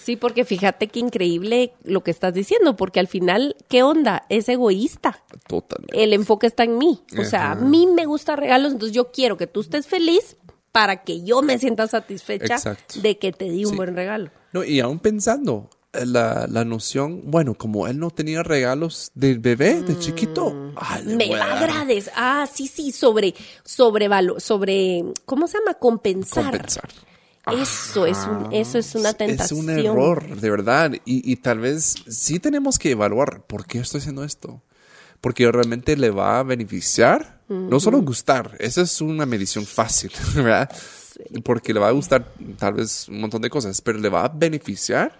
Sí, 0.01 0.17
porque 0.17 0.47
fíjate 0.47 0.87
qué 0.87 1.01
increíble 1.01 1.75
lo 1.85 2.03
que 2.03 2.11
estás 2.11 2.33
diciendo, 2.33 2.77
porque 2.77 2.99
al 3.01 3.09
final, 3.09 3.57
¿qué 3.69 3.83
onda? 3.83 4.25
Es 4.31 4.49
egoísta. 4.49 5.23
Totalmente. 5.47 6.03
El 6.03 6.15
enfoque 6.15 6.47
está 6.47 6.65
en 6.65 6.79
mí. 6.79 7.03
O 7.19 7.25
sea, 7.25 7.51
a 7.51 7.55
mí 7.57 7.87
me 7.87 8.07
gustan 8.07 8.39
regalos, 8.39 8.73
entonces 8.73 8.95
yo 8.95 9.11
quiero 9.11 9.37
que 9.37 9.47
tú 9.47 9.61
estés 9.61 9.87
feliz 9.87 10.37
para 10.73 11.03
que 11.05 11.23
yo 11.25 11.43
me 11.43 11.59
sienta 11.59 11.87
satisfecha 11.87 12.55
Exacto. 12.55 13.01
de 13.01 13.19
que 13.19 13.33
te 13.33 13.51
di 13.51 13.65
un 13.65 13.73
Sí. 13.73 13.77
buen 13.77 13.95
regalo. 13.97 14.31
No, 14.53 14.65
y 14.65 14.81
aún 14.81 14.99
pensando, 14.99 15.69
eh, 15.93 16.05
la, 16.07 16.47
la 16.49 16.65
noción, 16.65 17.23
bueno, 17.31 17.55
como 17.55 17.87
él 17.87 17.99
no 17.99 18.11
tenía 18.11 18.43
regalos 18.43 19.11
del 19.15 19.39
bebé, 19.39 19.83
de 19.83 19.99
chiquito, 19.99 20.73
ay, 20.77 21.03
Mm. 21.05 21.17
Me 21.17 21.27
voy 21.29 21.35
a 21.41 21.47
dar 21.47 21.71
agrades. 21.71 22.11
Ah, 22.15 22.47
sí, 22.53 22.67
sí, 22.67 22.93
sobre, 22.93 23.35
sobre, 23.65 24.09
valo- 24.09 24.39
sobre, 24.41 25.05
¿cómo 25.25 25.47
se 25.49 25.59
llama? 25.59 25.75
Compensar. 25.75 26.45
compensar. 26.45 26.89
Eso 27.51 28.05
es 28.05 28.19
un, 28.27 28.53
eso 28.53 28.77
es 28.79 28.95
una 28.95 29.09
Es 29.11 29.17
tentación. 29.17 29.61
un 29.61 29.71
error, 29.71 30.37
de 30.39 30.51
verdad. 30.51 30.93
Y, 31.07 31.33
y 31.33 31.37
tal 31.37 31.61
vez 31.61 31.95
sí 32.07 32.39
tenemos 32.39 32.79
que 32.79 32.91
evaluar 32.91 33.47
por 33.47 33.65
qué 33.67 33.79
estoy 33.79 34.01
haciendo 34.01 34.23
esto. 34.23 34.63
Porque 35.23 35.51
realmente 35.51 35.97
le 35.97 36.11
va 36.11 36.39
a 36.41 36.43
beneficiar, 36.43 37.38
no 37.49 37.81
solo 37.81 38.01
gustar, 38.03 38.57
esa 38.59 38.83
es 38.83 39.01
una 39.01 39.27
medición 39.27 39.65
fácil, 39.65 40.13
¿verdad? 40.35 40.71
Porque 41.43 41.75
le 41.75 41.81
va 41.81 41.89
a 41.89 41.93
gustar 41.93 42.33
tal 42.59 42.75
vez 42.75 43.09
un 43.09 43.21
montón 43.21 43.43
de 43.43 43.51
cosas, 43.51 43.81
pero 43.81 43.99
le 43.99 44.09
va 44.09 44.25
a 44.25 44.29
beneficiar 44.29 45.19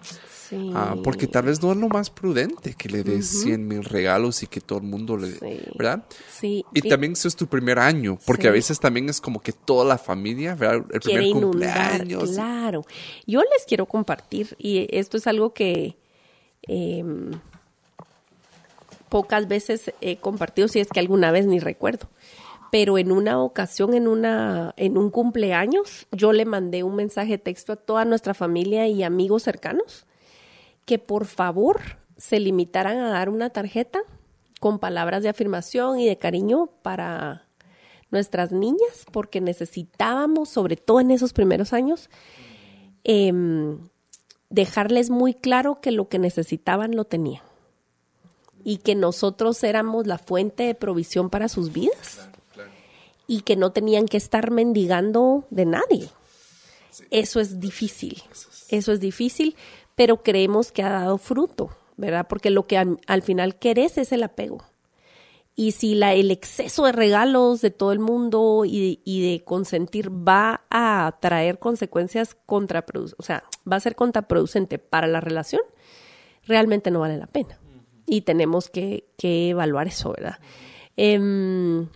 Sí. 0.49 0.71
Ah, 0.73 0.95
porque 1.03 1.27
tal 1.27 1.45
vez 1.45 1.61
no 1.61 1.71
es 1.71 1.77
lo 1.77 1.87
más 1.89 2.09
prudente 2.09 2.73
que 2.73 2.89
le 2.89 3.03
des 3.03 3.43
100 3.43 3.67
mil 3.67 3.83
regalos 3.83 4.41
y 4.41 4.47
que 4.47 4.59
todo 4.59 4.79
el 4.79 4.85
mundo 4.85 5.15
le... 5.15 5.33
Sí. 5.33 5.61
¿Verdad? 5.75 6.05
Sí. 6.27 6.65
Y 6.73 6.81
también 6.81 7.15
si 7.15 7.27
es 7.27 7.35
tu 7.35 7.45
primer 7.45 7.77
año, 7.77 8.17
porque 8.25 8.47
a 8.47 8.51
veces 8.51 8.79
también 8.79 9.09
es 9.09 9.21
como 9.21 9.41
que 9.41 9.51
toda 9.51 9.85
la 9.85 9.99
familia, 9.99 10.55
¿verdad? 10.55 10.87
El 10.91 11.01
quiere 11.01 11.19
primer 11.19 11.37
inundar, 11.37 11.97
cumpleaños. 11.99 12.31
claro. 12.31 12.83
Yo 13.27 13.41
les 13.41 13.63
quiero 13.67 13.85
compartir, 13.85 14.55
y 14.57 14.87
esto 14.89 15.17
es 15.17 15.27
algo 15.27 15.53
que 15.53 15.97
em, 16.63 17.29
pocas 19.09 19.47
veces 19.47 19.93
he 20.01 20.17
compartido, 20.17 20.67
si 20.67 20.79
es 20.79 20.87
que 20.87 20.99
alguna 20.99 21.29
vez 21.29 21.45
ni 21.45 21.59
recuerdo. 21.59 22.09
Pero 22.71 22.97
en 22.97 23.11
una 23.11 23.41
ocasión, 23.41 23.93
en, 23.93 24.07
una, 24.07 24.73
en 24.77 24.97
un 24.97 25.09
cumpleaños, 25.09 26.07
yo 26.11 26.33
le 26.33 26.45
mandé 26.45 26.83
un 26.83 26.95
mensaje 26.95 27.31
de 27.31 27.37
texto 27.37 27.73
a 27.73 27.77
toda 27.77 28.05
nuestra 28.05 28.33
familia 28.33 28.87
y 28.87 29.03
amigos 29.03 29.43
cercanos 29.43 30.05
que 30.85 30.99
por 30.99 31.25
favor 31.25 31.79
se 32.17 32.39
limitaran 32.39 32.97
a 32.97 33.09
dar 33.09 33.29
una 33.29 33.49
tarjeta 33.49 33.99
con 34.59 34.79
palabras 34.79 35.23
de 35.23 35.29
afirmación 35.29 35.99
y 35.99 36.07
de 36.07 36.17
cariño 36.17 36.67
para 36.81 37.47
nuestras 38.11 38.51
niñas, 38.51 39.05
porque 39.11 39.39
necesitábamos, 39.39 40.49
sobre 40.49 40.75
todo 40.75 40.99
en 40.99 41.11
esos 41.11 41.31
primeros 41.31 41.73
años, 41.73 42.09
em, 43.03 43.79
dejarles 44.49 45.09
muy 45.09 45.33
claro 45.33 45.79
que 45.79 45.91
lo 45.91 46.09
que 46.09 46.19
necesitaban 46.19 46.95
lo 46.95 47.05
tenían 47.05 47.43
y 48.63 48.77
que 48.77 48.95
nosotros 48.95 49.63
éramos 49.63 50.07
la 50.07 50.17
fuente 50.17 50.63
de 50.63 50.75
provisión 50.75 51.29
para 51.29 51.47
sus 51.47 51.71
vidas 51.71 52.29
y 53.29 53.41
que 53.41 53.55
no 53.55 53.71
tenían 53.71 54.07
que 54.07 54.17
estar 54.17 54.49
mendigando 54.49 55.45
de 55.51 55.67
nadie. 55.67 56.09
Eso 57.11 57.39
es 57.39 57.59
difícil, 57.59 58.23
eso 58.69 58.91
es 58.91 58.99
difícil, 58.99 59.55
pero 59.95 60.23
creemos 60.23 60.71
que 60.71 60.81
ha 60.81 60.89
dado 60.89 61.19
fruto, 61.19 61.69
¿verdad? 61.95 62.25
Porque 62.27 62.49
lo 62.49 62.65
que 62.65 62.79
al, 62.79 63.21
final 63.21 63.59
querés 63.59 63.99
es 63.99 64.11
el 64.11 64.23
apego. 64.23 64.65
Y 65.55 65.73
si 65.73 65.93
la, 65.93 66.15
el 66.15 66.31
exceso 66.31 66.85
de 66.85 66.91
regalos 66.91 67.61
de 67.61 67.69
todo 67.69 67.91
el 67.91 67.99
mundo 67.99 68.63
y, 68.65 68.97
de 69.05 69.43
consentir 69.43 70.09
va 70.09 70.65
a 70.71 71.15
traer 71.21 71.59
consecuencias 71.59 72.35
contraproducentes, 72.47 73.19
o 73.19 73.23
sea, 73.23 73.43
va 73.71 73.75
a 73.75 73.79
ser 73.79 73.95
contraproducente 73.95 74.79
para 74.79 75.05
la 75.05 75.21
relación, 75.21 75.61
realmente 76.47 76.89
no 76.89 77.01
vale 77.01 77.17
la 77.17 77.27
pena. 77.27 77.59
Y 78.07 78.21
tenemos 78.21 78.71
que, 78.71 79.05
evaluar 79.21 79.87
eso, 79.87 80.13
¿verdad? 80.13 80.39
Em, 80.97 81.87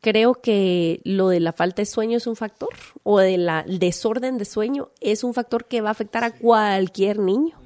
creo 0.00 0.34
que 0.34 1.00
lo 1.04 1.28
de 1.28 1.40
la 1.40 1.52
falta 1.52 1.82
de 1.82 1.86
sueño 1.86 2.16
es 2.16 2.26
un 2.26 2.36
factor, 2.36 2.74
o 3.02 3.18
del 3.18 3.48
desorden 3.78 4.38
de 4.38 4.44
sueño 4.44 4.90
es 5.00 5.24
un 5.24 5.34
factor 5.34 5.66
que 5.66 5.80
va 5.80 5.88
a 5.88 5.92
afectar 5.92 6.24
a 6.24 6.32
cualquier 6.32 7.18
niño. 7.18 7.56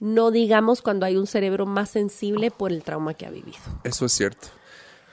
No 0.00 0.30
digamos 0.30 0.82
cuando 0.82 1.06
hay 1.06 1.16
un 1.16 1.26
cerebro 1.26 1.64
más 1.64 1.90
sensible 1.90 2.50
por 2.50 2.72
el 2.72 2.82
trauma 2.82 3.14
que 3.14 3.26
ha 3.26 3.30
vivido. 3.30 3.58
Eso 3.84 4.04
es 4.04 4.12
cierto. 4.12 4.48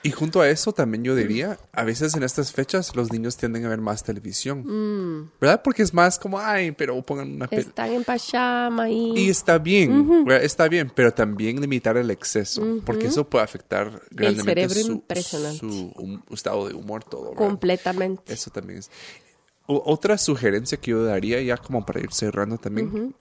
Y 0.02 0.10
junto 0.12 0.40
a 0.40 0.48
eso 0.48 0.72
también 0.72 1.04
yo 1.04 1.14
diría, 1.14 1.58
a 1.72 1.84
veces 1.84 2.14
en 2.14 2.22
estas 2.22 2.52
fechas 2.52 2.96
los 2.96 3.12
niños 3.12 3.36
tienden 3.36 3.66
a 3.66 3.68
ver 3.68 3.80
más 3.80 4.02
televisión, 4.02 4.64
mm. 4.64 5.32
¿verdad? 5.40 5.60
Porque 5.62 5.82
es 5.82 5.92
más 5.92 6.18
como, 6.18 6.38
ay, 6.38 6.72
pero 6.72 7.00
pongan 7.02 7.32
una 7.32 7.48
Están 7.50 7.92
en 7.92 8.04
pachama 8.04 8.88
y... 8.88 9.18
Y 9.18 9.28
está 9.28 9.58
bien, 9.58 10.24
está 10.40 10.68
bien, 10.68 10.90
pero 10.94 11.12
también 11.12 11.60
limitar 11.60 11.98
el 11.98 12.10
exceso, 12.10 12.80
porque 12.86 13.08
eso 13.08 13.28
puede 13.28 13.44
afectar 13.44 14.02
grandemente 14.10 14.62
el 14.62 14.70
cerebro 14.70 15.52
su, 15.52 15.92
su, 16.28 16.34
estado 16.34 16.68
de 16.68 16.74
humor, 16.74 17.04
todo. 17.04 17.34
Completamente. 17.34 18.32
Eso 18.32 18.50
también 18.50 18.78
es. 18.78 18.90
otra 19.66 20.16
sugerencia 20.16 20.78
que 20.78 20.92
yo 20.92 21.04
daría, 21.04 21.42
ya 21.42 21.58
como 21.58 21.84
para 21.84 22.00
ir 22.00 22.12
cerrando 22.12 22.56
también, 22.56 23.14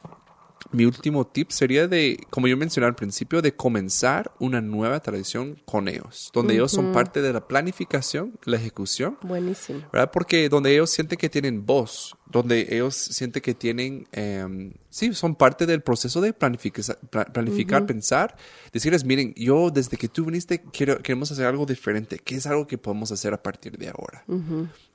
mi 0.72 0.86
último 0.86 1.26
tip 1.26 1.52
sería 1.52 1.88
de, 1.88 2.20
como 2.30 2.48
yo 2.48 2.58
mencioné 2.58 2.88
al 2.88 2.96
principio, 2.96 3.42
de 3.42 3.56
comenzar 3.56 4.32
una 4.40 4.62
nueva 4.62 5.00
tradición 5.00 5.58
con 5.66 5.88
ellos, 5.88 6.30
donde 6.34 6.54
ellos 6.54 6.72
son 6.72 6.92
parte 6.92 7.22
de 7.22 7.34
la 7.34 7.48
planificación, 7.48 8.38
la 8.46 8.58
ejecución. 8.58 9.18
Buenísimo. 9.22 9.82
¿Verdad? 9.92 10.12
Porque 10.12 10.50
donde 10.50 10.74
ellos 10.74 10.90
sienten 10.90 11.18
que 11.18 11.30
tienen 11.30 11.66
voz, 11.66 12.16
donde 12.28 12.68
ellos 12.70 12.96
sienten 12.96 13.42
que 13.42 13.54
tienen, 13.54 14.08
em, 14.12 14.74
sí, 14.90 15.14
son 15.14 15.36
parte 15.36 15.66
del 15.66 15.82
proceso 15.82 16.22
de 16.22 16.34
planificar, 16.34 17.00
planificar 17.34 17.86
pensar, 17.86 18.36
decirles, 18.72 19.04
miren, 19.04 19.34
yo 19.36 19.72
desde 19.72 19.98
que 19.98 20.08
tú 20.08 20.26
viniste 20.26 20.62
quiero, 20.72 21.00
queremos 21.00 21.32
hacer 21.32 21.46
algo 21.46 21.66
diferente, 21.66 22.20
¿qué 22.20 22.36
es 22.36 22.46
algo 22.46 22.68
que 22.68 22.78
podemos 22.78 23.12
hacer 23.12 23.34
a 23.34 23.42
partir 23.42 23.78
de 23.78 23.90
ahora? 23.90 24.24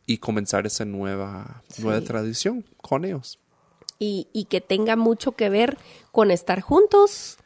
Y 0.06 0.18
comenzar 0.18 0.66
esa 0.66 0.84
nueva, 0.84 1.62
nueva 1.78 2.00
tradición 2.02 2.64
con 2.80 3.04
ellos 3.04 3.38
y, 3.98 4.46
que 4.50 4.60
tenga 4.60 4.96
mucho 4.96 5.32
que 5.32 5.48
ver 5.48 5.78
con 6.12 6.30
estar 6.30 6.60
juntos, 6.60 7.38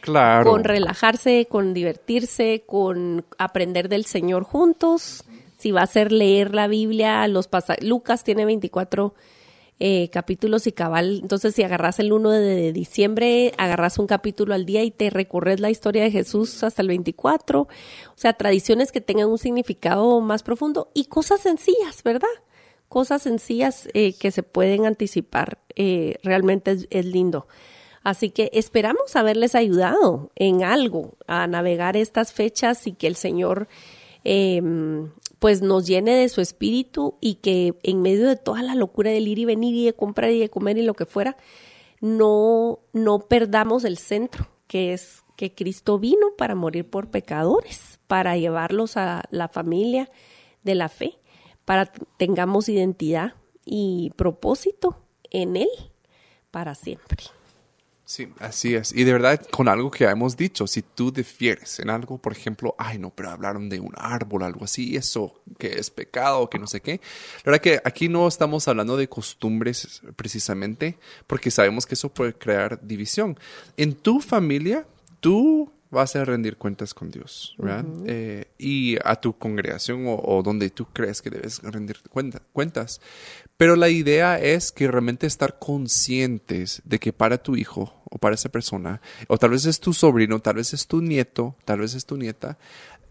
Claro. 0.00 0.50
Con 0.50 0.64
relajarse, 0.64 1.46
con 1.48 1.72
divertirse, 1.72 2.62
con 2.66 3.24
aprender 3.38 3.88
del 3.88 4.04
Señor 4.04 4.44
juntos. 4.44 5.24
Si 5.56 5.70
va 5.70 5.80
a 5.80 5.86
ser 5.86 6.12
leer 6.12 6.54
la 6.54 6.68
Biblia, 6.68 7.26
los 7.26 7.48
Lucas 7.80 8.22
tiene 8.22 8.44
24 8.44 9.14
eh, 9.80 10.08
capítulos 10.10 10.68
y 10.68 10.72
cabal. 10.72 11.20
Entonces, 11.22 11.54
si 11.54 11.62
agarras 11.64 11.98
el 11.98 12.12
1 12.12 12.30
de 12.30 12.72
diciembre, 12.72 13.52
agarras 13.58 13.98
un 13.98 14.06
capítulo 14.06 14.54
al 14.54 14.66
día 14.66 14.84
y 14.84 14.92
te 14.92 15.10
recorres 15.10 15.58
la 15.58 15.68
historia 15.68 16.04
de 16.04 16.12
Jesús 16.12 16.62
hasta 16.62 16.80
el 16.80 16.88
24. 16.88 17.62
O 17.62 17.68
sea, 18.14 18.34
tradiciones 18.34 18.92
que 18.92 19.00
tengan 19.00 19.28
un 19.28 19.38
significado 19.38 20.20
más 20.20 20.44
profundo 20.44 20.90
y 20.94 21.06
cosas 21.06 21.40
sencillas, 21.40 22.04
¿verdad? 22.04 22.28
Cosas 22.88 23.22
sencillas 23.22 23.88
eh, 23.94 24.14
que 24.18 24.30
se 24.30 24.42
pueden 24.42 24.86
anticipar. 24.86 25.58
Eh, 25.76 26.18
realmente 26.22 26.76
es, 26.90 27.04
lindo. 27.04 27.46
Así 28.02 28.30
que 28.30 28.50
esperamos 28.52 29.16
haberles 29.16 29.54
ayudado 29.54 30.30
en 30.36 30.62
algo 30.62 31.16
a 31.26 31.46
navegar 31.46 31.96
estas 31.96 32.32
fechas 32.32 32.86
y 32.86 32.92
que 32.92 33.06
el 33.06 33.16
Señor 33.16 33.66
em, 34.24 35.10
pues 35.38 35.62
nos 35.62 35.86
llene 35.86 36.14
de 36.14 36.28
su 36.28 36.40
espíritu 36.40 37.16
y 37.20 37.36
que 37.36 37.74
en 37.82 38.02
medio 38.02 38.28
de 38.28 38.36
toda 38.36 38.62
la 38.62 38.74
locura 38.74 39.10
del 39.10 39.26
ir 39.26 39.38
y 39.38 39.44
venir 39.44 39.74
y 39.74 39.86
de 39.86 39.94
comprar 39.94 40.30
y 40.30 40.38
de 40.38 40.50
comer 40.50 40.78
y 40.78 40.82
lo 40.82 40.94
que 40.94 41.06
fuera, 41.06 41.36
no, 42.00 42.80
no 42.92 43.20
perdamos 43.20 43.84
el 43.84 43.96
centro, 43.98 44.48
que 44.66 44.92
es 44.92 45.24
que 45.36 45.54
Cristo 45.54 45.98
vino 45.98 46.28
para 46.36 46.54
morir 46.54 46.88
por 46.88 47.10
pecadores, 47.10 47.98
para 48.06 48.36
llevarlos 48.36 48.96
a 48.96 49.24
la 49.30 49.48
familia 49.48 50.10
de 50.62 50.74
la 50.74 50.88
fe 50.88 51.18
para 51.64 51.86
tengamos 52.16 52.68
identidad 52.68 53.34
y 53.64 54.12
propósito 54.16 55.00
en 55.30 55.56
Él 55.56 55.68
para 56.50 56.74
siempre. 56.74 57.24
Sí, 58.06 58.28
así 58.38 58.74
es. 58.74 58.92
Y 58.94 59.04
de 59.04 59.14
verdad, 59.14 59.40
con 59.50 59.66
algo 59.66 59.90
que 59.90 60.04
hemos 60.04 60.36
dicho, 60.36 60.66
si 60.66 60.82
tú 60.82 61.10
difieres 61.10 61.80
en 61.80 61.88
algo, 61.88 62.18
por 62.18 62.32
ejemplo, 62.32 62.74
ay, 62.76 62.98
no, 62.98 63.08
pero 63.08 63.30
hablaron 63.30 63.70
de 63.70 63.80
un 63.80 63.94
árbol, 63.96 64.42
algo 64.42 64.64
así, 64.64 64.94
eso 64.94 65.40
que 65.58 65.78
es 65.78 65.88
pecado, 65.88 66.50
que 66.50 66.58
no 66.58 66.66
sé 66.66 66.82
qué. 66.82 67.00
La 67.44 67.52
verdad 67.52 67.62
que 67.62 67.80
aquí 67.82 68.10
no 68.10 68.28
estamos 68.28 68.68
hablando 68.68 68.98
de 68.98 69.08
costumbres 69.08 70.02
precisamente, 70.16 70.98
porque 71.26 71.50
sabemos 71.50 71.86
que 71.86 71.94
eso 71.94 72.10
puede 72.10 72.34
crear 72.34 72.78
división. 72.86 73.38
En 73.78 73.94
tu 73.94 74.20
familia, 74.20 74.86
tú 75.20 75.72
vas 75.94 76.14
a 76.16 76.24
rendir 76.24 76.58
cuentas 76.58 76.92
con 76.92 77.10
Dios, 77.10 77.54
¿verdad? 77.56 77.86
Eh, 78.04 78.44
y 78.58 78.96
a 79.02 79.16
tu 79.16 79.38
congregación 79.38 80.04
o, 80.06 80.42
donde 80.42 80.68
tú 80.68 80.86
crees 80.92 81.22
que 81.22 81.30
debes 81.30 81.62
rendir 81.62 82.00
cuentas. 82.52 83.00
Pero 83.56 83.76
la 83.76 83.88
idea 83.88 84.38
es 84.38 84.72
que 84.72 84.86
realmente 84.88 85.26
estar 85.26 85.58
conscientes 85.58 86.82
de 86.84 86.98
que 86.98 87.14
para 87.14 87.38
tu 87.38 87.56
hijo 87.56 88.02
o 88.10 88.18
para 88.18 88.34
esa 88.34 88.50
persona, 88.50 89.00
o 89.28 89.38
tal 89.38 89.50
vez 89.50 89.64
es 89.64 89.80
tu 89.80 89.94
sobrino, 89.94 90.40
tal 90.40 90.56
vez 90.56 90.74
es 90.74 90.86
tu 90.86 91.00
nieto, 91.00 91.56
tal 91.64 91.80
vez 91.80 91.94
es 91.94 92.04
tu 92.04 92.18
nieta, 92.18 92.58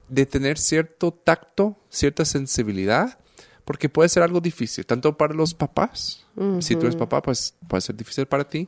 de 0.09 0.25
tener 0.25 0.59
cierto 0.59 1.11
tacto, 1.11 1.77
cierta 1.89 2.25
sensibilidad, 2.25 3.17
porque 3.65 3.89
puede 3.89 4.09
ser 4.09 4.23
algo 4.23 4.41
difícil, 4.41 4.85
tanto 4.85 5.17
para 5.17 5.33
los 5.33 5.53
papás, 5.53 6.25
si 6.59 6.75
tú 6.75 6.81
eres 6.81 6.95
papá, 6.95 7.21
pues 7.21 7.55
puede 7.67 7.81
ser 7.81 7.95
difícil 7.95 8.25
para 8.25 8.43
ti, 8.43 8.67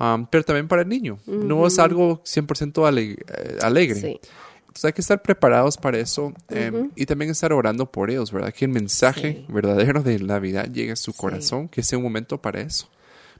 Um, 0.00 0.26
pero 0.26 0.42
también 0.42 0.66
para 0.66 0.82
el 0.82 0.88
niño. 0.88 1.18
No 1.26 1.66
es 1.66 1.78
algo 1.78 2.22
100% 2.24 2.98
eh, 2.98 3.58
alegre. 3.60 4.18
Entonces 4.60 4.84
hay 4.84 4.92
que 4.94 5.02
estar 5.02 5.20
preparados 5.20 5.76
para 5.76 5.98
eso 5.98 6.32
em, 6.48 6.90
y 6.96 7.04
también 7.04 7.30
estar 7.30 7.52
orando 7.52 7.90
por 7.90 8.10
ellos, 8.10 8.32
¿verdad? 8.32 8.54
Que 8.54 8.64
el 8.64 8.70
mensaje 8.70 9.44
verdadero 9.48 10.02
de 10.02 10.18
Navidad 10.18 10.70
llegue 10.72 10.92
a 10.92 10.96
su 10.96 11.12
corazón, 11.12 11.68
que 11.68 11.82
sea 11.82 11.98
un 11.98 12.04
momento 12.04 12.40
para 12.40 12.62
eso. 12.62 12.88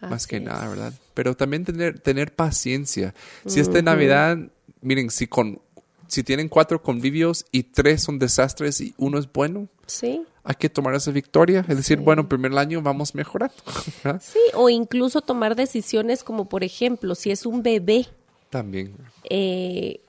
más 0.02 0.26
que 0.26 0.38
nada, 0.38 0.68
¿verdad? 0.68 0.92
Pero 1.14 1.34
también 1.34 1.64
tener, 1.64 1.98
tener 1.98 2.34
paciencia. 2.34 3.14
Si 3.46 3.60
esta 3.60 3.80
Navidad, 3.80 4.38
miren, 4.82 5.10
si 5.10 5.26
con 5.26 5.60
si 6.08 6.24
tienen 6.24 6.48
cuatro 6.48 6.82
convivios 6.82 7.46
y 7.52 7.62
tres 7.62 8.02
son 8.02 8.18
desastres 8.18 8.80
y 8.80 8.94
uno 8.98 9.18
es 9.18 9.32
bueno, 9.32 9.68
sí. 9.86 10.24
Hay 10.44 10.54
que 10.56 10.68
tomar 10.68 10.94
esa 10.94 11.10
victoria. 11.10 11.64
Es 11.68 11.76
decir, 11.76 11.98
bueno, 11.98 12.28
primer 12.28 12.56
año 12.56 12.82
vamos 12.82 13.14
mejorando. 13.14 13.54
sí, 14.20 14.38
o 14.54 14.68
incluso 14.68 15.20
tomar 15.20 15.56
decisiones 15.56 16.24
como, 16.24 16.48
por 16.48 16.64
ejemplo, 16.64 17.14
si 17.14 17.30
es 17.30 17.46
un 17.46 17.62
bebé. 17.62 18.06
También. 18.50 18.96
Eh, 19.28 20.00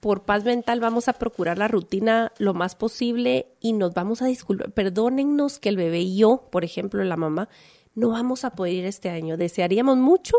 por 0.00 0.22
paz 0.22 0.44
mental 0.44 0.80
vamos 0.80 1.08
a 1.08 1.14
procurar 1.14 1.58
la 1.58 1.68
rutina 1.68 2.32
lo 2.38 2.54
más 2.54 2.76
posible 2.76 3.48
y 3.60 3.72
nos 3.72 3.94
vamos 3.94 4.22
a 4.22 4.26
disculpar. 4.26 4.70
Perdónennos 4.70 5.58
que 5.58 5.68
el 5.68 5.76
bebé 5.76 6.00
y 6.00 6.18
yo, 6.18 6.48
por 6.50 6.64
ejemplo, 6.64 7.02
la 7.02 7.16
mamá, 7.16 7.48
no 7.94 8.10
vamos 8.10 8.44
a 8.44 8.50
poder 8.50 8.74
ir 8.74 8.84
este 8.86 9.10
año. 9.10 9.36
Desearíamos 9.36 9.96
mucho, 9.96 10.36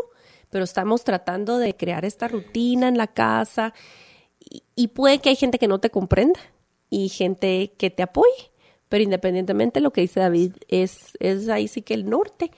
pero 0.48 0.64
estamos 0.64 1.04
tratando 1.04 1.58
de 1.58 1.76
crear 1.76 2.04
esta 2.04 2.26
rutina 2.26 2.88
en 2.88 2.96
la 2.96 3.06
casa 3.06 3.74
y, 4.74 4.88
puede 4.88 5.18
que 5.18 5.28
hay 5.28 5.36
gente 5.36 5.58
que 5.58 5.68
no 5.68 5.78
te 5.78 5.90
comprenda 5.90 6.40
y 6.88 7.08
gente 7.10 7.72
que 7.76 7.90
te 7.90 8.02
apoye, 8.02 8.50
pero 8.90 9.04
independientemente 9.04 9.80
lo 9.80 9.92
que 9.92 10.02
dice 10.02 10.20
David 10.20 10.56
es, 10.68 11.16
es 11.20 11.48
ahí 11.48 11.68
sí 11.68 11.80
que 11.80 11.94
el 11.94 12.10
norte. 12.10 12.50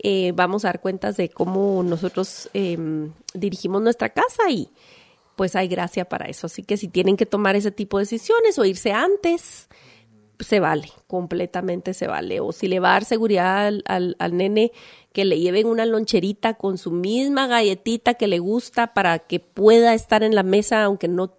Eh, 0.00 0.32
vamos 0.34 0.64
a 0.64 0.68
dar 0.68 0.80
cuentas 0.80 1.16
de 1.16 1.28
cómo 1.28 1.82
nosotros 1.82 2.50
em, 2.52 3.12
dirigimos 3.32 3.80
nuestra 3.80 4.10
casa 4.10 4.50
y 4.50 4.68
pues 5.36 5.54
hay 5.54 5.68
gracia 5.68 6.04
para 6.04 6.26
eso. 6.26 6.48
Así 6.48 6.64
que 6.64 6.76
si 6.76 6.88
tienen 6.88 7.16
que 7.16 7.26
tomar 7.26 7.54
ese 7.54 7.70
tipo 7.70 7.98
de 7.98 8.02
decisiones 8.02 8.58
o 8.58 8.64
irse 8.64 8.90
antes, 8.90 9.68
se 10.40 10.58
vale, 10.58 10.88
completamente 11.06 11.94
se 11.94 12.08
vale. 12.08 12.40
O 12.40 12.50
si 12.50 12.66
le 12.66 12.80
va 12.80 12.90
a 12.90 12.92
dar 12.94 13.04
seguridad 13.04 13.68
al, 13.68 13.84
al, 13.86 14.16
al, 14.18 14.36
nene 14.36 14.72
que 15.12 15.24
le 15.24 15.38
lleven 15.38 15.68
una 15.68 15.86
loncherita 15.86 16.54
con 16.54 16.76
su 16.76 16.90
misma 16.90 17.46
galletita 17.46 18.14
que 18.14 18.26
le 18.26 18.40
gusta 18.40 18.94
para 18.94 19.20
que 19.20 19.38
pueda 19.38 19.94
estar 19.94 20.24
en 20.24 20.34
la 20.34 20.42
mesa 20.42 20.82
aunque 20.82 21.06
no 21.06 21.37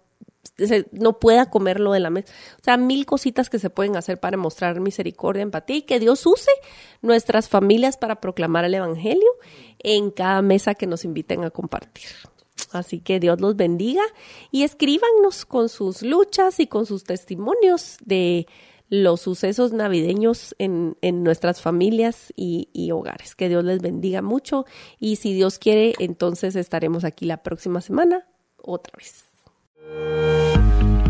no 0.92 1.18
pueda 1.18 1.50
comerlo 1.50 1.92
de 1.92 2.00
la 2.00 2.10
mesa. 2.10 2.32
O 2.60 2.64
sea, 2.64 2.76
mil 2.76 3.06
cositas 3.06 3.50
que 3.50 3.58
se 3.58 3.70
pueden 3.70 3.96
hacer 3.96 4.18
para 4.18 4.36
mostrar 4.36 4.80
misericordia, 4.80 5.42
empatía 5.42 5.76
y 5.76 5.82
que 5.82 6.00
Dios 6.00 6.26
use 6.26 6.50
nuestras 7.02 7.48
familias 7.48 7.96
para 7.96 8.20
proclamar 8.20 8.64
el 8.64 8.74
Evangelio 8.74 9.30
en 9.78 10.10
cada 10.10 10.42
mesa 10.42 10.74
que 10.74 10.86
nos 10.86 11.04
inviten 11.04 11.44
a 11.44 11.50
compartir. 11.50 12.08
Así 12.72 13.00
que 13.00 13.18
Dios 13.20 13.40
los 13.40 13.56
bendiga 13.56 14.02
y 14.50 14.62
escríbanos 14.62 15.44
con 15.44 15.68
sus 15.68 16.02
luchas 16.02 16.60
y 16.60 16.66
con 16.66 16.86
sus 16.86 17.04
testimonios 17.04 17.96
de 18.04 18.46
los 18.88 19.20
sucesos 19.20 19.72
navideños 19.72 20.54
en, 20.58 20.96
en 21.00 21.22
nuestras 21.22 21.62
familias 21.62 22.32
y, 22.36 22.68
y, 22.72 22.90
hogares. 22.90 23.34
Que 23.36 23.48
Dios 23.48 23.64
les 23.64 23.80
bendiga 23.80 24.20
mucho 24.20 24.66
y 24.98 25.16
si 25.16 25.32
Dios 25.32 25.58
quiere, 25.58 25.94
entonces 26.00 26.56
estaremos 26.56 27.04
aquí 27.04 27.24
la 27.24 27.42
próxima 27.42 27.80
semana 27.80 28.26
otra 28.56 28.92
vez. 28.98 30.49